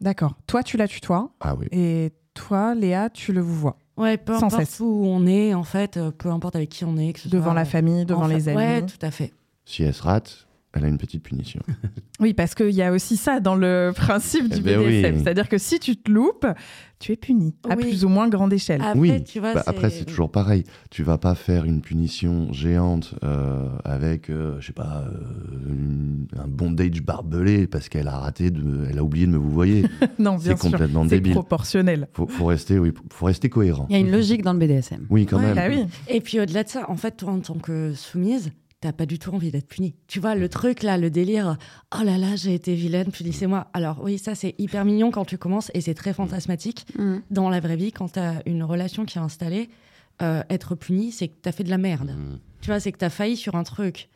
D'accord. 0.00 0.34
Toi, 0.46 0.62
tu 0.62 0.76
la 0.76 0.88
tutoies. 0.88 1.30
Ah 1.40 1.54
oui. 1.54 1.66
Et 1.72 2.12
toi, 2.34 2.74
Léa, 2.74 3.10
tu 3.10 3.32
le 3.32 3.40
vous 3.40 3.54
vois. 3.54 3.76
Ouais, 3.96 4.16
peu 4.16 4.34
Sans 4.38 4.46
importe 4.46 4.64
cesse. 4.64 4.80
où 4.80 5.02
on 5.06 5.26
est, 5.26 5.52
en 5.54 5.64
fait, 5.64 5.96
euh, 5.96 6.10
peu 6.10 6.30
importe 6.30 6.56
avec 6.56 6.70
qui 6.70 6.84
on 6.84 6.96
est. 6.96 7.12
que 7.12 7.20
ce 7.20 7.28
Devant 7.28 7.44
soit, 7.46 7.54
la 7.54 7.64
famille, 7.64 8.04
devant 8.06 8.26
les 8.26 8.40
fa- 8.40 8.50
amis. 8.52 8.58
Ouais, 8.58 8.82
tout 8.86 8.98
à 9.04 9.10
fait. 9.10 9.32
Si 9.64 9.82
elle 9.82 9.92
se 9.94 10.02
rate, 10.02 10.46
elle 10.74 10.84
a 10.84 10.88
une 10.88 10.98
petite 10.98 11.22
punition. 11.22 11.60
Oui, 12.20 12.34
parce 12.34 12.54
qu'il 12.54 12.70
y 12.70 12.82
a 12.82 12.92
aussi 12.92 13.16
ça 13.16 13.40
dans 13.40 13.56
le 13.56 13.90
principe 13.96 14.48
du 14.48 14.58
Eh 14.58 14.60
ben 14.60 14.78
BDSM. 14.80 15.14
oui. 15.16 15.20
C'est-à-dire 15.24 15.48
que 15.48 15.58
si 15.58 15.80
tu 15.80 15.96
te 15.96 16.08
loupes, 16.08 16.46
tu 17.00 17.10
es 17.10 17.16
puni 17.16 17.56
à 17.68 17.74
Oui. 17.74 17.82
plus 17.82 18.04
ou 18.04 18.08
moins 18.08 18.28
grande 18.28 18.52
échelle. 18.52 18.80
Après, 18.80 18.96
oui, 18.96 19.24
tu 19.24 19.40
vois, 19.40 19.54
bah, 19.54 19.64
après 19.66 19.90
c'est- 19.90 20.04
toujours 20.04 20.30
pareil. 20.30 20.62
Tu 20.90 21.02
vas 21.02 21.18
pas 21.18 21.34
faire 21.34 21.64
une 21.64 21.80
punition 21.80 22.52
géante 22.52 23.14
euh, 23.24 23.66
avec, 23.84 24.30
euh, 24.30 24.54
je 24.60 24.68
sais 24.68 24.72
pas, 24.72 25.04
euh, 25.08 25.68
une- 25.68 26.28
un 26.38 26.46
bondage 26.46 27.02
barbelé 27.02 27.66
parce 27.66 27.88
qu'elle 27.88 28.06
a 28.06 28.18
raté, 28.18 28.52
de, 28.52 28.86
elle 28.88 28.98
a 28.98 29.02
oublié 29.02 29.26
de 29.26 29.32
me 29.32 29.38
vous 29.38 29.50
voyez. 29.50 29.82
non, 30.20 30.36
bien 30.36 30.38
c'est 30.38 30.60
sûr. 30.62 30.70
complètement 30.70 31.02
C'est 31.02 31.16
débile. 31.16 31.32
proportionnel. 31.32 32.06
Faut, 32.12 32.28
faut 32.28 32.44
rester, 32.44 32.78
oui, 32.78 32.92
faut 33.10 33.26
rester 33.26 33.48
cohérent. 33.48 33.86
Il 33.90 33.94
y 33.94 33.96
a 33.96 34.00
une 34.00 34.12
logique 34.12 34.42
dans 34.42 34.52
le 34.52 34.60
BDSM. 34.60 35.06
Oui, 35.10 35.26
quand 35.26 35.38
Ouais. 35.38 35.54
même. 35.54 35.56
Bah 35.56 35.66
oui. 35.68 35.86
Et 36.06 36.20
puis 36.20 36.38
au-delà 36.38 36.62
de 36.62 36.68
ça, 36.68 36.88
en 36.88 36.96
fait, 36.96 37.16
toi, 37.16 37.32
en 37.32 37.40
tant 37.40 37.54
que 37.58 37.94
soumise, 37.94 38.52
t'as 38.82 38.92
pas 38.92 39.06
du 39.06 39.18
tout 39.18 39.32
envie 39.34 39.50
d'être 39.52 39.68
punie. 39.68 39.94
Tu 40.08 40.18
vois, 40.20 40.34
le 40.34 40.48
truc 40.48 40.82
là, 40.82 40.98
le 40.98 41.08
délire, 41.08 41.56
oh 41.98 42.02
là 42.04 42.18
là, 42.18 42.34
j'ai 42.36 42.52
été 42.52 42.74
vilaine, 42.74 43.10
punissez-moi. 43.12 43.68
Alors 43.72 44.00
oui, 44.02 44.18
ça 44.18 44.34
c'est 44.34 44.54
hyper 44.58 44.84
mignon 44.84 45.10
quand 45.12 45.24
tu 45.24 45.38
commences 45.38 45.70
et 45.72 45.80
c'est 45.80 45.94
très 45.94 46.12
fantasmatique. 46.12 46.84
Mm. 46.98 47.18
Dans 47.30 47.48
la 47.48 47.60
vraie 47.60 47.76
vie, 47.76 47.92
quand 47.92 48.12
t'as 48.12 48.42
une 48.44 48.64
relation 48.64 49.04
qui 49.04 49.18
est 49.18 49.20
installée, 49.22 49.70
euh, 50.20 50.42
être 50.50 50.74
puni, 50.74 51.12
c'est 51.12 51.28
que 51.28 51.34
t'as 51.40 51.52
fait 51.52 51.64
de 51.64 51.70
la 51.70 51.78
merde. 51.78 52.10
Mm. 52.10 52.38
Tu 52.60 52.66
vois, 52.66 52.80
c'est 52.80 52.90
que 52.92 52.98
t'as 52.98 53.08
failli 53.10 53.36
sur 53.36 53.54
un 53.54 53.62
truc. 53.62 54.08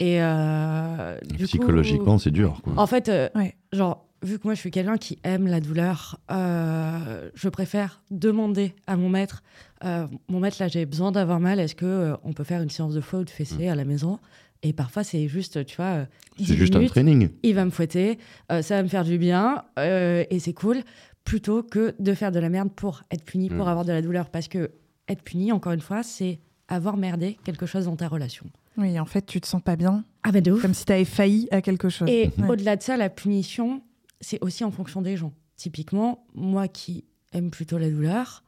Et 0.00 0.20
euh, 0.22 1.18
du 1.36 1.44
Psychologiquement, 1.44 2.18
c'est 2.18 2.30
dur. 2.32 2.60
quoi. 2.64 2.72
En 2.76 2.86
fait, 2.86 3.08
euh, 3.08 3.28
Ouais. 3.34 3.54
genre, 3.72 4.06
vu 4.24 4.38
que 4.38 4.44
moi 4.46 4.54
je 4.54 4.60
suis 4.60 4.70
quelqu'un 4.70 4.96
qui 4.96 5.18
aime 5.22 5.46
la 5.46 5.60
douleur, 5.60 6.18
euh, 6.30 7.30
je 7.34 7.48
préfère 7.48 8.00
demander 8.10 8.74
à 8.86 8.96
mon 8.96 9.08
maître, 9.08 9.42
euh, 9.84 10.06
mon 10.28 10.40
maître 10.40 10.56
là 10.60 10.68
j'ai 10.68 10.86
besoin 10.86 11.12
d'avoir 11.12 11.40
mal, 11.40 11.60
est-ce 11.60 11.74
que 11.74 11.84
euh, 11.86 12.16
on 12.24 12.32
peut 12.32 12.44
faire 12.44 12.62
une 12.62 12.70
séance 12.70 12.94
de 12.94 13.00
fouet 13.00 13.20
ou 13.20 13.24
de 13.24 13.30
fessée 13.30 13.68
à 13.68 13.74
la 13.74 13.84
maison? 13.84 14.18
Et 14.62 14.72
parfois 14.72 15.04
c'est 15.04 15.28
juste, 15.28 15.64
tu 15.66 15.76
vois, 15.76 16.06
C'est 16.38 16.44
10 16.44 16.54
juste 16.56 16.76
un 16.76 16.86
training. 16.86 17.28
Il 17.42 17.54
va 17.54 17.64
me 17.64 17.70
fouetter, 17.70 18.18
euh, 18.50 18.62
ça 18.62 18.76
va 18.76 18.82
me 18.82 18.88
faire 18.88 19.04
du 19.04 19.18
bien 19.18 19.64
euh, 19.78 20.24
et 20.30 20.38
c'est 20.40 20.54
cool, 20.54 20.78
plutôt 21.24 21.62
que 21.62 21.94
de 21.98 22.14
faire 22.14 22.32
de 22.32 22.40
la 22.40 22.48
merde 22.48 22.70
pour 22.74 23.02
être 23.10 23.24
puni, 23.24 23.48
pour 23.50 23.66
Mm. 23.66 23.68
avoir 23.68 23.84
de 23.84 23.92
la 23.92 24.00
douleur, 24.02 24.30
parce 24.30 24.48
que 24.48 24.70
être 25.08 25.22
puni, 25.22 25.52
encore 25.52 25.72
une 25.72 25.80
fois, 25.80 26.02
c'est 26.02 26.40
avoir 26.68 26.96
merdé 26.96 27.36
quelque 27.44 27.66
chose 27.66 27.84
dans 27.84 27.96
ta 27.96 28.08
relation. 28.08 28.46
Oui, 28.78 28.98
en 28.98 29.04
fait, 29.04 29.24
tu 29.26 29.40
te 29.40 29.46
sens 29.46 29.62
pas 29.62 29.76
bien. 29.76 30.02
Ah 30.22 30.32
ben 30.32 30.42
de 30.42 30.50
ouf. 30.52 30.62
Comme 30.62 30.72
si 30.74 30.84
tu 30.86 30.92
avais 30.92 31.04
failli 31.04 31.46
à 31.50 31.60
quelque 31.60 31.90
chose. 31.90 32.08
Et 32.08 32.30
Ouais. 32.38 32.48
au-delà 32.48 32.76
de 32.76 32.82
ça, 32.82 32.96
la 32.96 33.10
punition, 33.10 33.82
c'est 34.24 34.42
aussi 34.42 34.64
en 34.64 34.70
fonction 34.70 35.02
des 35.02 35.16
gens. 35.16 35.32
Typiquement, 35.56 36.26
moi 36.34 36.66
qui 36.66 37.04
aime 37.32 37.50
plutôt 37.50 37.78
la 37.78 37.90
douleur, 37.90 38.42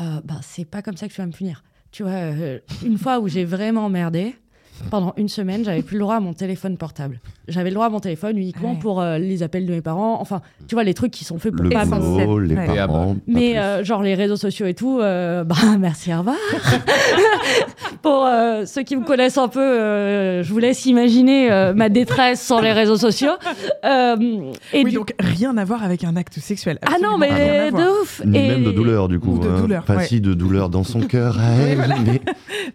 euh, 0.00 0.20
bah, 0.24 0.40
c'est 0.42 0.64
pas 0.64 0.82
comme 0.82 0.96
ça 0.96 1.08
que 1.08 1.12
tu 1.12 1.20
vas 1.20 1.26
me 1.26 1.32
punir. 1.32 1.62
Tu 1.90 2.02
vois, 2.02 2.12
euh, 2.12 2.60
une 2.84 2.98
fois 2.98 3.18
où 3.18 3.28
j'ai 3.28 3.44
vraiment 3.44 3.88
merdé, 3.88 4.36
pendant 4.90 5.12
une 5.16 5.28
semaine, 5.28 5.64
j'avais 5.64 5.82
plus 5.82 5.94
le 5.96 6.00
droit 6.00 6.16
à 6.16 6.20
mon 6.20 6.32
téléphone 6.32 6.76
portable. 6.76 7.20
J'avais 7.48 7.70
le 7.70 7.74
droit 7.74 7.86
à 7.86 7.90
mon 7.90 8.00
téléphone 8.00 8.36
uniquement 8.38 8.72
Ouais. 8.72 8.78
pour 8.80 9.00
euh, 9.00 9.18
les 9.18 9.42
appels 9.42 9.66
de 9.66 9.72
mes 9.72 9.80
parents. 9.80 10.20
Enfin, 10.20 10.40
tu 10.68 10.74
vois, 10.74 10.84
les 10.84 10.94
trucs 10.94 11.12
qui 11.12 11.24
sont 11.24 11.38
faits 11.38 11.52
pour 11.54 11.64
Le 11.64 11.70
pas 11.70 11.84
boulot, 11.84 12.38
les 12.40 12.54
Ouais. 12.56 12.66
parents. 12.66 13.14
pas 13.14 13.20
mais 13.26 13.58
euh, 13.58 13.84
genre 13.84 14.02
les 14.02 14.14
réseaux 14.14 14.36
sociaux 14.36 14.66
et 14.66 14.74
tout, 14.74 14.98
euh, 15.00 15.44
bah 15.44 15.54
merci, 15.78 16.12
au 16.14 16.18
revoir. 16.18 16.36
Pour 18.02 18.24
euh, 18.26 18.64
ceux 18.66 18.82
qui 18.82 18.96
me 18.96 19.04
connaissent 19.04 19.38
un 19.38 19.48
peu, 19.48 19.60
euh, 19.60 20.42
je 20.42 20.52
vous 20.52 20.58
laisse 20.58 20.86
imaginer 20.86 21.50
euh, 21.50 21.72
ma 21.74 21.88
détresse 21.88 22.40
sans 22.40 22.60
les 22.60 22.72
réseaux 22.72 22.96
sociaux. 22.96 23.32
Euh, 23.84 24.16
et 24.72 24.84
oui, 24.84 24.90
du- 24.90 24.96
donc 24.96 25.12
rien 25.18 25.56
à 25.56 25.64
voir 25.64 25.82
avec 25.82 26.04
un 26.04 26.14
acte 26.16 26.38
sexuel. 26.38 26.78
Ah 26.82 26.96
non, 27.02 27.18
mais 27.18 27.70
de 27.70 28.02
ouf. 28.02 28.22
Ni 28.24 28.38
Et- 28.38 28.48
même 28.48 28.64
de 28.64 28.70
douleur, 28.72 29.08
du 29.08 29.18
coup. 29.18 29.36
Ou 29.36 29.38
de 29.40 29.48
hein. 29.48 29.60
douleur, 29.60 29.82
Enfin, 29.82 29.96
ouais. 29.96 30.06
si, 30.06 30.20
de 30.20 30.34
douleur 30.34 30.68
dans 30.68 30.84
son 30.84 31.00
cœur 31.06 31.38
à 31.40 31.50
elle, 31.52 31.94
mais, 32.04 32.20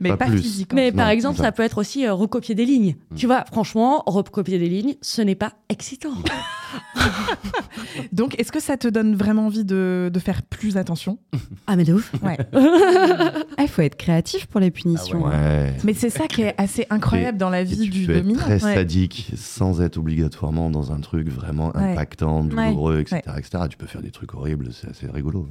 Mais 0.01 0.09
pas, 0.09 0.17
pas 0.17 0.25
plus. 0.27 0.41
physique. 0.41 0.73
Mais 0.73 0.91
par 0.91 1.09
exemple, 1.09 1.37
ça. 1.37 1.43
ça 1.45 1.51
peut 1.51 1.63
être 1.63 1.77
aussi 1.77 2.05
euh, 2.05 2.13
recopier 2.13 2.55
des 2.55 2.65
lignes. 2.65 2.95
Tu 3.15 3.25
vois, 3.27 3.45
franchement, 3.45 4.03
recopier 4.05 4.59
des 4.59 4.67
lignes, 4.69 4.95
ce 5.01 5.21
n'est 5.21 5.35
pas 5.35 5.53
excitant. 5.69 6.11
Donc, 8.11 8.39
est-ce 8.39 8.51
que 8.51 8.59
ça 8.61 8.77
te 8.77 8.87
donne 8.87 9.15
vraiment 9.15 9.45
envie 9.47 9.65
de, 9.65 10.09
de 10.13 10.19
faire 10.19 10.41
plus 10.43 10.77
attention? 10.77 11.17
Ah 11.67 11.75
mais 11.75 11.83
de 11.83 11.93
ouf. 11.93 12.11
Ouais. 12.23 12.37
Ah, 13.57 13.63
Il 13.63 13.67
faut 13.67 13.81
être 13.81 13.95
créatif 13.97 14.47
pour 14.47 14.59
les 14.59 14.71
punitions. 14.71 15.25
Ouais. 15.25 15.73
Mais 15.83 15.93
c'est 15.93 16.09
ça 16.09 16.27
qui 16.27 16.41
est 16.41 16.55
assez 16.57 16.87
incroyable 16.89 17.37
dans 17.37 17.49
la 17.49 17.63
vie 17.63 17.77
tu 17.85 17.89
du 17.89 18.05
peux 18.07 18.13
être 18.13 18.21
dominant. 18.23 18.39
très 18.39 18.63
Ouais. 18.63 18.73
sadique 18.75 19.31
sans 19.35 19.81
être 19.81 19.97
obligatoirement 19.97 20.69
dans 20.69 20.91
un 20.91 20.99
truc 20.99 21.29
vraiment 21.29 21.71
Ouais. 21.75 21.91
impactant, 21.91 22.43
douloureux, 22.43 22.95
Ouais. 22.95 23.01
etc., 23.01 23.21
etc. 23.37 23.63
Tu 23.69 23.77
peux 23.77 23.85
faire 23.85 24.01
des 24.01 24.09
trucs 24.11 24.33
horribles, 24.33 24.69
c'est 24.71 24.89
assez 24.89 25.07
rigolo. 25.11 25.47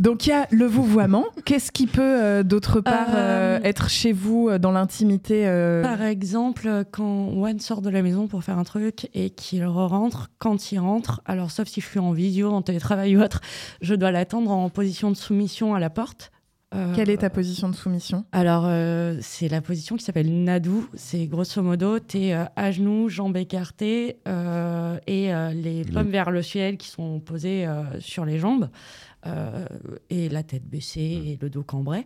Donc 0.00 0.26
il 0.26 0.30
y 0.30 0.32
a 0.32 0.46
le 0.50 0.66
vouvoiement. 0.66 1.24
Qu'est-ce 1.44 1.70
qui 1.72 1.86
peut 1.86 2.00
euh, 2.02 2.42
d'autre 2.42 2.80
part 2.80 3.08
Euh, 3.10 3.58
euh, 3.58 3.60
être 3.64 3.88
chez 3.92 4.12
vous 4.12 4.48
euh, 4.48 4.58
dans 4.58 4.72
l'intimité 4.72 5.46
euh, 5.46 5.82
Par 5.82 6.02
exemple, 6.02 6.84
quand 6.90 7.28
One 7.28 7.60
sort 7.60 7.82
de 7.82 7.90
la 7.90 8.02
maison 8.02 8.26
pour 8.26 8.42
faire 8.42 8.58
un 8.58 8.64
truc 8.64 9.08
et 9.14 9.30
qu'il 9.30 9.64
rentre, 9.64 10.30
quand 10.38 10.72
il 10.72 10.78
rentre, 10.78 11.20
alors 11.26 11.50
sauf 11.50 11.68
si 11.68 11.80
je 11.80 11.86
suis 11.86 11.98
en 12.00 12.12
visio, 12.12 12.50
en 12.50 12.62
télétravail 12.62 13.16
ou 13.16 13.22
autre, 13.22 13.40
je 13.80 13.94
dois 13.94 14.10
l'attendre 14.10 14.50
en 14.50 14.68
position 14.70 15.10
de 15.10 15.16
soumission 15.16 15.74
à 15.74 15.80
la 15.80 15.90
porte 15.90 16.30
Euh, 16.74 16.94
Quelle 16.96 17.10
est 17.10 17.18
ta 17.18 17.28
position 17.28 17.68
de 17.68 17.74
soumission? 17.74 18.24
Alors, 18.32 18.64
euh, 18.66 19.18
c'est 19.20 19.50
la 19.50 19.60
position 19.60 19.96
qui 19.96 20.04
s'appelle 20.04 20.32
Nadou. 20.42 20.88
C'est 20.94 21.26
grosso 21.26 21.60
modo, 21.62 21.98
tu 21.98 22.18
es 22.28 22.32
à 22.32 22.70
genoux, 22.70 23.10
jambes 23.10 23.36
écartées 23.36 24.16
euh, 24.26 24.96
et 25.06 25.34
euh, 25.34 25.52
les 25.52 25.84
pommes 25.84 26.08
vers 26.08 26.30
le 26.30 26.40
ciel 26.40 26.78
qui 26.78 26.88
sont 26.88 27.20
posées 27.20 27.66
euh, 27.66 28.00
sur 28.00 28.24
les 28.24 28.38
jambes. 28.38 28.70
Euh, 29.26 29.64
et 30.10 30.28
la 30.28 30.42
tête 30.42 30.64
baissée 30.68 31.00
et 31.00 31.38
le 31.40 31.48
dos 31.50 31.62
cambré. 31.62 32.04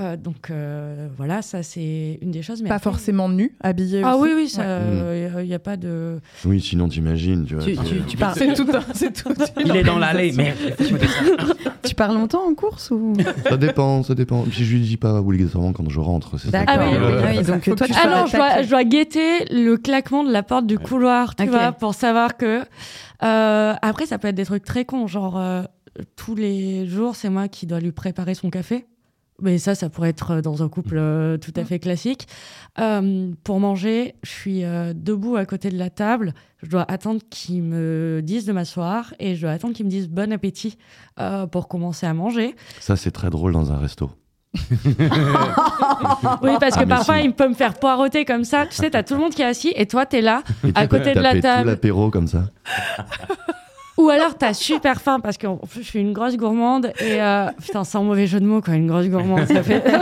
Euh, 0.00 0.16
donc 0.16 0.50
euh, 0.50 1.08
voilà, 1.16 1.42
ça 1.42 1.62
c'est 1.62 2.18
une 2.22 2.30
des 2.30 2.42
choses. 2.42 2.62
Mais 2.62 2.68
Pas 2.68 2.76
après- 2.76 2.90
forcément 2.90 3.28
nu, 3.28 3.54
habillé 3.60 4.02
Ah 4.04 4.16
aussi 4.16 4.30
oui, 4.34 4.34
oui, 4.36 4.52
il 4.56 4.60
Ouais. 5.36 5.44
n'y 5.46 5.54
a, 5.54 5.58
pas 5.58 5.76
de. 5.76 6.20
Oui, 6.44 6.60
sinon 6.60 6.88
t'imagines, 6.88 7.44
tu 7.46 7.54
vois. 7.54 7.64
Tu- 7.64 7.76
tu- 7.76 8.02
tu 8.06 8.16
parles- 8.16 8.34
C'est 8.36 8.52
tout, 8.54 8.66
un- 8.72 8.94
c'est 8.94 9.12
tout. 9.12 9.32
Il 9.64 9.76
est 9.76 9.84
dans 9.84 9.98
l'allée, 9.98 10.32
merde. 10.32 10.56
Tu 11.84 11.94
pars 11.94 12.12
longtemps 12.12 12.46
en 12.48 12.54
course 12.54 12.90
ou 12.90 13.14
Ça 13.48 13.56
dépend, 13.56 14.02
ça 14.02 14.14
dépend. 14.14 14.42
Puis 14.42 14.64
je 14.64 14.74
lui 14.74 14.80
dis 14.80 14.96
pas 14.96 15.20
obligatoirement 15.20 15.72
quand 15.72 15.88
je 15.88 16.00
rentre. 16.00 16.38
C'est 16.38 16.50
ça 16.50 16.64
Ah 16.66 16.78
oui, 16.80 16.96
Ah 16.98 17.26
oui, 17.38 17.42
donc 17.44 17.62
toi, 17.76 17.86
tu 17.86 17.92
Ah 17.96 18.08
non, 18.08 18.26
je 18.26 18.36
dois, 18.36 18.44
attaqué. 18.46 18.64
je 18.64 18.70
dois 18.70 18.84
guetter 18.84 19.44
le 19.52 19.76
claquement 19.76 20.24
de 20.24 20.32
la 20.32 20.42
porte 20.42 20.66
du 20.66 20.78
couloir, 20.78 21.34
tu 21.36 21.46
vois, 21.46 21.72
pour 21.72 21.94
savoir 21.94 22.36
que. 22.36 22.62
Euh, 23.22 23.74
après, 23.80 24.04
ça 24.06 24.18
peut 24.18 24.28
être 24.28 24.34
des 24.34 24.44
trucs 24.44 24.64
très 24.64 24.84
cons, 24.84 25.06
genre 25.06 25.38
euh, 25.38 25.62
tous 26.16 26.34
les 26.34 26.86
jours, 26.86 27.16
c'est 27.16 27.30
moi 27.30 27.48
qui 27.48 27.66
dois 27.66 27.80
lui 27.80 27.92
préparer 27.92 28.34
son 28.34 28.50
café. 28.50 28.86
Mais 29.42 29.58
ça, 29.58 29.74
ça 29.74 29.90
pourrait 29.90 30.08
être 30.08 30.40
dans 30.40 30.62
un 30.62 30.68
couple 30.70 30.96
euh, 30.96 31.36
tout 31.36 31.52
à 31.56 31.64
fait 31.66 31.78
classique. 31.78 32.26
Euh, 32.80 33.32
pour 33.44 33.60
manger, 33.60 34.14
je 34.22 34.30
suis 34.30 34.64
euh, 34.64 34.94
debout 34.96 35.36
à 35.36 35.44
côté 35.44 35.68
de 35.68 35.76
la 35.76 35.90
table. 35.90 36.32
Je 36.62 36.70
dois 36.70 36.90
attendre 36.90 37.20
qu'ils 37.28 37.62
me 37.62 38.20
disent 38.24 38.46
de 38.46 38.52
m'asseoir 38.52 39.12
et 39.18 39.34
je 39.36 39.42
dois 39.42 39.50
attendre 39.50 39.74
qu'ils 39.74 39.84
me 39.84 39.90
disent 39.90 40.08
bon 40.08 40.32
appétit 40.32 40.78
euh, 41.20 41.46
pour 41.46 41.68
commencer 41.68 42.06
à 42.06 42.14
manger. 42.14 42.56
Ça, 42.80 42.96
c'est 42.96 43.10
très 43.10 43.28
drôle 43.28 43.52
dans 43.52 43.72
un 43.72 43.76
resto. 43.76 44.10
Oui, 46.42 46.50
parce 46.60 46.74
que 46.76 46.82
Ah, 46.82 46.86
parfois, 46.86 47.18
si. 47.18 47.24
il 47.24 47.32
peut 47.32 47.48
me 47.48 47.54
faire 47.54 47.74
poireauter 47.74 48.24
comme 48.24 48.44
ça. 48.44 48.66
Tu 48.66 48.76
sais, 48.76 48.90
t'as 48.90 49.02
tout 49.02 49.14
le 49.14 49.20
monde 49.20 49.32
qui 49.34 49.42
est 49.42 49.46
assis 49.46 49.72
et 49.76 49.86
toi, 49.86 50.06
t'es 50.06 50.22
là, 50.22 50.42
Et 50.64 50.72
à 50.74 50.86
côté 50.86 51.12
de 51.14 51.20
la 51.20 51.30
tapais 51.30 51.36
tout 51.40 51.42
table. 51.42 51.68
l'apéro 51.70 52.10
comme 52.10 52.26
ça. 52.26 52.44
Ou 53.96 54.10
alors, 54.10 54.36
t'as 54.36 54.52
super 54.52 55.00
faim 55.00 55.20
parce 55.20 55.38
que 55.38 55.46
en 55.46 55.56
plus, 55.56 55.82
je 55.82 55.88
suis 55.88 56.00
une 56.00 56.12
grosse 56.12 56.36
gourmande 56.36 56.92
et 57.00 57.20
euh, 57.20 57.46
putain, 57.62 57.82
sans 57.84 58.04
mauvais 58.04 58.26
jeu 58.26 58.40
de 58.40 58.44
mots, 58.46 58.60
quoi, 58.60 58.74
une 58.74 58.86
grosse 58.86 59.08
gourmande, 59.08 59.46
ça 59.46 59.62
fait. 59.62 59.82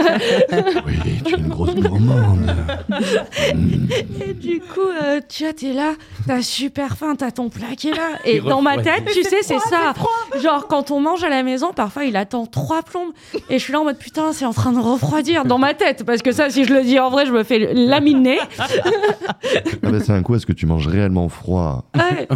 Oui, 0.86 0.94
tu 1.24 1.34
es 1.34 1.38
une 1.38 1.48
grosse 1.48 1.74
gourmande. 1.74 2.50
et 4.20 4.32
du 4.34 4.60
coup, 4.60 4.80
euh, 5.02 5.20
tu 5.28 5.44
vois, 5.44 5.52
t'es 5.52 5.72
là, 5.72 5.92
t'as 6.26 6.42
super 6.42 6.96
faim, 6.96 7.14
t'as 7.16 7.30
ton 7.30 7.48
plat 7.48 7.74
qui 7.76 7.88
est 7.90 7.94
là. 7.94 8.18
Et 8.24 8.36
Il 8.36 8.42
dans 8.42 8.62
ma 8.62 8.78
tête, 8.78 9.04
tu 9.12 9.22
sais, 9.22 9.42
c'est 9.42 9.58
ça. 9.60 9.94
Genre, 10.42 10.66
quand 10.66 10.90
on 10.90 11.00
mange 11.00 11.22
à 11.24 11.28
la 11.28 11.42
maison, 11.42 11.72
parfois, 11.72 12.04
il 12.04 12.16
attend 12.16 12.46
trois 12.46 12.82
plombes 12.82 13.12
et 13.48 13.58
je 13.58 13.64
suis 13.64 13.72
là 13.72 13.80
en 13.80 13.84
mode 13.84 13.98
putain, 13.98 14.32
c'est 14.32 14.44
en 14.44 14.52
train 14.52 14.72
de 14.72 14.80
refroidir 14.80 15.44
dans 15.44 15.58
ma 15.58 15.74
tête. 15.74 16.04
Parce 16.04 16.22
que 16.22 16.32
ça, 16.32 16.50
si 16.50 16.64
je 16.64 16.74
le 16.74 16.82
dis 16.82 16.98
en 16.98 17.10
vrai, 17.10 17.26
je 17.26 17.32
me 17.32 17.44
fais 17.44 17.72
laminer. 17.74 18.38
Ah 18.58 18.66
bah, 19.82 20.00
c'est 20.00 20.12
un 20.12 20.22
coup, 20.22 20.34
est-ce 20.34 20.46
que 20.46 20.52
tu 20.52 20.66
manges 20.66 20.88
réellement 20.88 21.28
froid? 21.28 21.84
Ouais. 21.94 22.28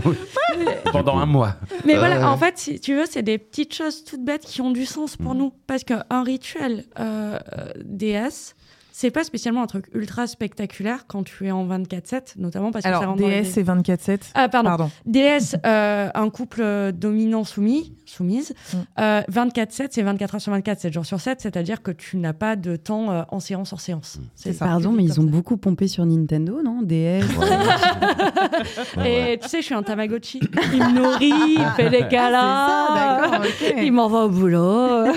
Pendant 0.92 1.18
un 1.18 1.26
mois. 1.26 1.47
Mais 1.84 1.96
voilà, 1.96 2.30
en 2.30 2.36
fait, 2.36 2.58
si 2.58 2.80
tu 2.80 2.94
veux, 2.94 3.06
c'est 3.08 3.22
des 3.22 3.38
petites 3.38 3.74
choses 3.74 4.04
toutes 4.04 4.24
bêtes 4.24 4.44
qui 4.44 4.60
ont 4.60 4.70
du 4.70 4.86
sens 4.86 5.16
pour 5.16 5.34
Mm. 5.34 5.38
nous. 5.38 5.52
Parce 5.66 5.84
qu'un 5.84 6.22
rituel 6.24 6.84
euh, 6.98 7.38
euh, 7.58 7.72
DS, 7.84 8.54
c'est 8.92 9.10
pas 9.12 9.22
spécialement 9.22 9.62
un 9.62 9.66
truc 9.68 9.86
ultra 9.94 10.26
spectaculaire 10.26 11.06
quand 11.06 11.22
tu 11.22 11.46
es 11.46 11.50
en 11.52 11.64
24-7, 11.66 12.34
notamment 12.36 12.72
parce 12.72 12.82
que 12.84 12.90
ça 12.90 12.96
Alors, 12.98 13.10
rentre 13.10 13.22
dans 13.22 13.28
les- 13.28 13.42
DS 13.42 13.58
et 13.58 13.62
24-7. 13.62 14.20
Ah, 14.34 14.48
pardon. 14.48 14.68
Pardon. 14.70 14.90
DS, 15.06 15.54
euh, 15.66 16.10
un 16.14 16.30
couple 16.30 16.62
euh, 16.62 16.90
dominant-soumis, 16.92 17.94
soumise. 18.10 18.54
Mm. 18.72 18.76
Euh, 19.00 19.22
24-7, 19.30 19.88
c'est 19.90 20.02
24 20.02 20.34
heures 20.36 20.40
sur 20.40 20.52
24, 20.52 20.80
7 20.80 20.92
jours 20.92 21.06
sur 21.06 21.20
7, 21.20 21.40
c'est-à-dire 21.40 21.82
que 21.82 21.90
tu 21.90 22.16
n'as 22.16 22.32
pas 22.32 22.56
de 22.56 22.76
temps 22.76 23.10
euh, 23.10 23.22
en 23.30 23.40
séance 23.40 23.68
sur 23.68 23.80
séance. 23.80 24.18
C'est 24.34 24.52
ça. 24.52 24.66
Pardon, 24.66 24.92
mais 24.92 25.04
ils 25.04 25.20
ont 25.20 25.24
beaucoup 25.24 25.56
pompé 25.56 25.88
sur 25.88 26.04
Nintendo, 26.06 26.60
non? 26.62 26.82
DS. 26.82 27.24
Et 29.04 29.38
tu 29.40 29.48
sais, 29.48 29.60
je 29.60 29.66
suis 29.66 29.74
un 29.74 29.82
Tamagotchi. 29.82 30.40
Il 30.72 30.78
me 30.78 30.92
nourrit, 30.92 31.54
il 31.56 31.60
me 31.60 31.70
fait 31.76 31.90
des 31.90 32.06
câlins. 32.08 32.94
d'accord, 32.94 33.40
ok. 33.46 33.74
Il 33.82 33.92
m'envoie 33.92 34.24
au 34.24 34.28
boulot. 34.28 35.04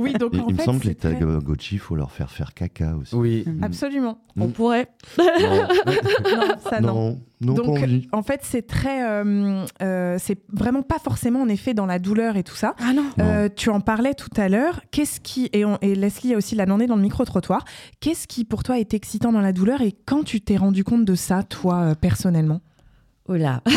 Oui, 0.00 0.12
donc 0.14 0.30
Il, 0.34 0.40
en 0.40 0.48
il 0.48 0.54
me 0.54 0.60
semble 0.62 0.80
que 0.80 0.88
les 0.88 0.94
très- 0.94 1.18
Tamagotchi, 1.18 1.74
il 1.76 1.78
faut 1.78 1.94
leur 1.96 2.10
faire 2.10 2.30
faire 2.30 2.54
caca 2.54 2.94
aussi. 2.96 3.14
Oui. 3.14 3.44
Absolument. 3.62 4.18
On 4.38 4.48
pourrait. 4.48 4.88
Non, 5.18 5.26
ça 6.68 6.80
non. 6.80 6.94
Non, 6.94 7.20
non, 7.40 7.54
pas 7.54 7.62
Donc, 7.62 7.78
envie. 7.78 8.06
en 8.12 8.22
fait, 8.22 8.40
c'est 8.42 8.66
très, 8.66 9.02
euh, 9.08 9.64
euh, 9.82 10.16
c'est 10.18 10.38
vraiment 10.52 10.82
pas 10.82 10.98
forcément 10.98 11.40
en 11.42 11.48
effet 11.48 11.72
dans 11.74 11.86
la 11.86 11.98
douleur 11.98 12.36
et 12.36 12.42
tout 12.42 12.54
ça. 12.54 12.74
Ah 12.80 12.92
non. 12.92 13.04
Euh, 13.18 13.48
tu 13.54 13.70
en 13.70 13.80
parlais 13.80 14.14
tout 14.14 14.28
à 14.36 14.48
l'heure. 14.48 14.80
Qu'est-ce 14.90 15.20
qui 15.20 15.48
et, 15.52 15.64
on- 15.64 15.78
et 15.80 15.94
Leslie 15.94 16.34
a 16.34 16.36
aussi 16.36 16.54
l'a 16.54 16.66
demandé 16.66 16.86
dans 16.86 16.96
le 16.96 17.02
micro 17.02 17.24
trottoir. 17.24 17.64
Qu'est-ce 18.00 18.26
qui 18.28 18.44
pour 18.44 18.62
toi 18.62 18.78
est 18.78 18.92
excitant 18.94 19.32
dans 19.32 19.40
la 19.40 19.52
douleur 19.52 19.80
et 19.80 19.92
quand 20.04 20.22
tu 20.22 20.40
t'es 20.40 20.56
rendu 20.56 20.84
compte 20.84 21.04
de 21.04 21.14
ça, 21.14 21.42
toi 21.42 21.76
euh, 21.80 21.94
personnellement? 21.94 22.60
Oula. 23.28 23.62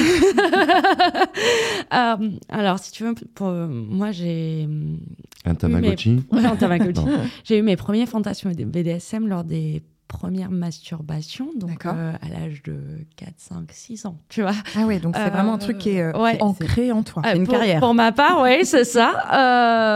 Euh, 1.94 2.16
alors, 2.50 2.80
si 2.80 2.92
tu 2.92 3.04
veux, 3.04 3.14
pour, 3.36 3.48
euh, 3.48 3.68
moi, 3.68 4.12
j'ai. 4.12 4.68
Un 5.46 5.54
Tamagotchi 5.56 6.24
Ouais, 6.32 6.44
un 6.46 6.56
Tamagotchi. 6.56 7.02
J'ai 7.44 7.60
eu 7.60 7.62
mes 7.62 7.76
premiers 7.76 8.06
fantasmes 8.08 8.54
de 8.56 8.64
BDSM 8.66 9.28
lors 9.28 9.44
des 9.44 9.84
premières 10.14 10.52
masturbations, 10.52 11.50
donc 11.56 11.86
euh, 11.86 12.14
à 12.22 12.30
l'âge 12.30 12.62
de 12.64 12.76
4, 13.18 13.34
5, 13.38 13.72
6 13.72 14.06
ans, 14.06 14.18
tu 14.30 14.42
vois. 14.44 14.54
Ah 14.78 14.86
ouais, 14.86 15.00
donc 15.00 15.16
c'est 15.18 15.24
Euh, 15.24 15.30
vraiment 15.30 15.54
un 15.56 15.58
truc 15.58 15.80
qui 15.80 15.90
est 15.90 16.02
euh, 16.02 16.18
ouais. 16.18 16.38
ancré 16.42 16.92
en 16.92 17.02
toi. 17.04 17.24
Euh, 17.26 17.36
une 17.36 17.46
pour, 17.46 17.56
carrière. 17.56 17.80
Pour 17.80 17.94
ma 17.94 18.12
part, 18.12 18.42
oui, 18.42 18.64
c'est 18.64 18.84
ça. 18.86 19.24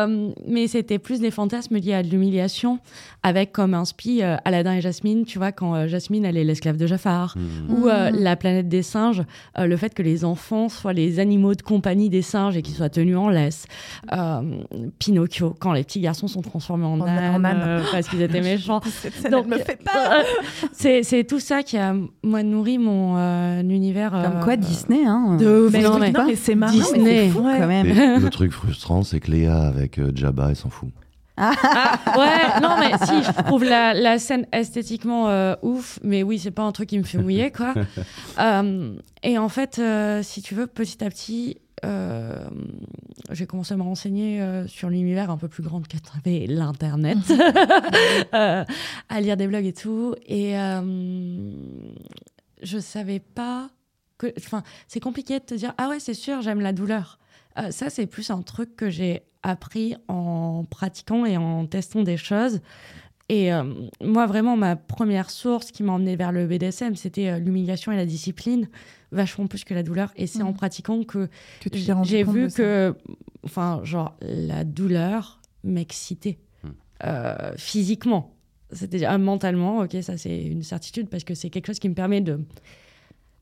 Euh, 0.08 0.32
mais 0.48 0.68
c'était 0.68 1.00
plus 1.00 1.20
des 1.20 1.30
fantasmes 1.32 1.78
liés 1.78 1.94
à 1.94 2.04
de 2.04 2.10
l'humiliation, 2.10 2.80
avec 3.28 3.52
comme 3.52 3.74
inspi 3.74 4.24
euh, 4.24 4.38
Aladdin 4.46 4.74
et 4.76 4.82
Jasmine, 4.82 5.26
tu 5.26 5.38
vois, 5.38 5.52
quand 5.52 5.76
euh, 5.76 5.88
Jasmine, 5.88 6.24
elle 6.26 6.38
est 6.38 6.44
l'esclave 6.44 6.78
de 6.78 6.88
Jafar, 6.88 7.36
ou 7.70 7.88
euh, 7.88 8.10
La 8.12 8.36
planète 8.36 8.70
des 8.70 8.82
singes, 8.84 9.24
euh, 9.60 9.66
le 9.66 9.76
fait 9.78 9.94
que 9.94 10.02
les 10.02 10.24
enfants 10.24 10.70
soient 10.70 10.94
les 10.94 11.20
animaux 11.20 11.54
de 11.56 11.62
compagnie 11.62 12.10
des 12.10 12.22
singes 12.22 12.56
et 12.56 12.62
qu'ils 12.62 12.76
soient 12.76 12.90
tenus 12.90 13.18
en 13.18 13.30
laisse. 13.30 13.66
Euh, 14.14 14.42
Pinocchio, 15.00 15.56
quand 15.60 15.74
les 15.74 15.84
petits 15.84 16.00
garçons 16.00 16.28
sont 16.28 16.42
transformés 16.42 16.86
en, 16.86 17.00
En- 17.02 17.08
ânes, 17.08 17.46
en 17.46 17.60
euh, 17.60 17.82
parce 17.92 18.08
qu'ils 18.08 18.22
étaient 18.22 18.42
méchants. 18.42 18.82
Cette 18.86 19.30
Donc, 19.30 19.48
me 19.48 19.58
fait 19.58 19.80
euh, 19.96 21.00
c'est 21.04 21.24
tout 21.26 21.40
ça 21.40 21.64
qui 21.64 21.78
a, 21.78 21.94
moi, 22.24 22.44
nourri 22.44 22.78
mon 22.78 23.16
euh, 23.18 23.62
univers. 23.62 24.12
Comme 24.12 24.42
quoi, 24.44 24.56
Disney, 24.56 25.06
hein. 25.06 25.38
de 25.40 25.66
ouf. 25.68 25.74
Mais 25.74 25.82
Non, 25.82 26.00
mais- 26.00 26.36
c'est 26.36 26.56
marrant. 26.56 26.72
Disney. 26.72 27.04
mais 27.04 27.26
c'est 27.28 27.30
fou, 27.30 27.40
Quand 27.42 27.46
ouais. 27.60 27.68
même. 27.68 27.88
Et 27.88 28.20
le 28.20 28.30
truc 28.30 28.52
frustrant, 28.52 29.04
c'est 29.04 29.20
que 29.20 29.32
Léa 29.32 29.58
avec 29.60 30.00
euh, 30.00 30.12
Jabba, 30.16 30.48
elle 30.50 30.56
s'en 30.56 30.70
fout. 30.70 30.90
Ouais, 31.38 32.60
non, 32.62 32.78
mais 32.80 32.98
si, 33.06 33.24
je 33.24 33.44
trouve 33.44 33.64
la, 33.64 33.94
la 33.94 34.18
scène 34.20 34.48
esthétiquement 34.52 35.30
euh, 35.30 35.56
ouf, 35.62 36.00
mais 36.04 36.24
oui, 36.24 36.40
c'est 36.40 36.52
pas 36.52 36.64
un 36.64 36.72
truc 36.72 36.90
qui 36.90 36.98
me 36.98 37.04
fait 37.04 37.20
mouiller, 37.20 37.52
quoi. 37.52 37.74
Euh, 38.40 38.94
et 39.24 39.40
en 39.40 39.50
fait, 39.50 39.80
euh, 39.80 40.22
si 40.22 40.44
tu 40.44 40.54
veux, 40.54 40.68
petit 40.68 41.04
à 41.04 41.10
petit, 41.10 41.58
j'ai 43.32 43.48
commencé 43.48 43.74
à 43.74 43.78
me 43.78 43.82
renseigner 43.84 44.44
sur 44.68 44.90
l'univers 44.90 45.32
un 45.32 45.38
peu 45.38 45.48
plus 45.48 45.64
grand 45.64 45.82
que 45.82 45.98
t'avais 45.98 46.46
l'internet, 46.48 47.18
à 48.32 49.22
lire 49.22 49.38
des 49.38 49.48
blogs 49.48 49.66
et 49.66 49.74
tout, 49.74 50.14
et 50.28 50.54
je 52.62 52.78
savais 52.78 53.20
pas 53.20 53.70
que. 54.18 54.28
Enfin, 54.38 54.62
c'est 54.88 55.00
compliqué 55.00 55.40
de 55.40 55.46
te 55.46 55.56
dire, 55.56 55.74
ah 55.78 55.90
ouais, 55.90 56.00
c'est 56.00 56.14
sûr, 56.14 56.42
j'aime 56.42 56.62
la 56.62 56.74
douleur. 56.74 57.18
Ça, 57.72 57.90
c'est 57.90 58.06
plus 58.06 58.30
un 58.30 58.44
truc 58.44 58.76
que 58.76 58.90
j'ai 58.92 59.24
appris 59.48 59.96
en 60.08 60.66
pratiquant 60.70 61.26
et 61.26 61.38
en 61.38 61.66
testant 61.66 62.04
des 62.04 62.18
choses. 62.18 62.62
Et 63.30 63.52
euh, 63.52 63.64
moi, 64.02 64.26
vraiment, 64.26 64.56
ma 64.56 64.76
première 64.76 65.30
source 65.30 65.72
qui 65.72 65.84
m'a 65.84 65.94
emmené 65.94 66.16
vers 66.16 66.32
le 66.32 66.48
BDSM, 66.48 66.96
c'était 66.96 67.28
euh, 67.28 67.40
l'humiliation 67.40 67.92
et 67.92 67.98
la 67.98 68.06
discipline, 68.06 68.70
vachement 69.12 69.48
plus 69.48 69.66
que 69.66 69.74
la 69.74 69.84
douleur. 69.84 70.12
Et 70.16 70.28
c'est 70.28 70.44
en 70.44 70.54
pratiquant 70.54 71.04
que, 71.04 71.28
j'ai 71.74 72.24
vu 72.24 72.48
que, 72.50 72.96
enfin, 73.44 73.82
genre, 73.84 74.16
la 74.22 74.64
douleur 74.64 75.42
m'excitait 75.64 76.40
euh, 77.04 77.54
physiquement. 77.58 78.34
C'est-à-dire 78.72 79.12
euh, 79.12 79.18
mentalement, 79.20 79.80
ok, 79.80 79.98
ça 80.02 80.18
c'est 80.18 80.42
une 80.42 80.64
certitude 80.64 81.10
parce 81.10 81.24
que 81.24 81.36
c'est 81.36 81.52
quelque 81.52 81.68
chose 81.68 81.78
qui 81.78 81.90
me 81.90 81.94
permet 81.94 82.22
de 82.22 82.40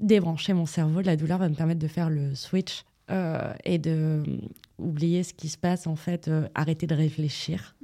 débrancher 0.01 0.51
mon 0.51 0.65
cerveau. 0.65 0.99
La 0.99 1.15
douleur 1.15 1.37
va 1.37 1.47
me 1.47 1.55
permettre 1.55 1.79
de 1.79 1.87
faire 1.87 2.09
le 2.09 2.35
switch 2.35 2.83
euh, 3.11 3.53
et 3.63 3.77
de 3.77 4.23
oublier 4.79 5.23
ce 5.23 5.33
qui 5.33 5.49
se 5.49 5.57
passe, 5.57 5.87
en 5.87 5.95
fait, 5.95 6.27
euh, 6.27 6.47
arrêter 6.55 6.87
de 6.87 6.95
réfléchir. 6.95 7.75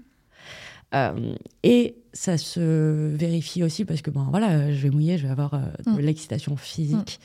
Euh, 0.93 1.35
et 1.63 1.95
ça 2.11 2.37
se 2.37 3.15
vérifie 3.15 3.63
aussi 3.63 3.85
parce 3.85 4.01
que, 4.01 4.11
bon, 4.11 4.23
voilà, 4.29 4.71
je 4.73 4.81
vais 4.83 4.89
mouiller, 4.89 5.17
je 5.17 5.23
vais 5.25 5.31
avoir 5.31 5.53
euh, 5.53 5.59
de 5.85 5.91
Mm. 5.91 5.99
l'excitation 6.01 6.57
physique. 6.57 7.19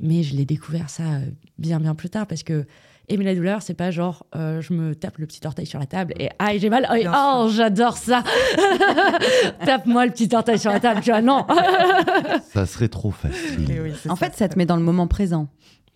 Mais 0.00 0.24
je 0.24 0.34
l'ai 0.34 0.44
découvert 0.44 0.90
ça 0.90 1.04
euh, 1.04 1.20
bien, 1.58 1.78
bien 1.78 1.94
plus 1.94 2.10
tard 2.10 2.26
parce 2.26 2.42
que 2.42 2.66
aimer 3.08 3.24
la 3.24 3.34
douleur, 3.36 3.62
c'est 3.62 3.74
pas 3.74 3.92
genre 3.92 4.26
euh, 4.34 4.60
je 4.60 4.72
me 4.72 4.94
tape 4.96 5.18
le 5.18 5.26
petit 5.26 5.46
orteil 5.46 5.66
sur 5.66 5.78
la 5.78 5.86
table 5.86 6.14
et 6.18 6.30
aïe, 6.40 6.58
j'ai 6.58 6.68
mal. 6.70 6.88
Oh, 6.90 6.96
oh, 7.44 7.48
j'adore 7.52 7.96
ça. 7.96 8.24
Tape-moi 9.64 10.06
le 10.06 10.12
petit 10.12 10.28
orteil 10.34 10.58
sur 10.58 10.70
la 10.72 10.80
table, 10.80 11.00
tu 11.00 11.10
vois, 11.10 11.22
non. 11.22 11.46
Ça 12.52 12.66
serait 12.66 12.88
trop 12.88 13.10
facile. 13.10 13.66
Oui, 13.68 13.92
En 14.08 14.16
ça. 14.16 14.26
fait, 14.30 14.36
ça 14.36 14.48
te 14.48 14.58
met 14.58 14.66
dans 14.66 14.76
le 14.76 14.82
moment 14.82 15.06
présent, 15.06 15.48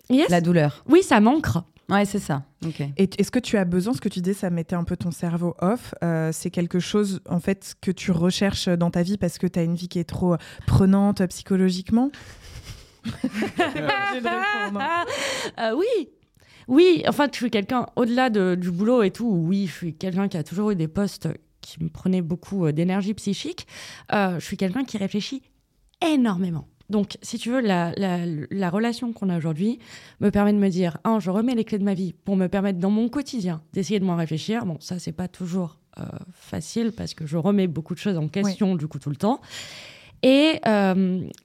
Yes. 0.09 0.29
la 0.29 0.39
douleur. 0.41 0.83
Oui, 0.87 1.03
ça 1.03 1.19
m'ancre. 1.19 1.63
Ouais, 1.89 2.03
c'est 2.05 2.19
ça. 2.19 2.43
Ok. 2.65 2.81
Et 2.97 3.09
est-ce 3.17 3.31
que 3.31 3.39
tu 3.39 3.55
as 3.57 3.63
besoin, 3.63 3.93
ce 3.93 4.01
que 4.01 4.09
tu 4.09 4.19
dis, 4.21 4.33
ça 4.33 4.49
mettait 4.49 4.75
un 4.75 4.83
peu 4.83 4.97
ton 4.97 5.11
cerveau 5.11 5.55
off, 5.59 5.93
euh, 6.03 6.31
c'est 6.33 6.51
quelque 6.51 6.79
chose 6.79 7.21
en 7.29 7.39
fait 7.39 7.75
que 7.81 7.91
tu 7.91 8.11
recherches 8.11 8.67
dans 8.67 8.91
ta 8.91 9.03
vie 9.03 9.17
parce 9.17 9.37
que 9.37 9.47
tu 9.47 9.57
as 9.57 9.63
une 9.63 9.75
vie 9.75 9.87
qui 9.87 9.99
est 9.99 10.03
trop 10.03 10.33
euh, 10.33 10.37
prenante 10.65 11.21
euh, 11.21 11.27
psychologiquement? 11.27 12.11
Euh, 15.59 15.73
oui. 15.75 16.09
Oui, 16.67 17.03
enfin, 17.07 17.27
je 17.31 17.37
suis 17.37 17.49
quelqu'un, 17.49 17.85
au-delà 17.95 18.29
de- 18.29 18.55
du 18.59 18.71
boulot 18.71 19.01
et 19.03 19.11
tout, 19.11 19.29
oui, 19.29 19.67
je 19.67 19.71
suis 19.71 19.93
quelqu'un 19.95 20.27
qui 20.27 20.35
a 20.35 20.43
toujours 20.43 20.71
eu 20.71 20.75
des 20.75 20.89
postes 20.89 21.29
qui 21.61 21.81
me 21.81 21.87
prenaient 21.89 22.21
beaucoup 22.21 22.65
euh, 22.65 22.73
d'énergie 22.73 23.13
psychique. 23.13 23.65
Euh, 24.11 24.37
je 24.39 24.45
suis 24.45 24.57
quelqu'un 24.57 24.83
qui 24.83 24.97
réfléchit 24.97 25.41
énormément. 26.05 26.67
Donc, 26.89 27.17
si 27.21 27.37
tu 27.37 27.49
veux, 27.49 27.59
la, 27.59 27.91
la- 27.97 28.25
la 28.49 28.69
relation 28.69 29.11
qu'on 29.13 29.29
a 29.29 29.37
aujourd'hui 29.37 29.79
me 30.21 30.29
permet 30.31 30.53
de 30.53 30.57
me 30.57 30.69
dire, 30.69 30.97
un, 31.03 31.19
je 31.19 31.29
remets 31.29 31.53
les 31.55 31.65
clés 31.65 31.79
de 31.79 31.83
ma 31.83 31.93
vie 31.93 32.13
pour 32.13 32.35
me 32.37 32.47
permettre 32.47 32.79
dans 32.79 32.89
mon 32.91 33.09
quotidien 33.09 33.61
d'essayer 33.73 33.99
de 33.99 34.05
moins 34.05 34.15
réfléchir. 34.15 34.65
Bon, 34.65 34.77
ça, 34.79 34.97
c'est 34.99 35.11
pas 35.11 35.27
toujours 35.27 35.79
euh, 35.99 36.03
facile 36.31 36.91
parce 36.95 37.13
que 37.13 37.25
je 37.25 37.35
remets 37.37 37.67
beaucoup 37.67 37.93
de 37.93 37.99
choses 37.99 38.17
en 38.17 38.27
question, 38.29 38.75
du 38.75 38.87
coup, 38.87 38.99
tout 38.99 39.09
le 39.09 39.15
temps. 39.17 39.41
Et 40.23 40.59
euh, 40.65 40.93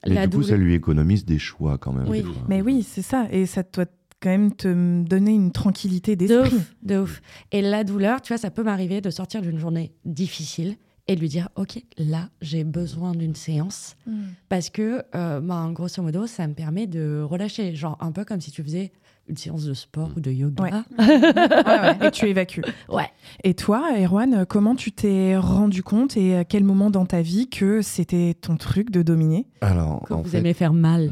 Mais 0.07 0.13
la 0.13 0.27
du 0.27 0.37
coup, 0.37 0.43
douleur- 0.43 0.49
ça 0.49 0.57
lui 0.57 0.73
économise 0.73 1.25
des 1.25 1.39
choix 1.39 1.77
quand 1.77 1.93
même. 1.93 2.07
Oui. 2.07 2.19
des 2.19 2.23
fois. 2.23 2.43
Mais 2.47 2.61
oui, 2.61 2.81
c'est 2.83 3.01
ça. 3.01 3.27
Et 3.31 3.45
ça 3.45 3.63
doit 3.63 3.85
quand 4.21 4.29
même 4.29 4.53
te 4.55 5.03
donner 5.03 5.31
une 5.33 5.51
tranquillité 5.51 6.15
De 6.15 6.25
d'esprit. 6.27 6.55
ouf, 6.55 6.73
de 6.81 6.97
ouf. 6.99 7.21
Et 7.51 7.61
la 7.61 7.83
douleur, 7.83 8.21
tu 8.21 8.29
vois, 8.33 8.37
ça 8.37 8.49
peut 8.49 8.63
m'arriver 8.63 9.01
de 9.01 9.09
sortir 9.09 9.41
d'une 9.41 9.59
journée 9.59 9.91
difficile 10.05 10.77
et 11.07 11.15
de 11.15 11.19
lui 11.19 11.27
dire, 11.29 11.49
OK, 11.55 11.83
là, 11.97 12.29
j'ai 12.41 12.63
besoin 12.63 13.11
d'une 13.13 13.35
séance. 13.35 13.95
Mm. 14.07 14.21
Parce 14.49 14.69
que, 14.69 15.03
euh, 15.15 15.41
ben, 15.41 15.71
grosso 15.71 16.01
modo, 16.01 16.27
ça 16.27 16.47
me 16.47 16.53
permet 16.53 16.87
de 16.87 17.21
relâcher. 17.21 17.75
Genre, 17.75 17.97
un 17.99 18.11
peu 18.11 18.23
comme 18.23 18.39
si 18.39 18.51
tu 18.51 18.63
faisais 18.63 18.91
une 19.27 19.37
séance 19.37 19.63
de 19.65 19.73
sport 19.73 20.09
ou 20.15 20.19
de 20.19 20.31
yoga. 20.31 20.63
Ouais. 20.63 20.71
Ouais, 20.99 21.79
ouais. 21.99 22.07
Et 22.07 22.11
tu 22.11 22.25
évacues. 22.27 22.63
Ouais. 22.89 23.09
Et 23.43 23.53
toi, 23.53 23.91
Erwan, 23.97 24.45
comment 24.45 24.75
tu 24.75 24.91
t'es 24.91 25.37
rendu 25.37 25.81
compte 25.83 26.17
et 26.17 26.35
à 26.37 26.43
quel 26.45 26.63
moment 26.63 26.89
dans 26.89 27.05
ta 27.05 27.21
vie 27.21 27.47
que 27.49 27.81
c'était 27.81 28.33
ton 28.33 28.57
truc 28.57 28.91
de 28.91 29.01
dominer? 29.01 29.47
Alors, 29.61 30.03
Que 30.03 30.13
en 30.13 30.21
vous 30.21 30.29
fait, 30.29 30.39
aimez 30.39 30.53
faire 30.53 30.73
mal. 30.73 31.09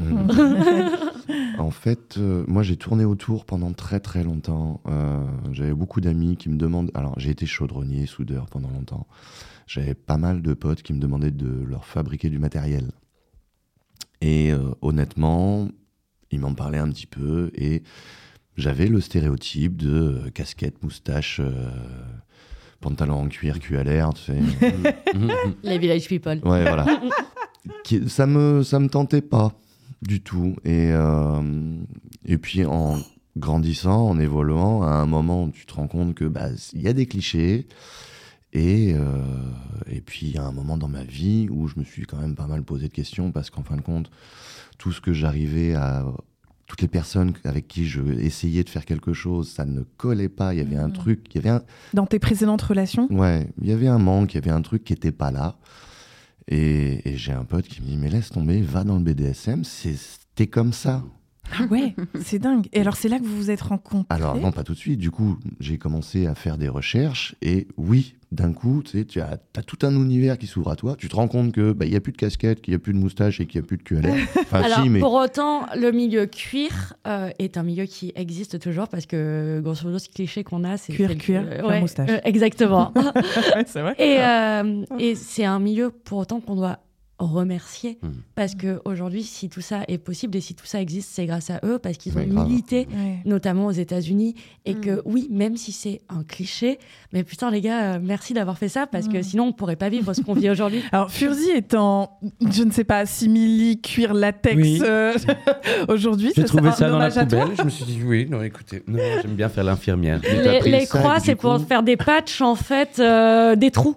en 1.58 1.70
fait, 1.70 2.16
euh, 2.18 2.44
moi 2.48 2.62
j'ai 2.62 2.76
tourné 2.76 3.04
autour 3.06 3.44
pendant 3.46 3.72
très 3.72 3.98
très 4.00 4.24
longtemps. 4.24 4.80
Euh, 4.88 5.24
J'avais 5.52 5.72
beaucoup 5.74 6.00
d'amis 6.02 6.36
qui 6.36 6.48
me 6.50 6.56
demandent. 6.58 6.90
Alors, 6.94 7.14
j'ai 7.18 7.30
été 7.30 7.46
chaudronnier, 7.46 8.04
soudeur 8.06 8.46
pendant 8.50 8.68
longtemps. 8.68 9.06
J'avais 9.72 9.94
pas 9.94 10.18
mal 10.18 10.42
de 10.42 10.52
potes 10.52 10.82
qui 10.82 10.92
me 10.92 11.00
demandaient 11.00 11.30
de 11.30 11.64
leur 11.64 11.86
fabriquer 11.86 12.28
du 12.28 12.38
matériel. 12.38 12.92
Et 14.20 14.52
euh, 14.52 14.74
honnêtement, 14.82 15.66
ils 16.30 16.40
m'en 16.40 16.52
parlaient 16.52 16.76
un 16.76 16.90
petit 16.90 17.06
peu 17.06 17.50
et 17.54 17.82
j'avais 18.58 18.86
le 18.86 19.00
stéréotype 19.00 19.78
de 19.78 20.24
euh, 20.26 20.30
casquette, 20.30 20.82
moustache, 20.82 21.40
euh, 21.40 21.70
pantalon 22.80 23.14
en 23.14 23.28
cuir, 23.28 23.60
cul 23.60 23.78
à 23.78 23.82
l'air, 23.84 24.12
tu 24.12 24.24
sais. 24.24 24.40
Les 25.62 25.78
village 25.78 26.06
people. 26.06 26.40
Ouais, 26.44 26.62
voilà. 26.64 26.84
Ça 28.08 28.26
me 28.26 28.62
ça 28.62 28.78
me 28.78 28.88
tentait 28.88 29.22
pas 29.22 29.52
du 30.02 30.20
tout 30.20 30.56
et 30.64 30.90
euh, 30.90 31.76
et 32.26 32.36
puis 32.36 32.64
en 32.64 32.98
grandissant 33.36 34.08
en 34.08 34.18
évoluant 34.18 34.82
à 34.82 34.90
un 34.90 35.06
moment 35.06 35.48
tu 35.48 35.64
te 35.64 35.74
rends 35.74 35.86
compte 35.86 36.14
que 36.14 36.24
bah 36.24 36.48
il 36.72 36.82
y 36.82 36.88
a 36.88 36.92
des 36.92 37.06
clichés 37.06 37.68
et 38.52 38.94
euh, 38.94 39.22
et 39.86 40.00
puis 40.00 40.26
il 40.26 40.34
y 40.34 40.38
a 40.38 40.44
un 40.44 40.52
moment 40.52 40.76
dans 40.76 40.88
ma 40.88 41.04
vie 41.04 41.48
où 41.50 41.68
je 41.68 41.78
me 41.78 41.84
suis 41.84 42.04
quand 42.04 42.18
même 42.18 42.34
pas 42.34 42.46
mal 42.46 42.62
posé 42.62 42.88
de 42.88 42.92
questions 42.92 43.32
parce 43.32 43.50
qu'en 43.50 43.62
fin 43.62 43.76
de 43.76 43.82
compte 43.82 44.10
tout 44.78 44.92
ce 44.92 45.00
que 45.00 45.12
j'arrivais 45.12 45.74
à 45.74 46.04
toutes 46.66 46.82
les 46.82 46.88
personnes 46.88 47.32
avec 47.44 47.68
qui 47.68 47.86
je 47.86 48.02
essayais 48.20 48.64
de 48.64 48.68
faire 48.68 48.84
quelque 48.84 49.12
chose 49.12 49.48
ça 49.48 49.64
ne 49.64 49.82
collait 49.96 50.28
pas 50.28 50.54
il 50.54 50.58
y 50.58 50.62
avait 50.62 50.76
un 50.76 50.90
truc 50.90 51.26
il 51.30 51.36
y 51.36 51.38
avait 51.38 51.56
un 51.56 51.62
Dans 51.94 52.06
tes 52.06 52.18
précédentes 52.18 52.62
relations? 52.62 53.08
Ouais, 53.10 53.48
il 53.60 53.68
y 53.68 53.72
avait 53.72 53.88
un 53.88 53.98
manque, 53.98 54.34
il 54.34 54.36
y 54.36 54.38
avait 54.38 54.50
un 54.50 54.62
truc 54.62 54.84
qui 54.84 54.92
n'était 54.92 55.12
pas 55.12 55.30
là. 55.30 55.56
Et, 56.48 57.08
et 57.08 57.16
j'ai 57.16 57.32
un 57.32 57.44
pote 57.44 57.68
qui 57.68 57.80
me 57.82 57.86
dit 57.86 57.96
Mais 57.96 58.10
laisse 58.10 58.30
tomber, 58.30 58.60
va 58.60 58.84
dans 58.84 58.96
le 58.96 59.04
BDSM, 59.04 59.62
t'es 60.34 60.46
comme 60.46 60.72
ça. 60.72 61.04
Ah 61.58 61.64
ouais, 61.70 61.94
c'est 62.22 62.38
dingue. 62.38 62.66
Et 62.72 62.80
alors, 62.80 62.96
c'est 62.96 63.08
là 63.08 63.18
que 63.18 63.24
vous 63.24 63.36
vous 63.36 63.50
êtes 63.50 63.60
rencontrés 63.60 64.06
Alors, 64.08 64.36
non, 64.36 64.52
pas 64.52 64.64
tout 64.64 64.72
de 64.72 64.78
suite. 64.78 64.98
Du 64.98 65.10
coup, 65.10 65.38
j'ai 65.60 65.76
commencé 65.76 66.26
à 66.26 66.34
faire 66.34 66.56
des 66.56 66.68
recherches. 66.68 67.34
Et 67.42 67.68
oui, 67.76 68.14
d'un 68.30 68.54
coup, 68.54 68.82
tu 68.82 68.92
sais, 68.92 69.04
tu 69.04 69.20
as, 69.20 69.38
as 69.56 69.62
tout 69.62 69.76
un 69.82 69.90
univers 69.94 70.38
qui 70.38 70.46
s'ouvre 70.46 70.70
à 70.70 70.76
toi. 70.76 70.94
Tu 70.96 71.08
te 71.10 71.16
rends 71.16 71.28
compte 71.28 71.52
qu'il 71.52 71.74
n'y 71.90 71.96
a 71.96 72.00
plus 72.00 72.12
de 72.12 72.16
casquette, 72.16 72.62
qu'il 72.62 72.72
n'y 72.72 72.76
a 72.76 72.78
plus 72.78 72.94
de 72.94 72.98
moustache 72.98 73.38
et 73.40 73.46
qu'il 73.46 73.60
n'y 73.60 73.66
a 73.66 73.68
plus 73.68 73.76
de 73.76 73.82
cul 73.82 73.98
à 73.98 74.00
l'air. 74.00 74.14
Enfin, 74.40 74.62
Alors, 74.62 74.82
si, 74.82 74.88
mais. 74.88 75.00
pour 75.00 75.12
autant, 75.12 75.66
le 75.76 75.90
milieu 75.92 76.24
cuir 76.26 76.94
euh, 77.06 77.28
est 77.38 77.58
un 77.58 77.62
milieu 77.64 77.84
qui 77.84 78.12
existe 78.14 78.58
toujours 78.58 78.88
parce 78.88 79.04
que, 79.04 79.60
grosso 79.62 79.84
modo, 79.84 79.98
ce 79.98 80.08
cliché 80.08 80.44
qu'on 80.44 80.64
a, 80.64 80.78
c'est. 80.78 80.94
Cuir, 80.94 81.10
le- 81.10 81.14
cuir, 81.16 81.42
euh, 81.46 81.56
cuir, 81.58 81.66
ouais, 81.66 81.80
moustache. 81.80 82.08
euh, 82.10 82.18
exactement. 82.24 82.92
Ouais, 83.54 83.64
c'est 83.66 83.80
vrai. 83.82 83.94
Et, 83.98 84.18
euh, 84.20 84.84
et 84.98 85.14
c'est 85.16 85.44
un 85.44 85.58
milieu, 85.58 85.90
pour 85.90 86.18
autant, 86.18 86.40
qu'on 86.40 86.54
doit 86.56 86.78
remercier 87.26 87.98
Hmm. 88.02 88.08
parce 88.34 88.54
que 88.54 88.80
aujourd'hui 88.84 89.22
si 89.22 89.48
tout 89.48 89.60
ça 89.60 89.82
est 89.88 89.98
possible 89.98 90.36
et 90.36 90.40
si 90.40 90.54
tout 90.54 90.66
ça 90.66 90.80
existe 90.80 91.10
c'est 91.12 91.26
grâce 91.26 91.50
à 91.50 91.60
eux 91.64 91.78
parce 91.78 91.96
qu'ils 91.98 92.16
ont 92.18 92.22
grave. 92.24 92.48
milité 92.48 92.86
Ouais. 92.92 93.18
notamment 93.24 93.66
aux 93.66 93.70
États-Unis 93.72 94.34
et 94.64 94.74
que 94.74 95.02
oui 95.04 95.28
même 95.30 95.56
si 95.56 95.72
c'est 95.72 96.00
un 96.08 96.22
cliché 96.24 96.78
mais 97.12 97.22
putain 97.24 97.50
les 97.50 97.60
gars 97.60 97.94
euh, 97.94 97.98
merci 98.02 98.34
d'avoir 98.34 98.58
fait 98.58 98.68
ça 98.68 98.86
parce 98.86 99.08
que 99.08 99.22
sinon 99.22 99.44
on 99.48 99.52
pourrait 99.52 99.76
pas 99.76 99.88
vivre 99.88 100.12
ce 100.14 100.20
qu'on 100.20 100.34
vit 100.34 100.50
aujourd'hui 100.50 100.82
Alors, 100.92 101.10
Furzi 101.10 101.50
est 101.50 101.74
en, 101.74 102.10
je 102.50 102.62
ne 102.64 102.70
sais 102.70 102.84
pas, 102.84 103.06
simili, 103.06 103.80
cuir, 103.80 104.14
latex 104.14 104.56
Oui. 104.56 104.80
euh, 104.84 105.14
aujourd'hui. 105.88 106.32
J'ai 106.34 106.42
c'est 106.42 106.48
trouvé 106.48 106.70
ça 106.72 106.88
dans 106.90 106.98
la 106.98 107.10
poubelle. 107.10 107.48
Je 107.58 107.62
me 107.62 107.70
suis 107.70 107.84
dit, 107.84 108.00
oui, 108.04 108.26
non, 108.28 108.42
écoutez, 108.42 108.82
non, 108.86 108.98
j'aime 109.22 109.34
bien 109.34 109.48
faire 109.48 109.64
l'infirmière. 109.64 110.20
les, 110.22 110.60
les 110.70 110.86
croix 110.86 111.20
c'est 111.20 111.34
pour 111.34 111.58
faire 111.60 111.82
des 111.82 111.96
patchs 111.96 112.40
en 112.40 112.54
fait 112.54 112.98
euh, 112.98 113.56
des 113.56 113.70
trous 113.70 113.96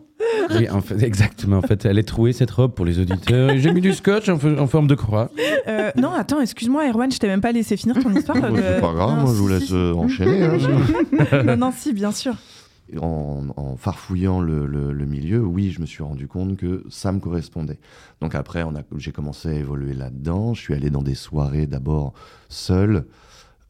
Oui, 0.52 0.70
en 0.70 0.82
fait, 0.82 1.02
exactement. 1.04 1.58
En 1.58 1.62
fait, 1.62 1.86
elle 1.86 1.98
est 1.98 2.04
trouée, 2.04 2.32
cette 2.34 2.52
robe, 2.52 2.74
pour 2.74 2.86
les 2.86 3.00
auditeurs. 3.00 3.58
J'ai 3.58 3.72
mis 3.74 3.82
du 3.82 3.94
scotch 3.94 4.30
en, 4.30 4.38
forme 4.68 4.88
de 4.88 4.96
croix. 4.96 5.30
Euh, 5.68 5.92
non, 5.98 6.12
attends, 6.14 6.40
excuse-moi, 6.40 6.88
Erwan, 6.90 7.12
je 7.12 7.18
t'ai 7.18 7.28
même 7.28 7.42
pas 7.42 7.52
laissé 7.52 7.76
finir 7.78 8.02
ton 8.02 8.12
histoire. 8.14 8.38
De- 8.52 8.56
c'est 8.58 8.80
pas 8.82 8.94
grave, 8.94 9.10
Non, 9.10 9.22
moi 9.24 9.34
je 9.34 9.40
vous 9.40 9.48
laisse 9.48 9.72
euh, 9.72 9.94
enchaîner. 9.94 10.44
hein. 10.44 11.44
non, 11.44 11.58
non, 11.58 11.72
si, 11.76 11.94
bien 11.94 12.12
sûr. 12.12 12.36
en, 13.02 13.44
en 13.58 13.76
farfouillant 13.76 14.40
le, 14.40 14.66
le- 14.68 14.94
le 14.94 15.06
milieu, 15.06 15.42
oui, 15.44 15.72
je 15.72 15.82
me 15.82 15.86
suis 15.86 16.04
rendu 16.04 16.28
compte 16.28 16.56
que 16.58 16.84
ça 16.90 17.12
me 17.12 17.20
correspondait. 17.20 17.80
Donc 18.22 18.36
après, 18.36 18.64
on 18.64 18.76
a- 18.76 18.84
j'ai 18.98 19.12
commencé 19.12 19.50
à 19.50 19.54
évoluer 19.54 19.94
là-dedans. 19.94 20.54
Je 20.54 20.62
suis 20.62 20.74
allé 20.74 20.90
dans 20.90 21.02
des 21.04 21.16
soirées 21.16 21.66
d'abord 21.68 22.14
seul. 22.50 23.06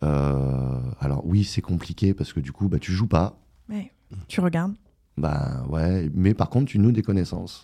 Euh, 0.04 0.78
alors 1.00 1.26
oui, 1.26 1.44
c'est 1.44 1.62
compliqué 1.62 2.14
parce 2.14 2.34
que 2.34 2.40
du 2.40 2.52
coup, 2.52 2.68
bah, 2.68 2.78
tu 2.80 2.92
joues 2.92 3.08
pas. 3.08 3.40
Ouais. 3.70 3.92
Tu 4.28 4.40
regardes. 4.42 4.74
Bah 5.18 5.66
ouais, 5.70 6.10
mais 6.14 6.34
par 6.34 6.50
contre, 6.50 6.72
tu 6.72 6.80
noues 6.80 6.92
des 6.92 7.02
connaissances. 7.02 7.64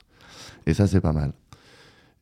Et 0.66 0.74
ça, 0.74 0.88
c'est 0.88 1.02
pas 1.02 1.14
mal. 1.14 1.34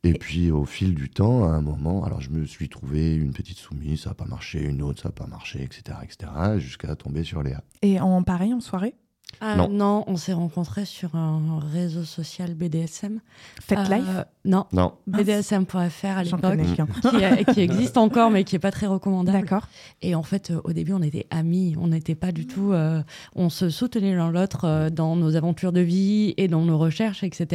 Et 0.03 0.13
puis 0.13 0.49
au 0.49 0.63
fil 0.63 0.95
du 0.95 1.09
temps, 1.09 1.43
à 1.43 1.49
un 1.49 1.61
moment, 1.61 2.05
alors 2.05 2.21
je 2.21 2.29
me 2.29 2.45
suis 2.45 2.69
trouvé 2.69 3.15
une 3.15 3.33
petite 3.33 3.57
soumise, 3.57 4.01
ça 4.01 4.11
n'a 4.11 4.15
pas 4.15 4.25
marché, 4.25 4.63
une 4.63 4.81
autre, 4.81 5.01
ça 5.01 5.09
n'a 5.09 5.13
pas 5.13 5.27
marché, 5.27 5.61
etc., 5.61 5.97
etc., 6.03 6.31
jusqu'à 6.57 6.95
tomber 6.95 7.25
sur 7.25 7.43
Léa. 7.43 7.61
Et 7.81 7.99
en 7.99 8.23
pareil, 8.23 8.53
en 8.53 8.61
soirée? 8.61 8.95
Ah, 9.41 9.55
Non. 9.55 9.69
non. 9.69 10.03
on 10.07 10.17
s'est 10.17 10.33
rencontrés 10.33 10.83
sur 10.85 11.15
un 11.15 11.59
réseau 11.71 12.03
social 12.03 12.53
BDSM. 12.55 13.19
Faites 13.61 13.79
Euh, 13.79 13.95
life 13.95 14.25
Non. 14.43 14.65
Non. 14.73 14.93
BDSM.fr 15.07 16.05
à 16.05 16.23
l'époque, 16.23 16.41
qu'un. 16.75 16.87
qui, 16.87 17.53
qui 17.53 17.61
existe 17.61 17.97
encore 17.97 18.31
mais 18.31 18.43
qui 18.43 18.55
est 18.57 18.59
pas 18.59 18.71
très 18.71 18.87
recommandable. 18.87 19.39
D'accord. 19.39 19.67
Et 20.01 20.13
en 20.15 20.23
fait, 20.23 20.51
euh, 20.51 20.59
au 20.65 20.73
début, 20.73 20.93
on 20.93 21.01
était 21.01 21.25
amis, 21.29 21.75
on 21.79 21.87
n'était 21.87 22.15
pas 22.15 22.31
du 22.31 22.47
tout, 22.47 22.71
euh, 22.73 23.01
on 23.35 23.49
se 23.49 23.69
soutenait 23.69 24.13
l'un 24.15 24.29
l'autre 24.31 24.65
euh, 24.65 24.89
dans 24.89 25.15
nos 25.15 25.35
aventures 25.35 25.71
de 25.71 25.81
vie 25.81 26.33
et 26.37 26.47
dans 26.47 26.63
nos 26.65 26.77
recherches, 26.77 27.23
etc. 27.23 27.47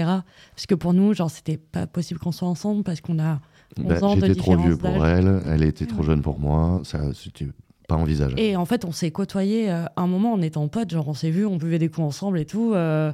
Parce 0.54 0.66
que 0.66 0.74
pour 0.74 0.94
nous, 0.94 1.12
genre, 1.12 1.30
c'était 1.30 1.58
pas 1.58 1.86
possible 1.86 2.18
qu'on 2.20 2.32
soit 2.32 2.48
ensemble 2.48 2.82
parce 2.82 3.00
qu'on 3.02 3.18
a 3.18 3.40
11 3.78 3.86
Bah, 3.86 4.04
ans 4.06 4.16
de 4.16 4.20
J'étais 4.26 4.34
trop 4.40 4.56
vieux 4.56 4.76
pour 4.76 5.04
elle, 5.04 5.42
elle 5.46 5.64
était 5.64 5.86
trop 5.86 6.02
jeune 6.02 6.22
pour 6.22 6.38
moi, 6.38 6.80
ça 6.84 7.12
c'était 7.14 7.48
pas 7.88 7.96
envisageable. 7.96 8.40
Et 8.40 8.56
en 8.56 8.64
fait, 8.64 8.84
on 8.84 8.92
s'est 8.92 9.10
côtoyés 9.10 9.70
euh, 9.70 9.84
un 9.96 10.06
moment 10.06 10.32
en 10.32 10.40
étant 10.42 10.66
potes, 10.68 10.90
genre 10.90 11.08
on 11.08 11.14
s'est 11.14 11.30
vus, 11.30 11.44
on 11.46 11.56
buvait 11.56 11.78
des 11.78 11.88
coups 11.88 12.06
ensemble 12.06 12.38
et 12.38 12.46
tout. 12.46 12.72
euh, 12.74 13.12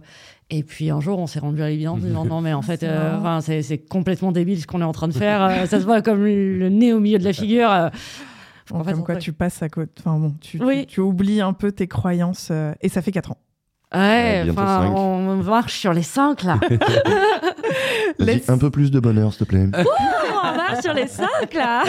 et 0.52 0.62
puis 0.64 0.90
un 0.90 1.00
jour, 1.00 1.18
on 1.18 1.26
s'est 1.26 1.38
rendu 1.40 1.62
à 1.62 1.68
l'évidence, 1.68 1.98
en 2.00 2.06
disant 2.06 2.24
non, 2.24 2.40
mais 2.40 2.52
en 2.52 2.62
fait, 2.62 2.80
C'est 2.80 2.88
euh, 2.88 3.40
c'est 3.40 3.62
c'est 3.62 3.78
complètement 3.78 4.32
débile 4.32 4.60
ce 4.60 4.66
qu'on 4.66 4.80
est 4.80 4.84
en 4.84 4.92
train 4.92 5.08
de 5.08 5.12
faire. 5.12 5.42
euh, 5.42 5.66
ça 5.66 5.80
se 5.80 5.84
voit 5.84 6.02
comme 6.02 6.24
le 6.24 6.68
nez 6.68 6.92
au 6.92 7.00
milieu 7.00 7.18
de 7.18 7.24
la 7.24 7.32
figure. 7.32 7.68
Bon, 8.70 8.78
En 8.80 8.84
fait, 8.84 8.92
comme 8.92 9.02
quoi, 9.04 9.16
tu 9.16 9.32
passes 9.32 9.62
à 9.62 9.68
côté. 9.68 9.90
Enfin 9.98 10.18
bon, 10.18 10.34
tu, 10.40 10.62
Oui. 10.62 10.80
tu, 10.86 10.94
tu 10.94 11.00
oublies 11.00 11.40
un 11.40 11.52
peu 11.52 11.72
tes 11.72 11.88
croyances. 11.88 12.48
euh, 12.52 12.72
et 12.80 12.88
ça 12.88 13.02
fait 13.02 13.10
4 13.12 13.32
ans. 13.32 13.38
Ouais, 13.92 14.46
enfin, 14.50 14.86
on 14.94 15.36
marche 15.42 15.74
sur 15.80 15.92
les 15.92 16.04
cinq 16.04 16.44
là. 16.44 16.60
Vas-y, 18.20 18.26
laisse- 18.26 18.48
un 18.48 18.58
peu 18.58 18.70
plus 18.70 18.92
de 18.92 19.00
bonheur, 19.00 19.32
s'il 19.32 19.40
te 19.46 19.50
plaît. 19.50 19.66
Marche 20.72 20.84
sur 20.84 20.94
les 20.94 21.06
cinq 21.06 21.54
là. 21.54 21.84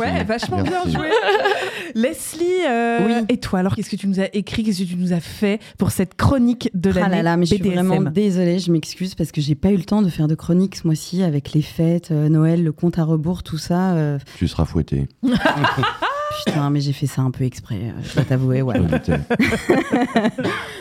Ouais, 0.00 0.24
vachement 0.24 0.62
bien 0.62 0.82
joué. 0.88 1.08
Leslie, 1.94 2.44
euh, 2.68 2.98
Oui. 3.06 3.12
et 3.28 3.38
toi 3.38 3.60
alors, 3.60 3.74
qu'est-ce 3.74 3.90
que 3.90 3.96
tu 3.96 4.08
nous 4.08 4.20
as 4.20 4.34
écrit, 4.34 4.62
qu'est-ce 4.62 4.82
que 4.82 4.88
tu 4.88 4.96
nous 4.96 5.12
as 5.12 5.20
fait 5.20 5.60
pour 5.78 5.90
cette 5.90 6.14
chronique 6.14 6.70
de 6.74 6.90
Ah 6.94 7.00
l'année 7.00 7.16
là 7.16 7.22
là, 7.22 7.36
mais 7.36 7.46
je 7.46 7.54
suis 7.54 7.62
vraiment 7.62 8.00
désolée, 8.00 8.58
je 8.58 8.70
m'excuse 8.72 9.14
parce 9.14 9.32
que 9.32 9.40
j'ai 9.40 9.54
pas 9.54 9.70
eu 9.70 9.76
le 9.76 9.84
temps 9.84 10.02
de 10.02 10.08
faire 10.08 10.28
de 10.28 10.34
chronique 10.34 10.76
ce 10.76 10.86
mois-ci 10.86 11.22
avec 11.22 11.52
les 11.52 11.62
fêtes, 11.62 12.10
euh, 12.10 12.28
Noël, 12.28 12.62
le 12.64 12.72
compte 12.72 12.98
à 12.98 13.04
rebours, 13.04 13.42
tout 13.42 13.58
ça. 13.58 13.92
euh, 13.94 14.18
Tu 14.38 14.48
seras 14.48 14.64
fouetté. 14.64 15.08
Putain, 16.46 16.70
mais 16.70 16.80
j'ai 16.80 16.92
fait 16.92 17.08
ça 17.08 17.22
un 17.22 17.32
peu 17.32 17.42
exprès, 17.44 17.92
je 18.08 18.14
dois 18.14 18.24
t'avouer, 18.24 18.62
ouais. 18.62 18.76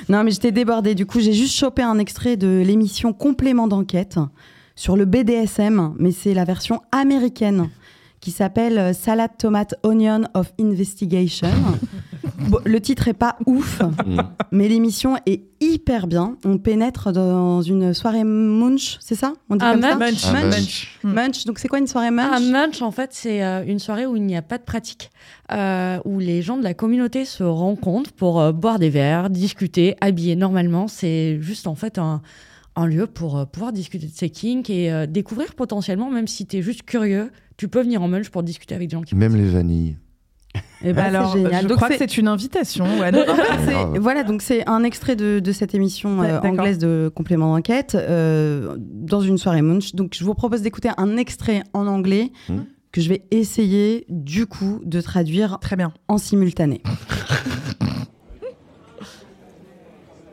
Non, 0.10 0.24
mais 0.24 0.32
j'étais 0.32 0.52
débordée. 0.52 0.96
Du 0.96 1.06
coup, 1.06 1.20
j'ai 1.20 1.34
juste 1.34 1.56
chopé 1.56 1.82
un 1.82 2.00
extrait 2.00 2.38
de 2.38 2.64
l'émission 2.66 3.14
Complément 3.14 3.68
d'enquête 3.68 4.18
sur 4.80 4.96
le 4.96 5.04
BDSM, 5.04 5.94
mais 6.00 6.12
c'est 6.14 6.34
la 6.34 6.46
version 6.46 6.80
américaine 6.94 7.68
qui 8.22 8.32
s'appelle 8.32 8.78
euh, 8.78 8.94
Salad 8.94 9.32
Tomate 9.38 9.76
Onion 9.84 10.22
of 10.34 10.54
Investigation. 10.60 11.50
Bon, 12.48 12.60
le 12.66 12.80
titre 12.80 13.10
est 13.10 13.14
pas 13.14 13.36
ouf, 13.46 13.82
Mm. 14.06 14.22
mais 14.52 14.70
l'émission 14.70 15.18
est 15.26 15.42
hyper 15.60 16.08
bien. 16.08 16.38
On 16.46 16.58
pénètre 16.58 17.12
dans 17.12 17.62
une 17.62 17.94
soirée 17.94 18.24
munch, 18.24 18.98
c'est 19.02 19.16
ça? 19.16 19.34
On 19.50 19.58
dit 19.58 19.66
Ah, 19.68 19.74
comme 19.74 19.82
ça? 19.82 19.96
munch. 19.98 20.26
Un 20.26 20.32
Munch. 20.34 20.44
munch. 20.54 21.00
Munch. 21.04 21.46
Donc 21.46 21.60
c'est 21.60 21.68
quoi 21.68 21.80
une 21.80 21.88
soirée 21.88 22.12
munch? 22.12 22.32
Un 22.34 22.40
munch, 22.52 22.82
en 22.82 22.92
fait, 22.92 23.10
c'est 23.14 23.44
euh, 23.44 23.64
une 23.68 23.80
soirée 23.80 24.06
où 24.06 24.16
il 24.16 24.24
n'y 24.24 24.38
a 24.38 24.42
pas 24.42 24.58
de 24.58 24.64
pratique, 24.64 25.12
euh, 25.52 26.00
où 26.06 26.20
les 26.20 26.42
gens 26.42 26.56
de 26.58 26.64
la 26.64 26.74
communauté 26.74 27.26
se 27.26 27.44
rencontrent 27.44 28.14
pour 28.14 28.40
euh, 28.40 28.52
boire 28.54 28.80
des 28.80 28.90
verres, 28.90 29.30
discuter, 29.30 29.96
habiller 30.00 30.36
normalement. 30.38 30.88
C'est 30.88 31.40
juste 31.42 31.68
en 31.68 31.76
fait 31.76 31.98
un, 31.98 32.22
un 32.80 32.86
lieu 32.88 33.08
pour 33.08 33.38
euh, 33.38 33.46
pouvoir 33.46 33.72
discuter 33.74 34.08
de 34.08 34.12
ses 34.14 34.30
kinks 34.30 34.70
et 34.70 34.92
euh, 34.92 35.06
découvrir 35.06 35.54
potentiellement, 35.56 36.10
même 36.10 36.28
si 36.28 36.46
tu 36.46 36.58
es 36.58 36.62
juste 36.62 36.84
curieux, 36.84 37.32
tu 37.58 37.68
peux 37.68 37.82
venir 37.82 38.02
en 38.02 38.08
munch 38.08 38.30
pour 38.30 38.42
discuter 38.44 38.76
avec 38.76 38.90
des 38.90 38.94
gens 38.96 39.02
qui 39.02 39.16
Même 39.16 39.36
les 39.36 39.48
vanilles. 39.50 39.98
Eh 40.84 40.94
ben, 40.94 41.04
Alors, 41.04 41.34
c'est 41.34 41.44
génial. 41.44 41.64
je 41.64 41.68
Donc, 41.68 41.78
crois 41.78 41.90
que 41.90 41.98
c'est- 41.98 42.18
une 42.18 42.28
invitation. 42.36 42.86
ouais. 43.00 43.12
Ah, 43.14 43.86
voilà, 44.00 44.24
donc 44.24 44.42
c'est 44.42 44.68
un 44.68 44.84
extrait 44.84 45.16
de, 45.16 45.40
de 45.40 45.52
cette 45.52 45.76
émission 45.76 46.24
euh, 46.24 46.40
anglaise 46.40 46.78
de 46.80 47.12
complément 47.14 47.54
d'enquête 47.54 47.96
euh, 47.96 48.76
dans 48.80 49.22
une 49.22 49.38
soirée 49.38 49.62
munch. 49.62 49.94
Donc 49.94 50.16
je 50.18 50.24
vous 50.24 50.34
propose 50.34 50.62
d'écouter 50.62 50.90
un 50.98 51.18
extrait 51.18 51.62
en 51.74 51.86
anglais 51.86 52.32
Hmm. 52.48 52.62
que 52.92 53.02
je 53.02 53.10
vais 53.10 53.24
essayer 53.30 54.06
du 54.10 54.46
coup 54.48 54.80
de 54.86 55.02
traduire 55.02 55.60
Très 55.60 55.76
bien. 55.76 55.92
en 56.08 56.18
simultané. 56.18 56.82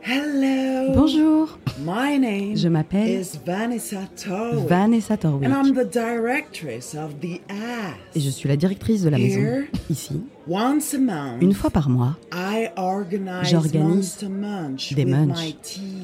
Hello. 0.09 0.93
Bonjour, 0.95 1.57
My 1.83 2.17
name 2.17 2.55
je 2.55 2.69
m'appelle 2.69 3.09
is 3.09 3.37
Vanessa 3.45 3.97
Torwick. 4.15 4.69
Vanessa 4.69 5.17
Torwick 5.17 5.45
And 5.49 5.53
I'm 5.53 5.73
the 5.73 5.83
directress 5.83 6.95
of 6.95 7.19
the 7.19 7.41
Ass. 7.49 7.95
et 8.15 8.19
je 8.21 8.29
suis 8.29 8.47
la 8.47 8.55
directrice 8.55 9.01
de 9.03 9.09
la 9.09 9.17
maison 9.17 9.39
Here, 9.41 9.67
ici. 9.89 10.21
once 10.47 10.93
a 10.93 10.97
month, 10.99 11.41
Une 11.41 11.53
fois 11.53 11.69
par 11.71 11.89
mois, 11.89 12.15
I 12.33 12.69
organize 12.77 13.49
J'organise 13.49 14.17
des 14.95 15.03
munchs 15.05 15.43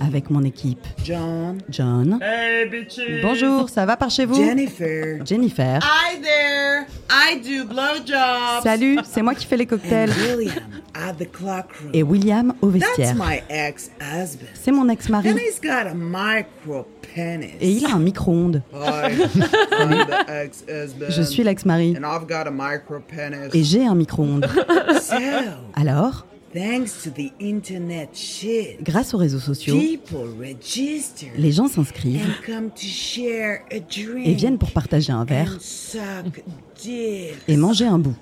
avec 0.01 0.30
mon 0.30 0.43
équipe. 0.43 0.86
John. 1.06 1.60
John, 1.70 2.20
Hey, 2.22 2.68
bitches. 2.70 3.22
bonjour, 3.22 3.70
ça 3.70 3.86
va 3.86 3.95
par 3.95 4.10
chez 4.10 4.26
vous? 4.26 4.36
Jennifer. 4.36 5.26
Jennifer, 5.26 5.80
Hi 5.82 6.20
there. 6.22 6.88
I 7.10 7.39
do 7.39 7.66
blowjobs. 7.66 8.64
salut, 8.64 8.99
c'est 9.06 9.22
moi 9.22 9.34
qui 9.34 9.45
fais 9.45 9.56
les 9.58 9.66
cocktails. 9.66 10.12
Et 11.93 12.03
William 12.03 12.53
au 12.61 12.67
vestiaire. 12.69 13.15
C'est 14.53 14.71
mon 14.71 14.87
ex-mari. 14.89 15.29
Et 17.61 17.69
il 17.71 17.85
a 17.85 17.93
un 17.95 17.99
micro-ondes. 17.99 18.61
Je 21.09 21.21
suis 21.21 21.43
l'ex-mari. 21.43 21.95
Et 23.53 23.63
j'ai 23.63 23.85
un 23.85 23.95
micro-ondes. 23.95 24.47
Alors, 25.75 26.25
grâce 28.83 29.13
aux 29.15 29.17
réseaux 29.17 29.39
sociaux, 29.39 29.75
les 31.37 31.51
gens 31.51 31.67
s'inscrivent 31.67 32.27
et 34.25 34.33
viennent 34.33 34.57
pour 34.59 34.71
partager 34.71 35.11
un 35.11 35.25
verre. 35.25 35.57
Et 36.88 37.57
manger 37.57 37.86
un 37.86 37.99
bout. 37.99 38.15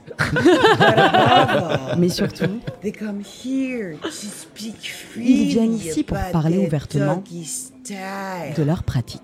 Mais 1.97 2.09
surtout, 2.09 2.59
they 2.81 2.91
come 2.91 3.21
here 3.21 3.97
to 4.01 4.09
speak 4.11 4.75
Ils 5.17 5.47
viennent 5.49 5.75
ici 5.75 6.03
pour 6.03 6.17
parler 6.31 6.57
ouvertement 6.57 7.23
de 8.57 8.63
leur 8.63 8.83
pratique. 8.83 9.21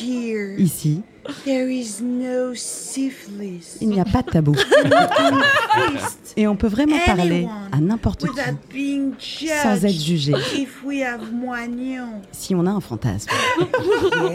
Here, 0.00 0.54
Ici, 0.58 1.02
there 1.44 1.68
is 1.68 2.00
no 2.00 2.54
syphilis. 2.54 3.76
il 3.80 3.88
n'y 3.88 4.00
a 4.00 4.04
pas 4.04 4.22
de 4.22 4.30
tabou. 4.30 4.54
Et 6.36 6.46
on 6.46 6.54
peut 6.56 6.68
vraiment 6.68 6.96
parler 7.04 7.48
à 7.72 7.80
n'importe 7.80 8.20
qui 8.20 8.28
without 8.28 8.56
being 8.72 9.12
judged 9.18 9.52
sans 9.62 9.84
être 9.84 10.00
jugé 10.00 10.32
if 10.56 10.82
we 10.84 11.02
have 11.02 11.32
moignon. 11.32 12.20
si 12.30 12.54
on 12.54 12.64
a 12.66 12.70
un 12.70 12.80
fantasme. 12.80 13.30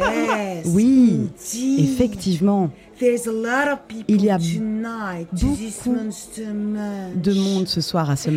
Yes, 0.02 0.66
Oui, 0.68 1.30
effectivement, 1.80 2.72
There's 3.02 3.26
a 3.26 3.32
lot 3.32 3.68
of 3.68 3.80
people 3.88 4.14
Il 4.14 4.24
y 4.24 4.30
a 4.30 4.38
beaucoup 4.38 5.96
de 7.16 7.34
monde 7.34 7.68
ce 7.68 7.82
soir 7.82 8.12
à 8.12 8.16
ce 8.16 8.30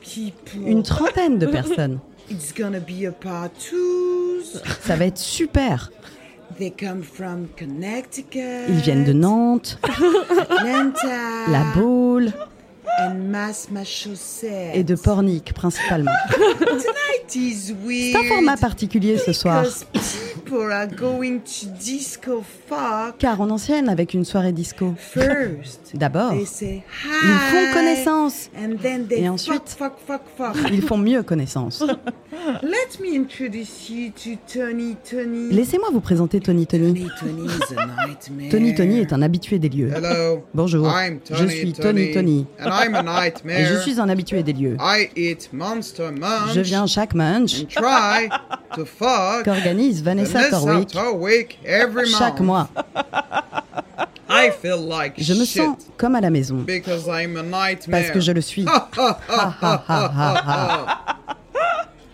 people. 0.00 0.62
Une 0.64 0.84
trentaine 0.84 1.36
de 1.36 1.46
personnes. 1.46 1.98
It's 2.30 2.54
gonna 2.56 2.78
be 2.78 3.04
a 3.08 3.10
partout. 3.10 4.44
Ça 4.80 4.94
va 4.94 5.06
être 5.06 5.18
super. 5.18 5.90
They 6.56 6.70
come 6.70 7.02
from 7.02 7.48
Connecticut. 7.58 8.68
Ils 8.68 8.76
viennent 8.76 9.04
de 9.04 9.12
Nantes. 9.12 9.80
La 11.48 11.64
Baule 11.74 12.32
And 12.98 13.34
et 14.74 14.84
de 14.84 14.94
Pornic 14.94 15.52
principalement. 15.52 16.12
C'est 17.28 18.16
un 18.16 18.22
format 18.28 18.56
particulier 18.56 19.18
ce 19.18 19.32
soir. 19.32 19.64
Because 19.64 19.86
people 20.46 20.72
are 20.72 20.86
going 20.86 21.40
to 21.40 21.66
disco 21.78 22.42
fuck. 22.68 23.18
Car 23.18 23.40
on 23.40 23.50
enchaîne 23.50 23.88
avec 23.88 24.14
une 24.14 24.24
soirée 24.24 24.52
disco. 24.52 24.94
D'abord, 25.94 26.34
ils 26.34 26.46
font 26.46 27.72
connaissance. 27.72 28.50
And 28.56 28.76
then 28.80 29.06
they 29.06 29.22
Et 29.22 29.28
ensuite, 29.28 29.68
fuck, 29.68 29.94
fuck, 29.98 30.22
fuck, 30.36 30.54
fuck. 30.54 30.70
Ils 30.72 30.82
font 30.82 30.98
mieux 30.98 31.22
connaissance. 31.22 31.82
Let 32.62 33.00
me 33.00 33.18
introduce 33.18 33.90
you 33.90 34.10
to 34.10 34.38
Tony 34.46 34.96
Tony. 35.08 35.52
Laissez-moi 35.52 35.88
vous 35.92 36.00
présenter 36.00 36.40
Tony 36.40 36.66
Tony. 36.66 37.08
Tony 38.50 38.74
Tony 38.74 39.00
est 39.00 39.12
un 39.12 39.22
habitué 39.22 39.58
des 39.58 39.68
lieux. 39.68 39.90
Hello. 39.92 40.44
Bonjour, 40.54 40.86
I'm 40.86 41.18
je 41.28 41.46
suis 41.46 41.72
Tony 41.72 42.12
Tony. 42.12 42.46
And 42.60 42.70
I'm 42.86 42.94
a 42.94 43.02
nightmare. 43.02 43.58
Et 43.60 43.64
je 43.66 43.78
suis 43.80 44.00
un 44.00 44.08
habitué 44.08 44.42
des 44.42 44.52
lieux. 44.52 44.76
I 44.80 45.08
eat 45.16 45.48
monster 45.52 46.10
munch. 46.10 46.54
Je 46.54 46.60
viens 46.60 46.86
chaque 46.86 47.14
munch 47.14 47.60
And 47.62 47.66
try 47.68 48.28
to 48.74 48.84
fuck 48.84 49.44
qu'organise 49.44 50.02
Vanessa 50.02 50.50
Torwick 50.50 50.88
Torwick 50.92 51.58
every 51.64 52.06
chaque 52.10 52.40
mois. 52.40 52.68
I 54.28 54.50
feel 54.50 54.78
like 54.78 55.14
Je 55.18 55.32
me 55.34 55.44
shit 55.44 55.62
sens 55.62 55.76
comme 55.96 56.14
à 56.16 56.20
la 56.20 56.30
maison. 56.30 56.56
because 56.66 57.06
I'm 57.08 57.36
a 57.36 57.42
nightmare. 57.42 58.00
Parce 58.02 58.10
que 58.10 58.20
je 58.20 58.32
le 58.32 58.40
suis. 58.40 58.64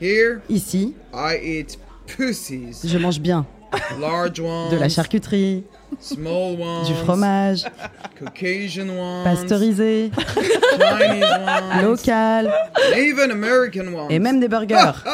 Here, 0.00 0.40
Ici, 0.48 0.94
I 1.14 1.36
eat 1.42 1.78
pussies. 2.06 2.80
je 2.84 2.98
mange 2.98 3.20
bien. 3.20 3.46
Large 4.00 4.40
ones. 4.40 4.70
De 4.70 4.76
la 4.76 4.88
charcuterie, 4.88 5.64
Small 6.00 6.56
ones. 6.60 6.86
du 6.88 6.94
fromage, 6.94 7.64
Caucasian 8.18 8.88
ones. 8.88 9.24
pasteurisé, 9.24 10.10
Chinese 10.16 11.24
ones. 11.24 11.82
local 11.82 12.52
Even 12.96 13.30
American 13.30 13.88
ones. 13.94 14.10
et 14.10 14.18
même 14.18 14.40
des 14.40 14.48
burgers. 14.48 15.02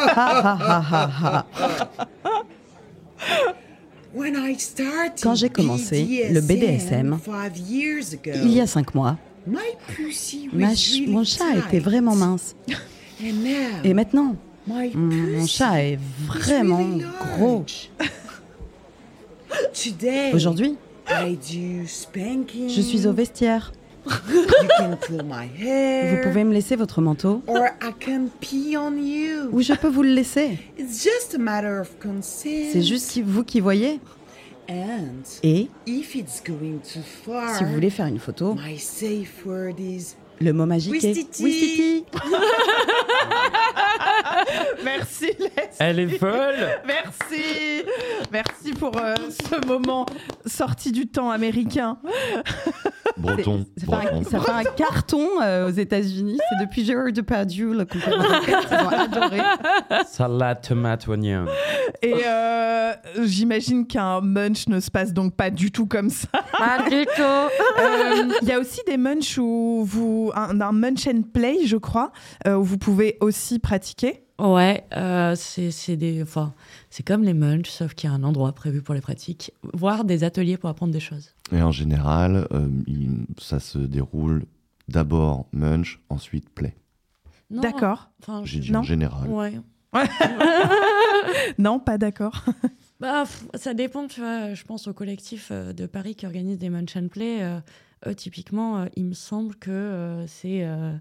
Quand 5.22 5.34
j'ai 5.34 5.48
commencé 5.50 6.28
le 6.32 6.40
BDSM, 6.40 7.18
five 7.22 7.56
years 7.56 8.12
ago, 8.14 8.32
il 8.42 8.52
y 8.52 8.60
a 8.60 8.66
cinq 8.66 8.94
mois, 8.94 9.16
ma 9.46 10.74
ch- 10.74 11.02
mon 11.06 11.24
chat 11.24 11.56
était 11.56 11.78
vraiment 11.78 12.14
mince. 12.14 12.54
And 13.20 13.42
now, 13.42 13.82
Et 13.84 13.94
maintenant, 13.94 14.36
my 14.66 14.92
mon 14.94 15.46
chat 15.46 15.82
est 15.82 15.98
vraiment 16.26 16.78
really 16.78 17.04
gros. 17.38 17.64
Today, 19.72 20.32
Aujourd'hui, 20.34 20.76
I 21.08 21.36
do 21.36 21.86
spanking. 21.86 22.68
je 22.68 22.80
suis 22.80 23.06
au 23.06 23.12
vestiaire. 23.12 23.72
You 24.06 24.68
can 24.78 24.96
pull 24.96 25.22
my 25.22 25.46
hair. 25.58 26.16
Vous 26.16 26.28
pouvez 26.28 26.44
me 26.44 26.52
laisser 26.54 26.76
votre 26.76 27.00
manteau 27.02 27.42
Or 27.46 27.64
I 27.82 27.92
can 28.04 28.28
pee 28.40 28.76
on 28.76 28.96
you. 28.96 29.48
ou 29.52 29.60
je 29.60 29.74
peux 29.74 29.88
vous 29.88 30.02
le 30.02 30.12
laisser. 30.14 30.58
It's 30.78 31.02
just 31.04 31.34
a 31.34 31.38
matter 31.38 31.78
of 31.80 31.90
consent. 32.00 32.70
C'est 32.72 32.82
juste 32.82 33.10
qui- 33.10 33.22
vous 33.22 33.44
qui 33.44 33.60
voyez. 33.60 34.00
And 34.70 35.22
Et 35.42 35.68
if 35.86 36.14
it's 36.14 36.42
going 36.46 36.78
too 36.80 37.00
far, 37.24 37.56
si 37.56 37.64
vous 37.64 37.72
voulez 37.72 37.90
faire 37.90 38.06
une 38.06 38.18
photo, 38.18 38.54
my 38.54 38.78
safe 38.78 39.44
word 39.46 39.78
is 39.80 40.14
le 40.40 40.52
mot 40.52 40.66
magique 40.66 41.02
est 41.04 41.08
Wistiti. 41.08 41.44
Wistiti. 41.44 42.04
Merci 44.84 45.26
Leslie. 45.38 45.50
Elle 45.78 46.00
est 46.00 46.18
folle. 46.18 46.80
Merci. 46.86 47.84
Merci 48.32 48.72
pour 48.72 48.96
euh, 48.96 49.14
ce 49.30 49.66
moment 49.66 50.06
sorti 50.46 50.92
du 50.92 51.06
temps 51.06 51.30
américain. 51.30 51.98
Breton. 53.18 53.66
Ça 53.76 53.86
fait, 53.86 53.92
un, 53.92 53.98
breton. 53.98 54.22
ça 54.30 54.40
fait 54.40 54.50
un 54.50 54.64
carton 54.64 55.26
euh, 55.42 55.68
aux 55.68 55.72
États-Unis. 55.72 56.38
C'est 56.48 56.64
depuis 56.64 56.84
Gérard 56.84 57.12
Depardieu, 57.12 57.72
le 57.72 57.84
complément. 57.84 58.22
Ils 58.46 58.74
ont 58.74 58.88
adoré. 58.88 59.40
Salade, 60.06 60.60
tomate, 60.62 61.06
oignon. 61.08 61.46
Et 62.00 62.14
euh, 62.24 62.92
j'imagine 63.24 63.86
qu'un 63.86 64.20
munch 64.20 64.68
ne 64.68 64.78
se 64.78 64.90
passe 64.90 65.12
donc 65.12 65.34
pas 65.34 65.50
du 65.50 65.72
tout 65.72 65.86
comme 65.86 66.10
ça. 66.10 66.28
Pas 66.32 66.88
du 66.88 67.04
tout. 67.06 67.22
Euh, 67.22 68.28
Il 68.42 68.48
y 68.48 68.52
a 68.52 68.60
aussi 68.60 68.80
des 68.86 68.96
munchs 68.96 69.36
où 69.38 69.82
vous. 69.84 70.27
Un, 70.34 70.60
un 70.60 70.72
munch 70.72 71.06
and 71.06 71.22
play, 71.32 71.66
je 71.66 71.76
crois, 71.76 72.12
euh, 72.46 72.56
où 72.56 72.62
vous 72.64 72.78
pouvez 72.78 73.16
aussi 73.20 73.58
pratiquer. 73.58 74.22
Ouais, 74.40 74.84
euh, 74.96 75.34
c'est 75.34 75.72
c'est 75.72 75.96
des, 75.96 76.22
enfin, 76.22 76.54
c'est 76.90 77.02
comme 77.04 77.24
les 77.24 77.34
munchs, 77.34 77.68
sauf 77.70 77.94
qu'il 77.94 78.08
y 78.08 78.12
a 78.12 78.14
un 78.14 78.22
endroit 78.22 78.52
prévu 78.52 78.82
pour 78.82 78.94
les 78.94 79.00
pratiques, 79.00 79.50
voire 79.74 80.04
des 80.04 80.22
ateliers 80.22 80.56
pour 80.56 80.70
apprendre 80.70 80.92
des 80.92 81.00
choses. 81.00 81.34
Et 81.50 81.60
en 81.60 81.72
général, 81.72 82.46
euh, 82.52 82.68
il- 82.86 83.26
ça 83.40 83.58
se 83.58 83.78
déroule 83.78 84.44
d'abord 84.86 85.46
munch, 85.52 86.00
ensuite 86.08 86.48
play. 86.50 86.76
Non, 87.50 87.62
D'accord. 87.62 88.10
J'ai 88.44 88.60
dit 88.60 88.76
en 88.76 88.82
général. 88.84 89.28
Ouais. 89.28 89.54
non, 91.58 91.78
pas 91.78 91.98
d'accord. 91.98 92.44
Bah, 93.00 93.24
ça 93.54 93.74
dépend, 93.74 94.06
tu 94.06 94.20
vois. 94.20 94.54
Je 94.54 94.64
pense 94.64 94.86
au 94.88 94.92
collectif 94.92 95.48
euh, 95.50 95.72
de 95.72 95.86
Paris 95.86 96.14
qui 96.14 96.26
organise 96.26 96.58
des 96.58 96.68
Munch 96.70 96.96
and 96.96 97.08
Play. 97.08 97.38
Euh, 98.06 98.14
typiquement, 98.14 98.78
euh, 98.78 98.86
il 98.96 99.06
me 99.06 99.14
semble 99.14 99.54
que 99.56 99.70
euh, 99.70 100.26
c'est. 100.26 100.64
euh, 100.64 100.92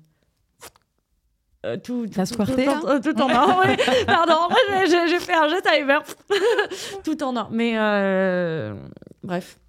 euh, 1.66 1.78
tout, 1.78 2.08
tout, 2.08 2.26
squirté, 2.26 2.66
tout, 2.66 2.72
en- 2.72 2.88
euh, 2.88 3.00
tout 3.00 3.20
en 3.22 3.30
or. 3.30 3.64
oui. 3.66 3.76
Pardon, 4.06 4.54
j'ai- 4.88 5.20
fait 5.20 5.34
un 5.34 5.48
jet 5.50 5.62
timer. 5.62 6.00
tout 7.04 7.22
en 7.24 7.36
or. 7.36 7.50
Mais 7.52 7.74
euh, 7.78 8.76
bref. 9.24 9.60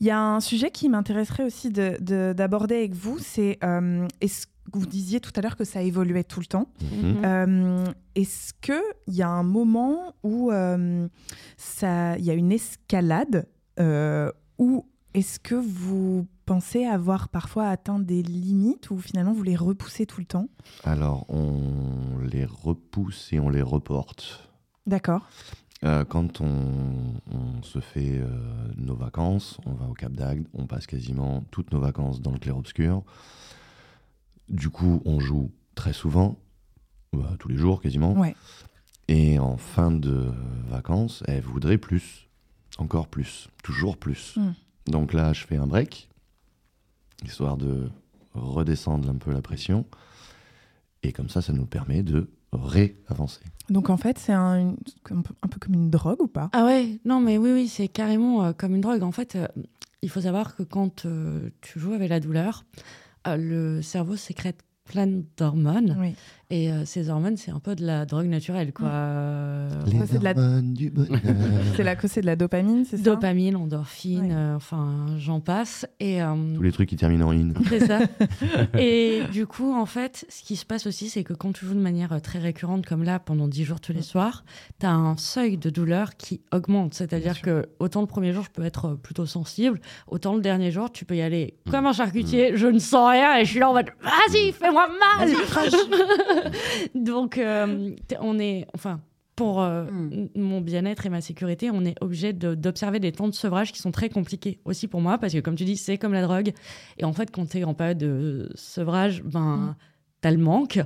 Il 0.00 0.06
y 0.06 0.10
a 0.10 0.20
un 0.20 0.40
sujet 0.40 0.70
qui 0.70 0.88
m'intéresserait 0.88 1.44
aussi 1.44 1.70
de- 1.70 1.96
de- 2.00 2.32
d'aborder 2.36 2.76
avec 2.76 2.94
vous, 2.94 3.18
c'est 3.18 3.58
euh, 3.64 4.06
est-ce 4.20 4.46
que 4.46 4.52
vous 4.74 4.86
disiez 4.86 5.18
tout 5.20 5.32
à 5.34 5.40
l'heure 5.40 5.56
que 5.56 5.64
ça 5.64 5.80
évoluait 5.82 6.24
tout 6.24 6.40
le 6.40 6.46
temps. 6.46 6.68
Mhm. 6.92 7.22
Euh, 7.24 7.84
est-ce 8.14 8.52
qu'il 8.60 9.14
y 9.14 9.22
a 9.22 9.28
un 9.28 9.42
moment 9.42 10.14
où 10.22 10.52
euh, 10.52 11.08
ça, 11.56 12.16
il 12.18 12.24
y 12.24 12.30
a 12.30 12.34
une 12.34 12.52
escalade 12.52 13.46
euh, 13.80 14.30
ou 14.58 14.84
est-ce 15.14 15.40
que 15.40 15.54
vous 15.54 16.26
pensez 16.48 16.86
avoir 16.86 17.28
parfois 17.28 17.68
atteint 17.68 17.98
des 17.98 18.22
limites 18.22 18.90
ou 18.90 18.98
finalement 18.98 19.34
vous 19.34 19.42
les 19.42 19.54
repoussez 19.54 20.06
tout 20.06 20.20
le 20.20 20.26
temps 20.26 20.48
Alors, 20.82 21.26
on 21.28 22.18
les 22.22 22.46
repousse 22.46 23.30
et 23.34 23.38
on 23.38 23.50
les 23.50 23.60
reporte. 23.60 24.48
D'accord. 24.86 25.28
Euh, 25.84 26.06
quand 26.06 26.40
on, 26.40 27.20
on 27.30 27.62
se 27.62 27.80
fait 27.80 28.18
euh, 28.18 28.28
nos 28.78 28.96
vacances, 28.96 29.58
on 29.66 29.74
va 29.74 29.86
au 29.88 29.92
Cap 29.92 30.12
d'Agde, 30.12 30.46
on 30.54 30.66
passe 30.66 30.86
quasiment 30.86 31.44
toutes 31.50 31.70
nos 31.70 31.80
vacances 31.80 32.22
dans 32.22 32.32
le 32.32 32.38
clair-obscur. 32.38 33.02
Du 34.48 34.70
coup, 34.70 35.02
on 35.04 35.20
joue 35.20 35.50
très 35.74 35.92
souvent, 35.92 36.38
bah, 37.12 37.34
tous 37.38 37.48
les 37.48 37.56
jours 37.56 37.82
quasiment. 37.82 38.14
Ouais. 38.14 38.34
Et 39.08 39.38
en 39.38 39.58
fin 39.58 39.90
de 39.90 40.32
vacances, 40.66 41.22
elle 41.28 41.42
voudrait 41.42 41.78
plus, 41.78 42.26
encore 42.78 43.06
plus, 43.06 43.50
toujours 43.62 43.98
plus. 43.98 44.38
Mm. 44.38 44.54
Donc 44.86 45.12
là, 45.12 45.34
je 45.34 45.44
fais 45.44 45.56
un 45.56 45.66
break, 45.66 46.07
histoire 47.24 47.56
de 47.56 47.90
redescendre 48.34 49.08
un 49.08 49.16
peu 49.16 49.32
la 49.32 49.42
pression. 49.42 49.84
Et 51.02 51.12
comme 51.12 51.28
ça, 51.28 51.42
ça 51.42 51.52
nous 51.52 51.66
permet 51.66 52.02
de 52.02 52.28
réavancer. 52.52 53.40
Donc 53.68 53.90
en 53.90 53.96
fait, 53.96 54.18
c'est 54.18 54.32
un, 54.32 54.70
un 55.10 55.22
peu- 55.22 55.34
un 55.42 55.48
peu 55.48 55.58
comme 55.60 55.74
une 55.74 55.90
drogue 55.90 56.20
ou 56.22 56.28
pas? 56.28 56.48
Ah 56.52 56.64
ouais, 56.64 56.98
non, 57.04 57.20
mais 57.20 57.38
oui, 57.38 57.52
oui, 57.52 57.68
c'est 57.68 57.88
carrément 57.88 58.44
euh, 58.44 58.52
comme 58.52 58.74
une 58.74 58.80
drogue. 58.80 59.02
En 59.02 59.12
fait, 59.12 59.36
euh, 59.36 59.46
il 60.02 60.08
faut 60.10 60.22
savoir 60.22 60.56
que 60.56 60.62
quand 60.62 61.04
euh, 61.04 61.50
tu 61.60 61.78
joues 61.78 61.92
avec 61.92 62.08
la 62.08 62.20
douleur, 62.20 62.64
euh, 63.26 63.36
le 63.36 63.82
cerveau 63.82 64.16
sécrète 64.16 64.60
plein 64.84 65.06
d'hormones. 65.36 65.96
Oui. 66.00 66.14
Et 66.50 66.72
euh, 66.72 66.86
ces 66.86 67.10
hormones, 67.10 67.36
c'est 67.36 67.50
un 67.50 67.58
peu 67.60 67.74
de 67.76 67.84
la 67.84 68.06
drogue 68.06 68.26
naturelle, 68.26 68.72
quoi. 68.72 68.88
Les 69.86 70.06
c'est 70.06 70.18
de 70.18 70.24
la- 70.24 70.30
hormones 70.30 70.72
du 70.72 70.88
bonheur. 70.88 71.20
C'est 71.76 71.96
que 71.96 72.08
c'est 72.08 72.20
de 72.22 72.26
la 72.26 72.36
dopamine, 72.36 72.84
c'est 72.88 72.96
ça? 72.96 73.02
Dopamine, 73.02 73.56
endorphine, 73.56 74.32
euh, 74.32 74.56
enfin, 74.56 75.06
j'en 75.18 75.40
passe. 75.40 75.86
Et, 76.00 76.22
euh, 76.22 76.34
Tous 76.56 76.62
les 76.62 76.72
trucs 76.72 76.88
qui 76.88 76.96
terminent 76.96 77.26
en 77.28 77.32
in. 77.32 77.52
c'est 77.68 77.86
ça. 77.86 77.98
Et 78.78 79.22
du 79.32 79.46
coup, 79.46 79.74
en 79.74 79.86
fait, 79.86 80.24
ce 80.28 80.42
qui 80.42 80.56
se 80.56 80.64
passe 80.64 80.86
aussi, 80.86 81.08
c'est 81.08 81.22
que 81.24 81.34
quand 81.34 81.52
tu 81.52 81.66
joues 81.66 81.74
de 81.74 81.80
manière 81.80 82.20
très 82.22 82.38
récurrente, 82.38 82.86
comme 82.86 83.02
là, 83.04 83.18
pendant 83.18 83.46
10 83.48 83.64
jours 83.64 83.80
tous 83.80 83.92
les 83.92 84.02
soirs, 84.02 84.44
tu 84.80 84.86
as 84.86 84.92
un 84.92 85.16
seuil 85.16 85.56
de 85.58 85.70
douleur 85.70 86.16
qui 86.16 86.40
augmente. 86.52 86.94
C'est-à-dire 86.94 87.40
que 87.42 87.68
autant 87.78 88.00
le 88.00 88.06
premier 88.06 88.32
jour, 88.32 88.44
je 88.44 88.50
peux 88.50 88.64
être 88.64 88.94
plutôt 88.94 89.26
sensible, 89.26 89.80
autant 90.08 90.34
le 90.34 90.40
dernier 90.40 90.70
jour, 90.70 90.90
tu 90.92 91.04
peux 91.04 91.16
y 91.16 91.22
aller 91.22 91.54
comme 91.70 91.86
un 91.86 91.92
charcutier, 91.92 92.52
je 92.56 92.66
ne 92.66 92.78
sens 92.78 93.10
rien 93.10 93.36
et 93.38 93.44
je 93.44 93.50
suis 93.50 93.60
là 93.60 93.70
en 93.70 93.74
mode 93.74 93.88
vas-y, 94.02 94.52
fais-moi 94.52 94.88
mal 95.18 95.28
Donc, 96.94 97.38
euh, 97.38 97.94
on 98.20 98.38
est. 98.38 98.66
Enfin. 98.74 99.00
Pour 99.36 99.62
euh, 99.62 99.86
m- 99.86 100.28
mon 100.34 100.60
bien-être 100.60 101.06
et 101.06 101.10
ma 101.10 101.20
sécurité, 101.20 101.70
on 101.70 101.84
est 101.84 101.94
obligé 102.00 102.32
de- 102.32 102.56
d'observer 102.56 102.98
des 102.98 103.12
temps 103.12 103.28
de 103.28 103.34
sevrage 103.34 103.70
qui 103.70 103.78
sont 103.78 103.92
très 103.92 104.08
compliqués 104.08 104.58
aussi 104.64 104.88
pour 104.88 105.00
moi, 105.00 105.16
parce 105.16 105.32
que 105.32 105.38
comme 105.38 105.54
tu 105.54 105.64
dis, 105.64 105.76
c'est 105.76 105.96
comme 105.96 106.12
la 106.12 106.22
drogue. 106.22 106.52
Et 106.98 107.04
en 107.04 107.12
fait, 107.12 107.30
quand 107.30 107.48
tu 107.48 107.58
es 107.58 107.62
en 107.62 107.72
période 107.72 107.98
de 107.98 108.50
sevrage, 108.56 109.22
ben, 109.22 109.76
t'as 110.22 110.32
le 110.32 110.38
manque. 110.38 110.80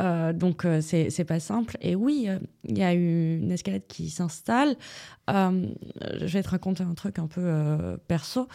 Euh, 0.00 0.32
donc, 0.32 0.64
euh, 0.64 0.80
c'est 0.80 1.10
c'est 1.10 1.24
pas 1.24 1.38
simple. 1.38 1.76
Et 1.80 1.94
oui, 1.94 2.24
euh, 2.26 2.40
il 2.64 2.76
y 2.76 2.82
a 2.82 2.92
eu 2.92 3.36
une 3.38 3.52
escalade 3.52 3.86
qui 3.86 4.10
s'installe. 4.10 4.74
Euh, 5.30 5.68
je 6.18 6.26
vais 6.26 6.42
te 6.42 6.48
raconter 6.48 6.82
un 6.82 6.94
truc 6.94 7.20
un 7.20 7.28
peu 7.28 7.40
euh, 7.44 7.96
perso. 8.08 8.48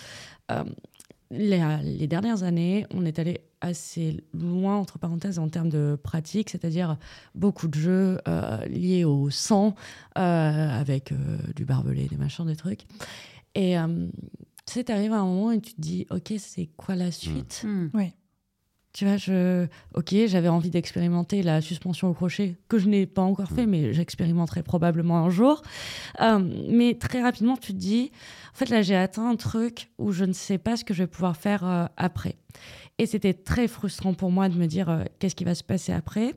Les, 1.30 1.62
les 1.84 2.08
dernières 2.08 2.44
années, 2.44 2.86
on 2.94 3.06
est 3.06 3.20
allé 3.20 3.42
assez 3.60 4.24
loin, 4.34 4.78
entre 4.78 5.00
parenthèses, 5.00 5.40
en 5.40 5.50
termes 5.50 5.70
de 5.70 5.98
pratique, 6.02 6.50
c'est-à-dire 6.50 6.98
beaucoup 7.36 7.68
de 7.68 7.76
jeux 7.76 8.20
euh, 8.28 8.66
liés 8.68 9.04
au 9.04 9.30
sang, 9.30 9.76
euh, 10.18 10.22
avec 10.22 11.12
euh, 11.12 11.38
du 11.56 11.66
barbelé, 11.66 12.08
des 12.08 12.18
machins, 12.18 12.46
des 12.46 12.56
trucs. 12.56 12.82
Et 13.56 13.78
euh, 13.78 14.08
tu 14.66 14.74
sais, 14.74 14.84
t'arrives 14.84 15.14
à 15.14 15.20
un 15.20 15.26
moment 15.26 15.52
et 15.52 15.60
tu 15.60 15.74
te 15.74 15.82
dis, 15.82 16.06
OK, 16.12 16.34
c'est 16.38 16.70
quoi 16.78 16.96
la 16.96 17.12
suite? 17.12 17.66
Oui. 17.94 18.14
Tu 18.94 19.06
vois, 19.06 19.18
je... 19.18 19.68
ok, 19.94 20.16
j'avais 20.26 20.48
envie 20.48 20.70
d'expérimenter 20.70 21.44
la 21.44 21.62
suspension 21.62 22.10
au 22.10 22.14
crochet, 22.14 22.56
que 22.68 22.80
je 22.80 22.88
n'ai 22.88 23.06
pas 23.06 23.22
encore 23.22 23.50
fait, 23.50 23.66
mais 23.66 23.94
j'expérimenterai 23.94 24.64
probablement 24.64 25.20
un 25.20 25.30
jour. 25.30 25.62
Euh, 26.22 26.40
mais 26.70 26.96
très 26.96 27.22
rapidement, 27.22 27.58
tu 27.58 27.74
te 27.74 27.78
dis, 27.78 28.12
en 28.54 28.58
fait, 28.58 28.70
là, 28.70 28.82
j'ai 28.82 28.96
atteint 28.96 29.30
un 29.30 29.36
truc 29.36 29.92
où 30.00 30.12
je 30.12 30.26
ne 30.26 30.34
sais 30.34 30.58
pas 30.58 30.78
ce 30.78 30.84
que 30.84 30.94
je 30.94 31.04
vais 31.04 31.08
pouvoir 31.08 31.38
faire 31.38 31.66
euh, 31.66 31.86
après. 31.96 32.38
Et 32.98 33.06
c'était 33.06 33.36
très 33.36 33.68
frustrant 33.68 34.14
pour 34.14 34.32
moi 34.32 34.50
de 34.50 34.56
me 34.56 34.66
dire, 34.66 34.90
euh, 34.90 35.04
qu'est-ce 35.20 35.36
qui 35.36 35.44
va 35.44 35.54
se 35.54 35.64
passer 35.64 35.94
après 35.94 36.34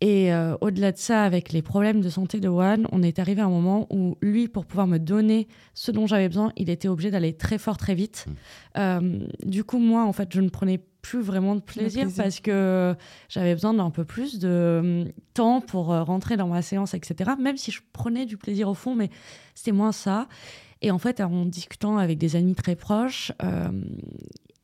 et 0.00 0.32
euh, 0.32 0.56
au-delà 0.60 0.92
de 0.92 0.98
ça, 0.98 1.24
avec 1.24 1.52
les 1.52 1.62
problèmes 1.62 2.00
de 2.00 2.08
santé 2.08 2.40
de 2.40 2.48
Juan, 2.48 2.86
on 2.92 3.02
est 3.02 3.18
arrivé 3.18 3.42
à 3.42 3.46
un 3.46 3.50
moment 3.50 3.86
où 3.90 4.16
lui, 4.22 4.48
pour 4.48 4.64
pouvoir 4.66 4.86
me 4.86 4.98
donner 4.98 5.48
ce 5.74 5.90
dont 5.90 6.06
j'avais 6.06 6.28
besoin, 6.28 6.52
il 6.56 6.70
était 6.70 6.88
obligé 6.88 7.10
d'aller 7.10 7.34
très 7.34 7.58
fort, 7.58 7.76
très 7.76 7.94
vite. 7.94 8.26
Euh, 8.78 9.26
du 9.44 9.64
coup, 9.64 9.78
moi, 9.78 10.04
en 10.04 10.12
fait, 10.12 10.28
je 10.32 10.40
ne 10.40 10.48
prenais 10.48 10.80
plus 11.02 11.20
vraiment 11.20 11.54
de 11.54 11.60
plaisir, 11.60 12.02
plaisir. 12.02 12.22
parce 12.22 12.40
que 12.40 12.94
j'avais 13.28 13.54
besoin 13.54 13.74
d'un 13.74 13.90
peu 13.90 14.04
plus 14.04 14.38
de 14.38 14.48
euh, 14.48 15.04
temps 15.34 15.60
pour 15.60 15.92
euh, 15.92 16.02
rentrer 16.02 16.36
dans 16.36 16.48
ma 16.48 16.62
séance, 16.62 16.94
etc. 16.94 17.32
Même 17.38 17.56
si 17.56 17.70
je 17.70 17.80
prenais 17.92 18.26
du 18.26 18.36
plaisir 18.36 18.68
au 18.68 18.74
fond, 18.74 18.94
mais 18.94 19.10
c'était 19.54 19.72
moins 19.72 19.92
ça. 19.92 20.28
Et 20.82 20.90
en 20.90 20.98
fait, 20.98 21.20
en 21.20 21.44
discutant 21.46 21.98
avec 21.98 22.18
des 22.18 22.36
amis 22.36 22.54
très 22.54 22.76
proches, 22.76 23.32
euh, 23.42 23.70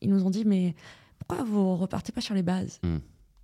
ils 0.01 0.11
nous 0.11 0.25
ont 0.25 0.31
dit, 0.31 0.45
mais 0.45 0.75
pourquoi 1.19 1.45
vous 1.45 1.77
repartez 1.77 2.13
pas 2.13 2.21
sur 2.21 2.35
les 2.35 2.43
bases? 2.43 2.81
Mm. 2.83 2.97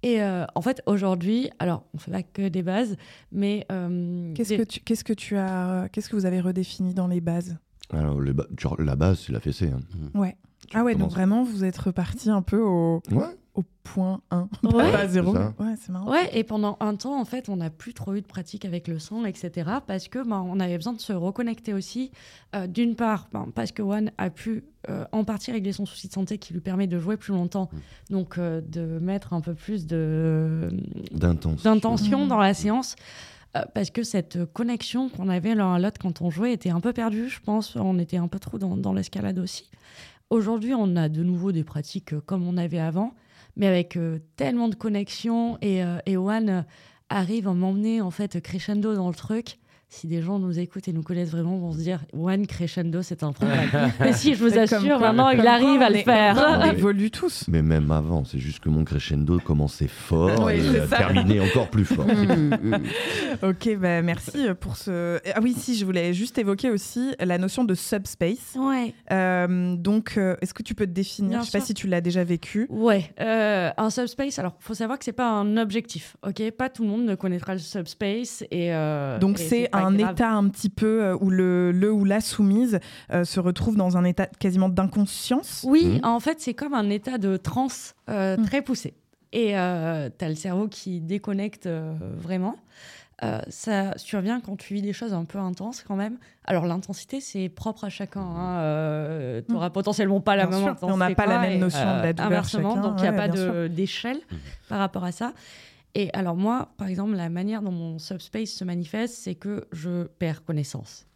Et 0.02 0.22
euh, 0.22 0.44
en 0.54 0.62
fait, 0.62 0.82
aujourd'hui, 0.86 1.50
alors 1.58 1.84
on 1.94 1.98
fait 1.98 2.10
pas 2.10 2.22
que 2.22 2.48
des 2.48 2.62
bases, 2.62 2.96
mais 3.30 3.66
euh, 3.72 4.32
Qu'est-ce 4.34 4.50
des- 4.50 4.56
que 4.58 4.62
tu, 4.62 4.80
qu'est-ce 4.80 5.04
que 5.04 5.12
tu 5.12 5.36
as, 5.36 5.88
qu'est-ce 5.92 6.08
que 6.08 6.16
vous 6.16 6.26
avez 6.26 6.40
redéfini 6.40 6.94
dans 6.94 7.06
les 7.06 7.20
bases? 7.20 7.56
Alors, 7.92 8.20
le 8.20 8.32
ba- 8.32 8.46
tu- 8.56 8.66
la 8.78 8.96
base, 8.96 9.20
c'est 9.26 9.32
la 9.32 9.40
fessée. 9.40 9.70
hein. 9.70 9.80
Ouais. 10.18 10.36
Ah 10.74 10.84
ouais, 10.84 10.94
donc 10.94 11.10
vraiment, 11.10 11.42
vous 11.44 11.64
êtes 11.64 11.76
reparti 11.76 12.30
un 12.30 12.40
peu 12.42 12.60
au, 12.60 13.02
Ouais. 13.10 13.24
Au 13.54 13.64
point 13.84 14.22
1, 14.30 14.48
Ouais. 14.62 14.90
pas 14.92 15.00
à 15.00 15.06
zéro. 15.08 15.32
C'est 15.34 15.38
ça. 15.40 15.54
Ouais, 15.58 15.74
c'est 15.78 15.92
marrant. 15.92 16.10
Ouais, 16.10 16.30
et 16.32 16.42
pendant 16.42 16.78
un 16.80 16.94
temps, 16.96 17.20
en 17.20 17.24
fait, 17.26 17.50
on 17.50 17.56
n'a 17.56 17.68
plus 17.68 17.92
trop 17.92 18.14
eu 18.14 18.22
de 18.22 18.26
pratique 18.26 18.64
avec 18.64 18.88
le 18.88 18.98
sang, 18.98 19.26
etc. 19.26 19.70
Parce 19.86 20.08
que 20.08 20.26
ben, 20.26 20.42
on 20.48 20.58
avait 20.58 20.76
besoin 20.76 20.94
de 20.94 21.00
se 21.00 21.12
reconnecter 21.12 21.74
aussi. 21.74 22.12
Euh, 22.56 22.66
D'une 22.66 22.94
part, 22.96 23.28
ben, 23.32 23.48
parce 23.54 23.70
que 23.72 23.82
One 23.82 24.10
a 24.16 24.30
pu 24.30 24.64
euh, 24.88 25.04
en 25.12 25.24
partie 25.24 25.52
régler 25.52 25.72
son 25.72 25.84
souci 25.84 26.08
de 26.08 26.12
santé 26.14 26.38
qui 26.38 26.54
lui 26.54 26.60
permet 26.60 26.86
de 26.86 26.98
jouer 26.98 27.16
plus 27.18 27.34
longtemps. 27.34 27.68
Donc, 28.08 28.38
euh, 28.38 28.62
de 28.62 28.98
mettre 29.00 29.34
un 29.34 29.42
peu 29.42 29.52
plus 29.54 29.86
de 29.86 30.70
D'intention. 31.10 31.70
d'intention 31.74 32.22
Mhm. 32.22 32.28
dans 32.28 32.38
la 32.38 32.54
séance. 32.54 32.96
euh, 33.54 33.60
parce 33.74 33.90
que 33.90 34.02
cette 34.02 34.46
connexion 34.54 35.10
qu'on 35.10 35.28
avait 35.28 35.54
l'un 35.54 35.74
à 35.74 35.78
l'autre 35.78 35.98
quand 36.00 36.22
on 36.22 36.30
jouait 36.30 36.54
était 36.54 36.70
un 36.70 36.80
peu 36.80 36.94
perdue, 36.94 37.28
je 37.28 37.38
pense. 37.40 37.76
On 37.76 37.98
était 37.98 38.16
un 38.16 38.28
peu 38.28 38.38
trop 38.38 38.56
dans, 38.56 38.78
dans 38.78 38.94
l'escalade 38.94 39.38
aussi. 39.38 39.68
Aujourd'hui, 40.30 40.72
on 40.72 40.96
a 40.96 41.10
de 41.10 41.22
nouveau 41.22 41.52
des 41.52 41.62
pratiques 41.64 42.18
comme 42.24 42.48
on 42.48 42.56
avait 42.56 42.78
avant, 42.78 43.12
mais 43.56 43.66
avec 43.66 43.96
euh, 43.96 44.18
tellement 44.36 44.68
de 44.68 44.74
connexions 44.74 45.58
et, 45.60 45.82
euh, 45.84 45.98
et 46.06 46.16
One 46.16 46.48
euh, 46.48 46.62
arrive 47.08 47.48
à 47.48 47.54
m'emmener 47.54 48.00
en 48.00 48.10
fait 48.10 48.40
crescendo 48.40 48.94
dans 48.94 49.08
le 49.08 49.14
truc. 49.14 49.58
Si 49.94 50.06
des 50.06 50.22
gens 50.22 50.38
nous 50.38 50.58
écoutent 50.58 50.88
et 50.88 50.92
nous 50.94 51.02
connaissent 51.02 51.30
vraiment, 51.32 51.58
vont 51.58 51.72
se 51.72 51.78
dire 51.78 52.00
One 52.14 52.46
Crescendo, 52.46 53.02
c'est 53.02 53.22
un 53.22 53.32
problème. 53.32 53.68
Mais 54.00 54.14
si, 54.14 54.34
je 54.34 54.42
vous 54.42 54.58
assure, 54.58 54.98
maintenant, 54.98 55.28
il 55.28 55.46
arrive 55.46 55.82
à 55.82 55.90
le 55.90 55.98
faire. 55.98 56.60
On 56.62 56.70
évolue 56.72 57.10
tous. 57.10 57.44
Mais 57.48 57.60
même 57.60 57.90
avant, 57.92 58.24
c'est 58.24 58.38
juste 58.38 58.60
que 58.60 58.70
mon 58.70 58.84
crescendo 58.84 59.38
commençait 59.38 59.88
fort 59.88 60.44
Oui, 60.46 60.54
et 60.54 60.60
euh, 60.80 60.86
terminait 60.86 61.40
encore 61.40 61.68
plus 61.68 61.84
fort. 61.84 62.06
ok, 63.42 63.76
bah 63.78 64.02
merci 64.02 64.46
pour 64.60 64.76
ce. 64.76 65.18
Ah 65.34 65.40
oui, 65.42 65.54
si, 65.56 65.76
je 65.76 65.84
voulais 65.84 66.12
juste 66.14 66.38
évoquer 66.38 66.70
aussi 66.70 67.14
la 67.20 67.36
notion 67.38 67.64
de 67.64 67.74
subspace. 67.74 68.56
Ouais. 68.56 68.94
Euh, 69.10 69.76
donc, 69.76 70.14
euh, 70.16 70.36
est-ce 70.40 70.54
que 70.54 70.62
tu 70.62 70.74
peux 70.74 70.86
te 70.86 70.92
définir? 70.92 71.30
Bien 71.32 71.42
Je 71.42 71.50
sais 71.50 71.58
pas 71.58 71.64
si 71.64 71.74
tu 71.74 71.86
l'as 71.86 72.00
déjà 72.00 72.24
vécu. 72.24 72.66
Ouais, 72.70 73.12
euh, 73.20 73.70
un 73.76 73.90
subspace, 73.90 74.38
alors 74.38 74.54
faut 74.58 74.74
savoir 74.74 74.98
que 74.98 75.04
c'est 75.04 75.12
pas 75.12 75.28
un 75.30 75.56
objectif, 75.56 76.16
ok? 76.26 76.50
Pas 76.52 76.68
tout 76.68 76.82
le 76.82 76.88
monde 76.88 77.04
ne 77.04 77.14
connaîtra 77.14 77.52
le 77.52 77.58
subspace 77.60 78.42
et. 78.50 78.72
euh, 78.74 79.18
Donc 79.18 79.38
c'est 79.38 79.68
pas 79.70 79.81
un 79.84 79.94
grave. 79.94 80.12
état 80.12 80.30
un 80.30 80.48
petit 80.48 80.68
peu 80.70 81.02
euh, 81.04 81.16
où 81.20 81.30
le, 81.30 81.72
le 81.72 81.92
ou 81.92 82.04
la 82.04 82.20
soumise 82.20 82.80
euh, 83.12 83.24
se 83.24 83.40
retrouve 83.40 83.76
dans 83.76 83.96
un 83.96 84.04
état 84.04 84.26
quasiment 84.26 84.68
d'inconscience. 84.68 85.64
Oui, 85.68 86.00
en 86.02 86.20
fait, 86.20 86.40
c'est 86.40 86.54
comme 86.54 86.74
un 86.74 86.90
état 86.90 87.18
de 87.18 87.36
transe 87.36 87.94
euh, 88.08 88.36
très 88.44 88.62
poussé. 88.62 88.94
Et 89.32 89.58
euh, 89.58 90.10
tu 90.16 90.24
as 90.24 90.28
le 90.28 90.34
cerveau 90.34 90.68
qui 90.68 91.00
déconnecte 91.00 91.66
euh, 91.66 91.94
vraiment. 92.16 92.56
Euh, 93.22 93.40
ça 93.48 93.96
survient 93.98 94.40
quand 94.40 94.56
tu 94.56 94.74
vis 94.74 94.82
des 94.82 94.92
choses 94.92 95.12
un 95.14 95.24
peu 95.24 95.38
intenses 95.38 95.84
quand 95.86 95.94
même. 95.94 96.16
Alors 96.44 96.66
l'intensité, 96.66 97.20
c'est 97.20 97.48
propre 97.48 97.84
à 97.84 97.88
chacun. 97.88 98.20
hein. 98.20 99.42
tu 99.46 99.52
n'auras 99.52 99.70
potentiellement 99.70 100.20
pas 100.20 100.34
la 100.34 100.46
Bien 100.46 100.56
même 100.56 100.64
sûr, 100.64 100.72
intensité. 100.72 100.92
on 100.92 100.96
n'a 100.96 101.14
pas 101.14 101.26
la 101.26 101.38
même 101.38 101.60
notion 101.60 101.78
de 101.98 102.02
la 102.02 102.12
douleur 102.12 102.26
Inversement, 102.32 102.74
chacun, 102.74 102.82
donc 102.88 102.94
il 102.98 103.02
n'y 103.02 103.08
a 103.08 103.12
ouais, 103.12 103.28
pas 103.28 103.68
d'échelle 103.68 104.18
par 104.68 104.80
rapport 104.80 105.04
à 105.04 105.12
ça. 105.12 105.32
Et 105.94 106.10
alors 106.14 106.36
moi, 106.36 106.72
par 106.78 106.88
exemple, 106.88 107.14
la 107.14 107.28
manière 107.28 107.60
dont 107.62 107.70
mon 107.72 107.98
subspace 107.98 108.50
se 108.50 108.64
manifeste, 108.64 109.14
c'est 109.14 109.34
que 109.34 109.66
je 109.72 110.04
perds 110.04 110.44
connaissance. 110.44 111.06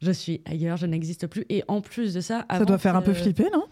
Je 0.00 0.10
suis 0.12 0.42
ailleurs, 0.44 0.76
je 0.76 0.86
n'existe 0.86 1.26
plus. 1.26 1.44
Et 1.48 1.64
en 1.68 1.80
plus 1.80 2.12
de 2.14 2.20
ça, 2.20 2.44
Ça 2.50 2.64
doit 2.64 2.78
faire 2.78 2.96
un 2.96 3.02
peu 3.02 3.14
flipper, 3.14 3.48
non? 3.52 3.64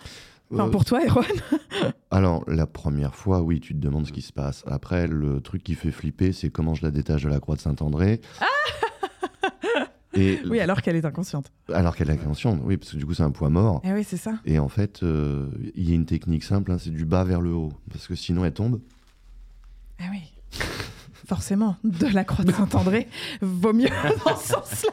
Enfin, 0.53 0.69
Euh, 0.69 0.71
pour 0.71 0.85
toi, 0.85 1.01
Erwan 1.05 1.27
Alors, 2.11 2.45
la 2.49 2.67
première 2.67 3.15
fois, 3.15 3.43
oui, 3.43 3.61
tu 3.61 3.75
te 3.75 3.79
demandes 3.81 4.07
ce 4.07 4.13
qui 4.13 4.23
se 4.23 4.33
passe. 4.33 4.65
Après, 4.67 5.07
le 5.07 5.41
truc 5.41 5.63
qui 5.63 5.75
fait 5.75 5.91
flipper, 5.91 6.33
c'est 6.33 6.51
comment 6.51 6.75
je 6.75 6.85
la 6.85 6.91
détache 6.91 7.23
de 7.25 7.29
la 7.29 7.41
croix 7.41 7.57
de 7.57 7.61
Saint-André. 7.61 8.21
Et 10.15 10.39
Oui, 10.49 10.61
alors 10.61 10.83
qu'elle 10.83 10.97
est 10.97 11.05
inconsciente. 11.05 11.53
alors 11.73 11.95
qu'elle 11.97 12.09
est 12.11 12.15
inconsciente, 12.15 12.61
oui, 12.65 12.77
parce 12.77 12.93
que 12.93 12.97
du 12.97 13.05
coup, 13.05 13.13
c'est 13.15 13.23
un 13.25 13.31
poids 13.31 13.51
mort. 13.51 13.83
Eh 13.85 13.93
oui, 13.93 14.03
c'est 14.05 14.17
ça. 14.17 14.35
Et 14.45 14.59
en 14.59 14.69
fait, 14.69 15.03
euh, 15.03 15.49
il 15.75 15.89
y 15.89 15.93
a 15.93 15.95
une 15.95 16.07
technique 16.07 16.45
simple, 16.45 16.73
hein, 16.73 16.79
c'est 16.79 16.91
du 16.91 17.05
bas 17.05 17.25
vers 17.25 17.41
le 17.41 17.51
haut. 17.53 17.73
Parce 17.91 18.07
que 18.07 18.15
sinon, 18.15 18.45
elle 18.45 18.53
tombe. 18.55 18.81
Ah 20.01 20.05
oui. 20.11 20.33
Forcément, 21.27 21.77
de 21.83 22.07
la 22.07 22.25
croix 22.25 22.45
de 22.45 22.53
Saint-André, 22.53 23.09
vaut 23.41 23.73
mieux 23.73 23.89
dans 24.25 24.37
ce 24.37 24.49
sens-là. 24.53 24.91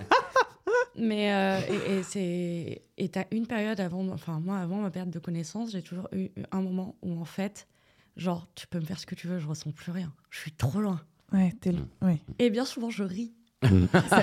Mais 0.98 1.34
euh, 1.34 1.60
et, 1.70 1.98
et 2.00 2.04
c'est 2.04 2.82
et 2.98 3.10
t'as 3.10 3.26
une 3.32 3.48
période 3.48 3.80
avant, 3.80 4.08
enfin 4.10 4.40
moi 4.44 4.58
avant 4.58 4.78
ma 4.78 4.90
perte 4.92 5.10
de 5.10 5.20
connaissance, 5.20 5.72
j'ai 5.72 5.82
toujours 5.82 6.08
eu 6.14 6.30
un 6.52 6.62
moment 6.62 6.96
où 7.02 7.20
en 7.20 7.26
fait, 7.26 7.68
genre 8.16 8.48
tu 8.56 8.68
peux 8.68 8.80
me 8.80 8.86
faire 8.86 9.00
ce 9.00 9.06
que 9.08 9.16
tu 9.16 9.28
veux, 9.28 9.40
je 9.40 9.48
ressens 9.48 9.72
plus 9.72 9.92
rien, 9.92 10.12
je 10.30 10.40
suis 10.40 10.52
trop 10.52 10.80
loin. 10.80 11.02
Ouais, 11.32 11.52
t'es 11.62 11.72
Mm. 11.72 11.76
l- 11.76 12.08
ouais. 12.10 12.20
Et 12.40 12.50
bien 12.52 12.64
souvent 12.66 12.90
je 12.92 13.04
ris. 13.04 13.34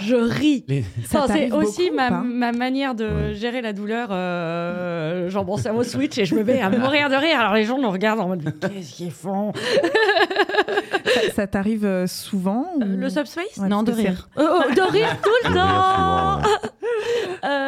je 0.02 0.14
ris. 0.16 0.66
Ça 1.06 1.24
Enfin, 1.24 1.34
c'est 1.34 1.50
aussi 1.50 1.84
beaucoup 1.86 1.96
ma, 1.96 2.10
ma 2.10 2.52
manière 2.52 2.94
de 2.94 3.32
gérer 3.32 3.62
la 3.62 3.72
douleur. 3.72 4.08
Euh, 4.12 5.30
genre 5.30 5.46
mon 5.46 5.56
cerveau 5.56 5.82
switch 5.82 6.18
et 6.18 6.24
je 6.26 6.34
me 6.34 6.44
mets 6.44 6.60
à 6.60 6.68
mourir 6.70 7.08
de 7.08 7.14
rire. 7.14 7.40
Alors 7.40 7.54
les 7.54 7.64
gens 7.64 7.78
nous 7.80 7.90
regardent 7.90 8.20
en 8.20 8.28
mode 8.28 8.42
Mais 8.44 8.52
qu'est-ce 8.68 8.94
qu'ils 8.96 9.10
font? 9.10 9.52
Ça, 11.04 11.20
ça 11.34 11.46
t'arrive 11.46 11.84
euh, 11.84 12.06
souvent 12.06 12.66
ou- 12.76 12.80
Le 12.84 13.08
subspace 13.10 13.56
Ouais, 13.58 13.68
Non, 13.68 13.82
de 13.82 13.92
rire. 13.92 14.28
Oh, 14.36 14.42
oh, 14.42 14.74
de 14.74 14.80
rire 14.92 15.16
tout 15.22 15.48
le 15.48 15.54
temps 15.54 16.40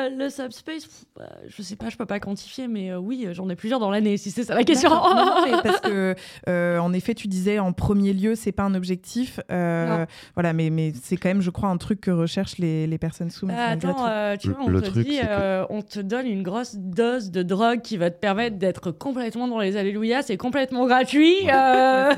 Euh, 0.02 0.08
Le 0.16 0.28
subspace, 0.30 0.84
pff, 0.84 1.04
bah, 1.16 1.30
je 1.48 1.62
sais 1.62 1.76
pas, 1.76 1.88
je 1.88 1.96
peux 1.96 2.06
pas 2.06 2.20
quantifier, 2.20 2.68
mais 2.68 2.90
euh, 2.92 2.98
oui, 2.98 3.28
j'en 3.32 3.48
ai 3.48 3.56
plusieurs 3.56 3.80
dans 3.80 3.90
l'année, 3.90 4.16
si 4.16 4.30
c'est 4.30 4.44
ça 4.44 4.54
la 4.54 4.64
question. 4.64 4.90
Non, 4.90 5.14
non, 5.14 5.34
mais 5.44 5.52
parce 5.62 5.80
que, 5.82 6.14
euh, 6.48 6.78
en 6.78 6.92
effet, 6.92 7.14
tu 7.14 7.28
disais 7.28 7.58
en 7.58 7.72
premier 7.72 8.12
lieu, 8.12 8.34
c'est 8.34 8.52
pas 8.52 8.62
un 8.64 8.74
objectif. 8.74 9.40
euh, 9.50 10.04
voilà, 10.34 10.52
mais, 10.52 10.70
mais 10.70 10.92
c'est 11.00 11.16
quand 11.16 11.28
même, 11.28 11.40
je 11.42 11.50
crois, 11.50 11.68
un 11.68 11.76
truc 11.76 12.00
que 12.00 12.10
recherchent 12.10 12.58
les, 12.58 12.86
les 12.86 12.98
personnes 12.98 13.30
soumises. 13.30 13.56
Bah, 13.56 13.68
attends, 13.68 14.06
euh, 14.06 14.36
tu 14.36 14.50
vois, 14.50 14.58
on 14.64 14.68
le 14.68 14.80
te 14.82 14.86
truc, 14.90 15.06
dit, 15.06 15.18
que- 15.18 15.72
on 15.72 15.82
te 15.82 16.00
donne 16.00 16.26
une 16.26 16.42
grosse 16.42 16.74
dose 16.76 17.30
de 17.30 17.42
drogue 17.42 17.80
qui 17.82 17.96
va 17.96 18.10
te 18.10 18.18
permettre 18.18 18.56
d'être 18.58 18.90
complètement 18.90 19.48
dans 19.48 19.58
les 19.58 19.76
alléluia, 19.76 20.22
c'est 20.22 20.36
complètement 20.36 20.86
gratuit. 20.86 21.36
euh. 21.52 22.12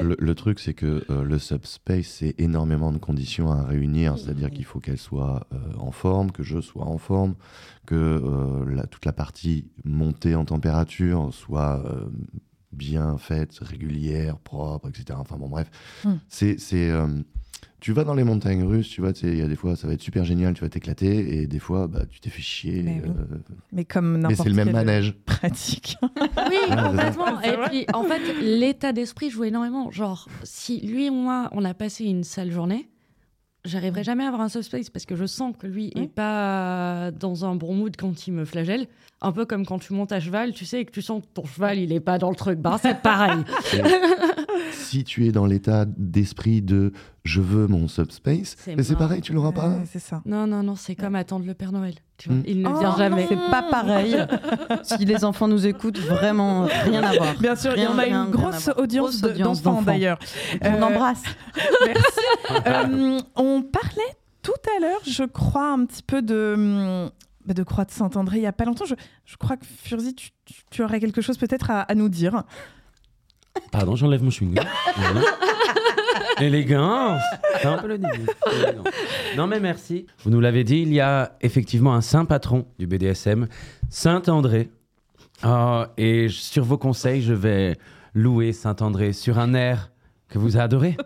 Le, 0.00 0.16
le 0.18 0.34
truc, 0.34 0.58
c'est 0.60 0.74
que 0.74 1.04
euh, 1.10 1.22
le 1.22 1.38
subspace, 1.38 2.06
c'est 2.06 2.34
énormément 2.38 2.92
de 2.92 2.98
conditions 2.98 3.50
à 3.50 3.62
réunir. 3.62 4.16
C'est-à-dire 4.18 4.50
qu'il 4.50 4.64
faut 4.64 4.80
qu'elle 4.80 4.98
soit 4.98 5.46
euh, 5.52 5.56
en 5.78 5.90
forme, 5.90 6.30
que 6.32 6.42
je 6.42 6.60
sois 6.60 6.84
en 6.86 6.98
forme, 7.04 7.34
que 7.86 7.94
euh, 7.94 8.64
la- 8.74 8.86
toute 8.86 9.04
la 9.04 9.12
partie 9.12 9.66
montée 9.84 10.34
en 10.34 10.44
température 10.44 11.32
soit 11.32 11.82
euh, 11.86 12.06
bien 12.72 13.18
faite, 13.18 13.58
régulière, 13.60 14.38
propre, 14.38 14.88
etc. 14.88 15.18
Enfin 15.20 15.36
bon, 15.36 15.48
bref. 15.48 15.70
Mm. 16.04 16.12
C'est. 16.28 16.58
c'est, 16.58 16.90
euh, 16.90 17.06
tu 17.80 17.92
vas 17.92 18.04
dans 18.04 18.14
les 18.14 18.24
montagnes 18.24 18.64
russes, 18.64 18.88
tu 18.88 19.02
vois, 19.02 19.10
il 19.22 19.36
y 19.36 19.42
a 19.42 19.46
des 19.46 19.56
fois, 19.56 19.76
ça 19.76 19.86
va 19.86 19.92
être 19.92 20.00
super 20.00 20.24
génial, 20.24 20.54
tu 20.54 20.62
vas 20.62 20.70
t'éclater, 20.70 21.36
et 21.36 21.46
des 21.46 21.58
fois, 21.58 21.86
bah, 21.86 22.06
tu 22.08 22.18
t'es 22.18 22.30
fait 22.30 22.40
chier. 22.40 22.82
Mais 22.82 23.02
oui. 23.04 23.10
euh, 23.10 23.38
Mais 23.72 23.84
comme 23.84 24.12
mais 24.12 24.18
n'importe 24.20 24.42
c'est 24.44 24.48
le 24.48 24.54
même 24.54 24.72
manège. 24.72 25.12
pratique. 25.26 25.98
Oui, 26.50 26.56
Ah, 26.70 26.88
complètement. 26.88 27.40
Et 27.42 27.68
puis, 27.68 27.86
en 27.92 28.04
fait, 28.04 28.22
l'état 28.40 28.92
d'esprit 28.94 29.28
joue 29.28 29.44
énormément. 29.44 29.90
Genre, 29.90 30.28
si 30.44 30.80
lui 30.80 31.04
et 31.06 31.10
moi, 31.10 31.50
on 31.52 31.62
a 31.64 31.74
passé 31.74 32.04
une 32.06 32.24
sale 32.24 32.50
journée, 32.50 32.88
j'arriverai 33.64 34.04
jamais 34.04 34.24
à 34.24 34.28
avoir 34.28 34.42
un 34.42 34.48
subspace 34.48 34.90
parce 34.90 35.06
que 35.06 35.16
je 35.16 35.26
sens 35.26 35.54
que 35.58 35.66
lui 35.66 35.92
est 35.96 36.08
pas 36.08 37.10
dans 37.12 37.44
un 37.44 37.54
bon 37.54 37.74
mood 37.74 37.94
quand 37.96 38.26
il 38.26 38.32
me 38.32 38.44
flagelle. 38.44 38.86
Un 39.24 39.32
peu 39.32 39.44
comme 39.46 39.64
quand 39.66 39.78
tu 39.78 39.92
montes 39.94 40.12
à 40.12 40.20
cheval, 40.20 40.52
tu 40.52 40.64
sais, 40.64 40.80
et 40.80 40.84
que 40.84 40.90
tu 40.92 41.02
sens 41.02 41.22
que 41.22 41.26
ton 41.34 41.44
cheval, 41.46 41.78
il 41.78 41.92
est 41.92 42.00
pas 42.00 42.18
dans 42.18 42.30
le 42.30 42.36
truc. 42.36 42.58
Bah, 42.58 42.78
c'est 42.80 43.00
pareil. 43.00 43.42
si 44.72 45.04
tu 45.04 45.26
es 45.26 45.32
dans 45.32 45.46
l'état 45.46 45.84
d'esprit 45.86 46.62
de 46.62 46.92
je 47.24 47.40
veux 47.40 47.66
mon 47.66 47.88
subspace, 47.88 48.56
C'est 48.58 48.76
mais 48.76 48.82
c'est 48.82 48.96
pareil, 48.96 49.20
tu 49.22 49.32
l'auras 49.32 49.52
pas. 49.52 49.72
c'est 49.90 49.98
ça. 49.98 50.20
Non, 50.26 50.46
non, 50.46 50.62
non, 50.62 50.76
c'est 50.76 50.94
comme 50.94 51.14
attendre 51.14 51.46
le 51.46 51.54
Père 51.54 51.72
Noël. 51.72 51.94
Tu 52.18 52.28
vois, 52.28 52.38
Mm. 52.38 52.42
il 52.46 52.62
ne 52.62 52.68
Oh 52.68 52.78
vient 52.78 52.96
jamais. 52.96 53.26
C'est 53.28 53.50
pas 53.50 53.62
pareil. 53.62 54.14
si 54.82 55.04
les 55.04 55.24
enfants 55.24 55.48
nous 55.48 55.66
écoutent, 55.66 55.98
vraiment 55.98 56.66
rien 56.84 57.02
à 57.02 57.16
voir. 57.16 57.34
Bien 57.40 57.56
sûr, 57.56 57.72
il 57.76 57.82
y 57.82 57.86
en 57.86 57.98
a 57.98 58.02
rien, 58.02 58.24
une 58.26 58.30
grosse 58.30 58.68
audience, 58.76 59.20
Grosse 59.20 59.20
de- 59.22 59.28
audience 59.30 59.62
d'enfants 59.62 59.82
d'ailleurs. 59.82 60.18
On 60.62 60.66
Euh, 60.66 60.82
embrasse. 60.82 61.22
Merci. 61.86 62.66
Euh, 62.66 63.18
on 63.36 63.62
parlait 63.62 64.12
tout 64.42 64.52
à 64.76 64.80
l'heure, 64.80 65.00
je 65.06 65.24
crois, 65.24 65.70
un 65.72 65.86
petit 65.86 66.02
peu 66.02 66.20
de, 66.22 66.54
hum, 66.56 67.10
de 67.52 67.62
Croix 67.62 67.84
de 67.84 67.90
Saint-André 67.90 68.38
il 68.38 68.40
n'y 68.40 68.46
a 68.46 68.52
pas 68.52 68.64
longtemps. 68.64 68.84
Je, 68.86 68.94
je 69.26 69.36
crois 69.36 69.56
que 69.56 69.64
Furzi, 69.66 70.14
tu, 70.14 70.30
tu- 70.44 70.62
tu 70.70 70.82
aurais 70.82 71.00
quelque 71.00 71.20
chose 71.20 71.36
peut-être 71.36 71.70
à, 71.70 71.80
à 71.82 71.94
nous 71.94 72.08
dire. 72.08 72.42
Pardon, 73.70 73.94
j'enlève 73.96 74.22
mon 74.22 74.30
chewing-gum. 74.30 74.64
Voilà. 74.96 75.20
Élégance 76.40 77.22
un 77.64 77.78
peu 77.78 77.86
le. 77.88 77.98
Non 79.36 79.46
mais 79.46 79.60
merci. 79.60 80.06
Vous 80.24 80.30
nous 80.30 80.40
l'avez 80.40 80.64
dit, 80.64 80.78
il 80.82 80.92
y 80.92 81.00
a 81.00 81.36
effectivement 81.40 81.94
un 81.94 82.00
saint 82.00 82.24
patron 82.24 82.66
du 82.78 82.86
BDSM, 82.86 83.46
Saint-André. 83.90 84.70
Ah, 85.42 85.90
et 85.96 86.28
sur 86.28 86.64
vos 86.64 86.78
conseils, 86.78 87.20
je 87.22 87.34
vais 87.34 87.76
louer 88.14 88.52
Saint-André 88.52 89.12
sur 89.12 89.38
un 89.38 89.54
air 89.54 89.90
que 90.28 90.38
vous 90.38 90.56
adorez. 90.56 90.96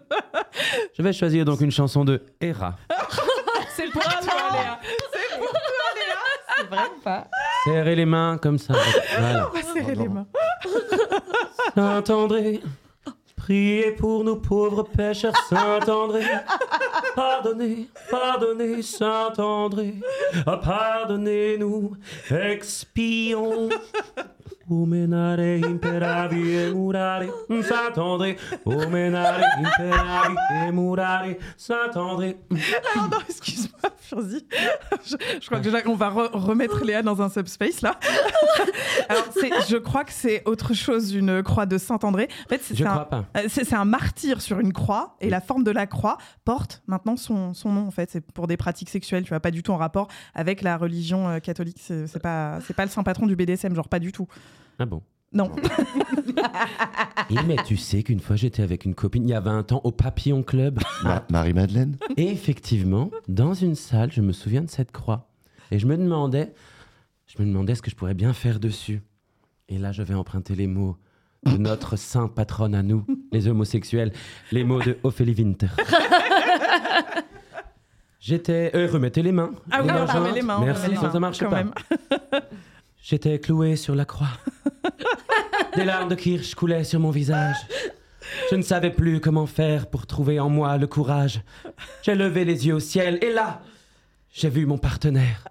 Je 0.96 1.02
vais 1.02 1.12
choisir 1.12 1.44
donc 1.44 1.60
une 1.60 1.70
chanson 1.70 2.04
de 2.04 2.22
Hera. 2.40 2.76
C'est 3.76 3.90
pour 3.90 4.02
toi, 4.02 4.20
Léa. 6.70 6.80
C'est 6.80 6.80
vrai? 6.80 6.88
Ou 6.96 7.00
pas 7.02 7.26
Serrez 7.64 7.96
les 7.96 8.06
mains 8.06 8.38
comme 8.38 8.58
ça. 8.58 8.74
Voilà. 9.18 9.48
On 9.48 9.56
va 9.56 9.62
serrer 9.62 9.94
les 9.94 10.08
mains. 10.08 10.26
Saint-André, 11.74 12.60
priez 13.36 13.92
pour 13.92 14.24
nos 14.24 14.36
pauvres 14.36 14.82
pécheurs, 14.84 15.36
Saint-André. 15.48 16.22
Pardonnez, 17.14 17.88
pardonnez, 18.10 18.82
Saint-André. 18.82 19.94
Pardonnez-nous, 20.44 21.96
expions. 22.30 23.68
Umenare 24.70 25.58
imperavi 25.60 26.56
e 26.56 26.70
murare, 26.74 27.28
Saint-André. 27.62 28.36
Umenare 28.66 29.42
imperavi 29.58 30.36
e 30.66 30.70
murare, 30.72 31.38
Saint-André. 31.56 32.36
Pardon, 32.94 33.16
excuse-moi, 33.28 33.90
Furzi. 33.98 34.44
Je, 35.04 35.16
je 35.40 35.46
crois 35.46 35.58
que 35.58 35.64
déjà 35.64 35.82
qu'on 35.82 35.94
va 35.94 36.10
re- 36.10 36.30
remettre 36.32 36.84
Léa 36.84 37.02
dans 37.02 37.20
un 37.22 37.28
subspace 37.28 37.80
là. 37.82 37.98
Alors, 39.08 39.24
c'est- 39.32 39.50
je 39.70 39.76
crois 39.76 40.04
que 40.04 40.12
c'est 40.12 40.42
autre 40.46 40.74
chose 40.74 41.14
une 41.14 41.42
croix 41.42 41.66
de 41.66 41.78
Saint-André. 41.78 42.28
En 42.46 42.48
fait, 42.48 42.60
c'est 42.62 42.80
un, 42.84 42.90
crois 42.90 43.04
pas. 43.08 43.24
euh, 43.36 43.48
un 43.72 43.84
martyr 43.84 44.40
sur 44.42 44.60
une 44.60 44.72
croix 44.72 45.16
et 45.20 45.30
la 45.30 45.40
forme 45.40 45.64
de 45.64 45.70
la 45.70 45.86
croix 45.86 46.18
porte 46.44 46.82
maintenant 46.86 47.16
son, 47.16 47.54
son 47.54 47.72
nom. 47.72 47.86
En 47.86 47.90
fait, 47.90 48.10
c'est 48.10 48.20
pour 48.20 48.46
des 48.46 48.56
pratiques 48.56 48.90
sexuelles. 48.90 49.22
Tu 49.24 49.30
vois, 49.30 49.40
pas 49.40 49.50
du 49.50 49.62
tout 49.62 49.72
en 49.72 49.76
rapport 49.76 50.08
avec 50.34 50.62
la 50.62 50.76
religion 50.76 51.28
euh, 51.28 51.38
catholique. 51.38 51.78
C'est 51.80 52.06
c'est 52.06 52.20
pas 52.20 52.58
c'est 52.66 52.74
pas 52.74 52.84
le 52.84 52.90
saint 52.90 53.02
patron 53.02 53.26
du 53.26 53.36
BDSM, 53.36 53.74
genre 53.74 53.88
pas 53.88 53.98
du 53.98 54.12
tout. 54.12 54.26
Ah 54.78 54.86
bon? 54.86 55.02
Non. 55.32 55.50
Et 57.30 57.34
mais 57.46 57.56
tu 57.66 57.76
sais 57.76 58.02
qu'une 58.02 58.20
fois 58.20 58.36
j'étais 58.36 58.62
avec 58.62 58.84
une 58.86 58.94
copine, 58.94 59.24
il 59.24 59.30
y 59.30 59.34
a 59.34 59.40
20 59.40 59.72
ans, 59.72 59.80
au 59.84 59.90
Papillon 59.92 60.42
Club. 60.42 60.80
Ma- 61.04 61.24
Marie-Madeleine? 61.30 61.96
Et 62.16 62.30
effectivement, 62.30 63.10
dans 63.28 63.52
une 63.54 63.74
salle, 63.74 64.10
je 64.12 64.20
me 64.22 64.32
souviens 64.32 64.62
de 64.62 64.70
cette 64.70 64.90
croix. 64.92 65.28
Et 65.70 65.78
je 65.78 65.86
me 65.86 65.96
demandais, 65.98 66.54
je 67.26 67.42
me 67.42 67.46
demandais 67.46 67.74
ce 67.74 67.82
que 67.82 67.90
je 67.90 67.96
pourrais 67.96 68.14
bien 68.14 68.32
faire 68.32 68.58
dessus. 68.58 69.02
Et 69.68 69.78
là, 69.78 69.92
je 69.92 70.02
vais 70.02 70.14
emprunter 70.14 70.54
les 70.54 70.66
mots 70.66 70.96
de 71.44 71.58
notre 71.58 71.96
saint 71.96 72.28
patronne 72.28 72.74
à 72.74 72.82
nous, 72.82 73.04
les 73.32 73.46
homosexuels, 73.48 74.12
les 74.50 74.64
mots 74.64 74.80
de 74.82 74.96
Ophélie 75.02 75.34
Winter. 75.34 75.68
J'étais. 78.20 78.70
Euh, 78.74 78.88
remettez 78.90 79.22
les 79.22 79.32
mains. 79.32 79.52
Ah 79.70 79.80
oui, 79.82 79.90
on 79.92 80.06
remet 80.06 80.32
les 80.32 80.42
mains, 80.42 80.56
on 80.58 80.64
Merci, 80.64 80.82
remet 80.86 80.90
les 80.94 80.96
sinon 80.96 81.06
mains, 81.08 81.12
ça 81.12 81.20
marche 81.20 81.38
quand 81.38 81.50
pas. 81.50 81.64
même. 81.64 81.72
J'étais 83.02 83.38
cloué 83.38 83.76
sur 83.76 83.94
la 83.94 84.04
croix. 84.04 84.28
Des 85.76 85.84
larmes 85.84 86.08
de 86.08 86.14
kirsch 86.14 86.54
coulaient 86.54 86.84
sur 86.84 87.00
mon 87.00 87.10
visage. 87.10 87.56
Je 88.50 88.56
ne 88.56 88.62
savais 88.62 88.90
plus 88.90 89.20
comment 89.20 89.46
faire 89.46 89.86
pour 89.86 90.06
trouver 90.06 90.40
en 90.40 90.48
moi 90.50 90.76
le 90.76 90.86
courage. 90.86 91.40
J'ai 92.02 92.14
levé 92.14 92.44
les 92.44 92.66
yeux 92.66 92.74
au 92.74 92.80
ciel 92.80 93.18
et 93.22 93.32
là, 93.32 93.60
j'ai 94.32 94.48
vu 94.48 94.66
mon 94.66 94.78
partenaire. 94.78 95.44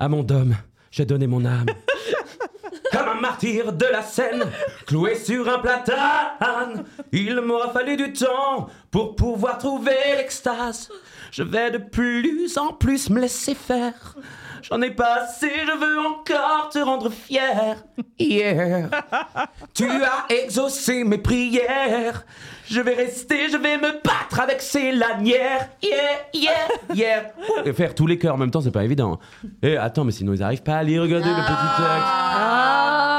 À 0.00 0.08
mon 0.08 0.22
dôme, 0.22 0.56
j'ai 0.90 1.04
donné 1.04 1.26
mon 1.26 1.44
âme. 1.44 1.66
Comme 2.90 3.08
un 3.08 3.20
martyr 3.20 3.72
de 3.72 3.86
la 3.86 4.02
Seine, 4.02 4.44
cloué 4.86 5.14
sur 5.14 5.48
un 5.48 5.58
platane. 5.58 6.84
Il 7.12 7.40
m'aura 7.40 7.70
fallu 7.72 7.96
du 7.96 8.12
temps 8.12 8.68
pour 8.90 9.16
pouvoir 9.16 9.58
trouver 9.58 9.96
l'extase. 10.16 10.90
Je 11.30 11.42
vais 11.42 11.70
de 11.70 11.78
plus 11.78 12.58
en 12.58 12.72
plus 12.72 13.08
me 13.08 13.20
laisser 13.20 13.54
faire. 13.54 14.16
J'en 14.62 14.80
ai 14.80 14.90
pas 14.90 15.22
assez, 15.22 15.50
je 15.66 15.76
veux 15.76 15.98
encore 16.06 16.70
te 16.72 16.78
rendre 16.78 17.10
fier. 17.10 17.76
Hier, 18.18 18.88
tu 19.74 19.88
as 19.90 20.32
exaucé 20.32 21.02
mes 21.04 21.18
prières. 21.18 22.24
Je 22.70 22.80
vais 22.80 22.94
rester, 22.94 23.48
je 23.50 23.56
vais 23.56 23.76
me 23.76 23.92
battre 24.02 24.40
avec 24.40 24.62
ces 24.62 24.92
lanières. 24.92 25.68
Yeah, 25.82 25.98
yeah, 26.32 26.94
yeah. 26.94 27.32
Et 27.64 27.72
faire 27.72 27.94
tous 27.94 28.06
les 28.06 28.18
chœurs 28.18 28.36
en 28.36 28.38
même 28.38 28.50
temps, 28.52 28.60
c'est 28.60 28.70
pas 28.70 28.84
évident. 28.84 29.18
Et 29.62 29.76
attends, 29.76 30.04
mais 30.04 30.12
sinon 30.12 30.32
ils 30.32 30.42
arrivent 30.42 30.62
pas 30.62 30.76
à 30.76 30.82
lire. 30.82 31.02
Regardez 31.02 31.28
le 31.28 31.34
petit 31.34 31.76
texte. 31.76 32.06
Ah, 32.06 33.11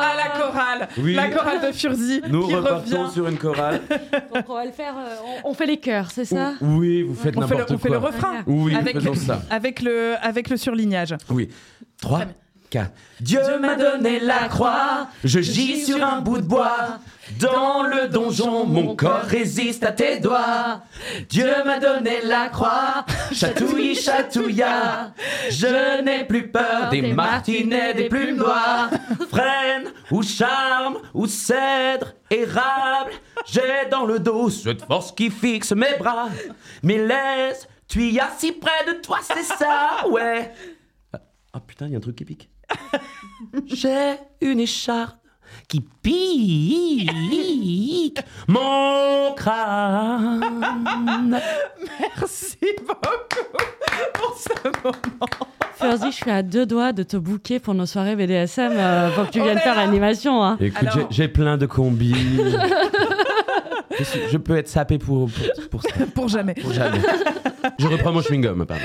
chorale 0.53 0.87
Oui. 0.97 1.13
La 1.13 1.29
chorale 1.29 1.61
de 1.67 1.71
Furzi 1.71 2.21
Nous 2.29 2.47
qui 2.47 2.55
repartons 2.55 3.01
revient. 3.03 3.13
sur 3.13 3.27
une 3.27 3.37
chorale. 3.37 3.81
Donc 4.33 4.43
on 4.49 4.53
va 4.55 4.65
le 4.65 4.71
faire, 4.71 4.95
euh, 4.97 5.15
on, 5.43 5.49
on 5.51 5.53
fait 5.53 5.65
les 5.65 5.77
chœurs, 5.77 6.11
c'est 6.11 6.25
ça 6.25 6.53
Oui, 6.61 7.01
vous 7.03 7.15
faites 7.15 7.35
On 7.37 7.41
fait, 7.41 7.55
le, 7.55 7.59
n'importe 7.61 7.71
on 7.71 7.77
quoi. 7.77 7.83
fait 7.83 7.89
le 7.89 7.97
refrain 7.97 8.43
Oui, 8.47 8.75
avec, 8.75 8.95
faisons 8.99 9.13
ça. 9.15 9.41
avec, 9.49 9.81
le, 9.81 10.13
avec 10.21 10.49
le 10.49 10.57
surlignage. 10.57 11.15
Oui. 11.29 11.49
3, 12.01 12.21
4. 12.73 12.91
Dieu 13.19 13.59
m'a 13.59 13.75
donné 13.75 14.19
la 14.19 14.47
croix, 14.47 15.07
je 15.23 15.39
gis 15.39 15.85
sur 15.85 16.03
un 16.03 16.21
bout 16.21 16.39
de 16.39 16.47
bois. 16.47 16.97
Dans 17.39 17.83
le 17.83 18.07
donjon, 18.07 18.65
mon 18.65 18.95
corps 18.95 19.21
résiste 19.21 19.83
à 19.83 19.91
tes 19.91 20.19
doigts. 20.19 20.81
Dieu 21.29 21.53
m'a 21.65 21.79
donné 21.79 22.21
la 22.23 22.49
croix, 22.49 23.05
chatouille, 23.31 23.93
chatouilla. 23.93 25.13
Je 25.51 26.01
n'ai 26.01 26.25
plus 26.25 26.49
peur 26.49 26.89
des 26.89 27.13
martinets, 27.13 27.93
des 27.93 28.09
plumes 28.09 28.37
noires. 28.37 28.89
Frêne 29.29 29.91
ou 30.09 30.23
charme 30.23 30.97
ou 31.13 31.27
cèdre 31.27 32.13
érable. 32.31 33.11
J'ai 33.45 33.87
dans 33.91 34.05
le 34.05 34.17
dos 34.17 34.49
cette 34.49 34.81
force 34.81 35.11
qui 35.11 35.29
fixe 35.29 35.73
mes 35.73 35.95
bras. 35.99 36.29
Mes 36.81 36.97
laises, 36.97 37.67
tu 37.87 38.09
y 38.09 38.19
as 38.19 38.31
si 38.35 38.51
près 38.51 38.83
de 38.87 38.93
toi, 38.99 39.19
c'est 39.21 39.43
ça, 39.43 40.07
ouais. 40.09 40.51
Ah 41.53 41.59
putain, 41.59 41.85
il 41.85 41.91
y 41.91 41.95
a 41.95 41.99
un 41.99 42.01
truc 42.01 42.15
qui 42.15 42.25
pique. 42.25 42.49
J'ai 43.67 44.15
une 44.41 44.59
écharpe 44.59 45.17
qui 45.67 45.81
pique 46.01 48.19
mon 48.47 49.33
crâne. 49.35 51.39
Merci 51.99 52.57
beaucoup 52.87 53.57
pour 54.13 54.37
ce 54.37 54.69
moment. 54.83 55.47
Furzi, 55.75 56.11
je 56.11 56.15
suis 56.15 56.31
à 56.31 56.43
deux 56.43 56.65
doigts 56.65 56.93
de 56.93 57.03
te 57.03 57.17
booker 57.17 57.59
pour 57.59 57.73
nos 57.73 57.85
soirées 57.85 58.15
BDSM 58.15 58.71
euh, 58.75 59.09
pour 59.11 59.25
que 59.27 59.31
tu 59.31 59.41
viennes 59.41 59.59
faire 59.59 59.75
l'animation. 59.75 60.43
Hein. 60.43 60.57
Écoute, 60.59 60.87
j'ai- 60.93 61.05
j'ai 61.09 61.27
plein 61.27 61.57
de 61.57 61.65
combis. 61.65 62.13
je, 63.99 64.03
suis- 64.03 64.19
je 64.31 64.37
peux 64.37 64.55
être 64.57 64.67
sapé 64.67 64.97
pour, 64.97 65.29
pour, 65.29 65.69
pour 65.69 65.81
ça. 65.83 65.89
Pour 66.13 66.27
jamais. 66.27 66.53
Pour 66.55 66.71
jamais. 66.73 66.99
Je 67.79 67.87
reprends 67.87 68.11
mon 68.11 68.21
chewing-gum, 68.21 68.65
pardon. 68.65 68.83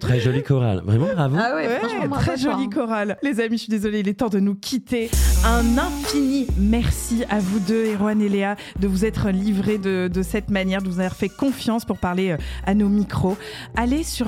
Très 0.00 0.20
jolie 0.20 0.42
chorale. 0.42 0.82
Vraiment, 0.84 1.06
bravo. 1.14 1.36
Ah 1.38 1.54
ouais, 1.54 1.66
Ouais, 1.66 1.78
franchement, 1.78 2.16
très 2.16 2.46
hein. 2.46 2.68
chorale. 2.72 3.16
Les 3.22 3.40
amis, 3.40 3.56
je 3.56 3.62
suis 3.64 3.70
désolée, 3.70 4.00
il 4.00 4.08
est 4.08 4.14
temps 4.14 4.28
de 4.28 4.40
nous 4.40 4.54
quitter. 4.54 5.10
Un 5.44 5.78
infini 5.78 6.46
merci 6.58 7.24
à 7.30 7.38
vous 7.38 7.60
deux, 7.60 7.94
Erwan 7.94 8.20
et 8.20 8.28
Léa, 8.28 8.56
de 8.78 8.88
vous 8.88 9.04
être 9.04 9.30
livrés 9.30 9.78
de, 9.78 10.08
de 10.12 10.22
cette 10.22 10.50
manière, 10.50 10.82
de 10.82 10.88
vous 10.88 11.00
avoir 11.00 11.14
fait 11.16 11.28
confiance 11.28 11.84
pour 11.84 11.98
parler 11.98 12.30
euh, 12.32 12.36
à 12.66 12.74
nos 12.74 12.88
micros. 12.88 13.36
Allez 13.76 14.02
sur 14.02 14.26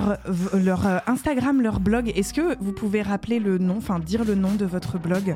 leur 0.55 0.87
euh, 0.87 0.99
Instagram, 1.07 1.61
leur 1.63 1.81
blog. 1.81 2.13
Est-ce 2.15 2.35
que 2.35 2.57
vous 2.61 2.73
pouvez 2.73 3.03
rappeler 3.03 3.39
le 3.39 3.59
nom, 3.59 3.77
enfin 3.79 3.99
dire 3.99 4.25
le 4.25 4.35
nom 4.35 4.53
de 4.53 4.65
votre 4.65 4.99
blog? 4.99 5.35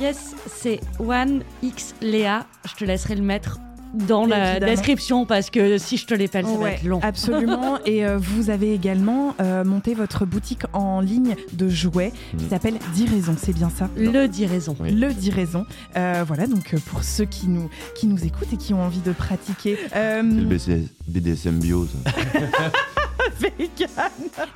Yes, 0.00 0.34
c'est 0.52 0.80
OneXLea. 0.98 2.46
Je 2.68 2.74
te 2.76 2.84
laisserai 2.84 3.14
le 3.14 3.22
mettre 3.22 3.58
dans 3.94 4.24
la 4.24 4.52
Évidemment. 4.52 4.72
description 4.72 5.26
parce 5.26 5.50
que 5.50 5.76
si 5.76 5.98
je 5.98 6.06
te 6.06 6.14
l'épelle, 6.14 6.46
ça 6.46 6.56
va 6.56 6.70
être 6.72 6.84
long. 6.84 6.98
Absolument. 7.02 7.78
Et 7.84 8.06
euh, 8.06 8.16
vous 8.16 8.48
avez 8.48 8.72
également 8.72 9.34
euh, 9.40 9.64
monté 9.64 9.92
votre 9.94 10.24
boutique 10.24 10.62
en 10.72 11.00
ligne 11.00 11.36
de 11.52 11.68
jouets 11.68 12.10
qui 12.38 12.46
Mm. 12.46 12.48
s'appelle 12.48 12.74
10 12.94 13.06
raisons. 13.10 13.34
C'est 13.38 13.52
bien 13.52 13.68
ça? 13.68 13.90
Le 13.96 14.26
10 14.28 14.46
raisons. 14.46 14.76
Le 14.80 15.12
10 15.12 15.30
raisons. 15.30 15.66
Euh, 15.96 16.24
voilà, 16.26 16.46
donc 16.46 16.72
euh, 16.72 16.78
pour 16.86 17.04
ceux 17.04 17.26
qui 17.26 17.48
nous, 17.48 17.68
qui 17.94 18.06
nous 18.06 18.24
écoutent 18.24 18.52
et 18.52 18.56
qui 18.56 18.72
ont 18.72 18.82
envie 18.82 19.00
de 19.00 19.12
pratiquer. 19.12 19.76
euh, 19.94 20.22
C'est 20.58 20.70
le 20.72 20.82
BDSM 21.08 21.58
bio, 21.58 21.86
ça. 21.86 22.10
vegan. 23.38 23.88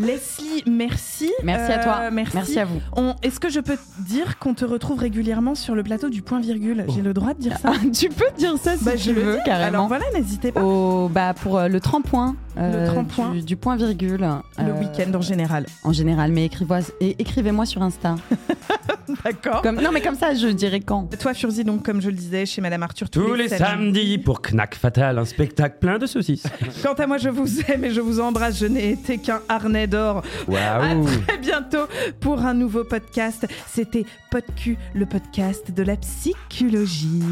Leslie, 0.01 0.63
merci. 0.67 1.27
Euh, 1.27 1.43
Merci 1.45 1.73
à 1.73 1.79
toi. 1.79 2.11
Merci. 2.11 2.37
Merci 2.37 2.59
à 2.59 2.65
vous. 2.65 2.81
On- 2.97 3.15
Est-ce 3.23 3.41
que 3.41 3.49
je 3.49 3.61
peux 3.61 3.77
te 3.77 4.03
dire 4.09 4.39
qu'on 4.39 4.55
te 4.55 4.65
retrouve 4.65 4.99
régulièrement 4.99 5.55
sur 5.55 5.75
le 5.75 5.83
plateau 5.83 6.09
du 6.09 6.23
point 6.23 6.41
virgule? 6.41 6.85
J'ai 6.89 7.03
le 7.03 7.13
droit 7.13 7.35
de 7.35 7.41
dire 7.41 7.57
ça? 7.59 7.73
Tu 7.93 8.09
peux 8.09 8.25
dire 8.37 8.55
ça 8.59 8.77
si 8.77 8.85
Bah, 8.85 8.93
tu 8.93 8.99
je 8.99 9.11
le 9.13 9.21
veux, 9.23 9.37
dis. 9.37 9.43
carrément. 9.45 9.67
Alors 9.69 9.89
voilà, 9.89 10.05
n'hésitez 10.15 10.53
pas. 10.53 10.63
Au, 10.63 11.09
bah, 11.09 11.35
pour 11.35 11.59
euh, 11.59 11.69
le 11.69 11.81
30 11.81 12.05
points. 12.05 12.37
Le 12.57 12.87
30 12.87 13.09
points. 13.09 13.31
Du, 13.33 13.43
du 13.43 13.57
point 13.57 13.77
virgule. 13.77 14.27
Le 14.59 14.65
euh, 14.65 14.79
week-end 14.81 15.13
en 15.15 15.21
général. 15.21 15.67
En 15.85 15.93
général, 15.93 16.33
mais 16.33 16.47
écrivez- 16.47 16.95
écrivez-moi 17.01 17.67
sur 17.67 17.83
Insta. 17.83 18.15
D'accord. 19.25 19.63
Comme, 19.63 19.81
non, 19.81 19.91
mais 19.93 20.01
comme 20.01 20.17
ça, 20.17 20.35
je 20.35 20.49
dirai 20.49 20.81
quand. 20.81 21.09
Toi, 21.19 21.33
Furzi, 21.35 21.65
donc, 21.65 21.85
comme 21.85 22.01
je 22.01 22.09
le 22.09 22.17
disais, 22.17 22.45
chez 22.47 22.61
Madame 22.61 22.83
Arthur, 22.83 23.09
tous, 23.11 23.23
Tous 23.23 23.35
les 23.35 23.49
samedis 23.49 24.19
pour 24.19 24.41
Knack 24.43 24.75
Fatal, 24.75 25.19
un 25.19 25.25
spectacle 25.25 25.77
plein 25.81 25.99
de 25.99 26.07
saucisses. 26.07 26.45
Quant 26.83 26.95
à 26.95 27.07
moi, 27.07 27.19
je 27.19 27.29
vous 27.29 27.61
aime 27.69 27.85
et 27.85 27.91
je 27.91 28.01
vous 28.01 28.21
embrasse. 28.21 28.46
Je 28.51 28.67
n'ai 28.67 28.93
été 28.93 29.19
qu'un 29.19 29.41
harnais 29.49 29.87
d'or. 29.87 30.23
À 30.55 30.95
très 31.27 31.39
bientôt 31.39 31.87
pour 32.21 32.41
un 32.45 32.55
nouveau 32.55 32.85
podcast. 32.85 33.47
C'était 33.67 34.05
PodQ, 34.31 34.77
le 34.95 35.07
podcast 35.07 35.71
de 35.73 35.83
la 35.83 35.97
psychologie. 35.97 37.23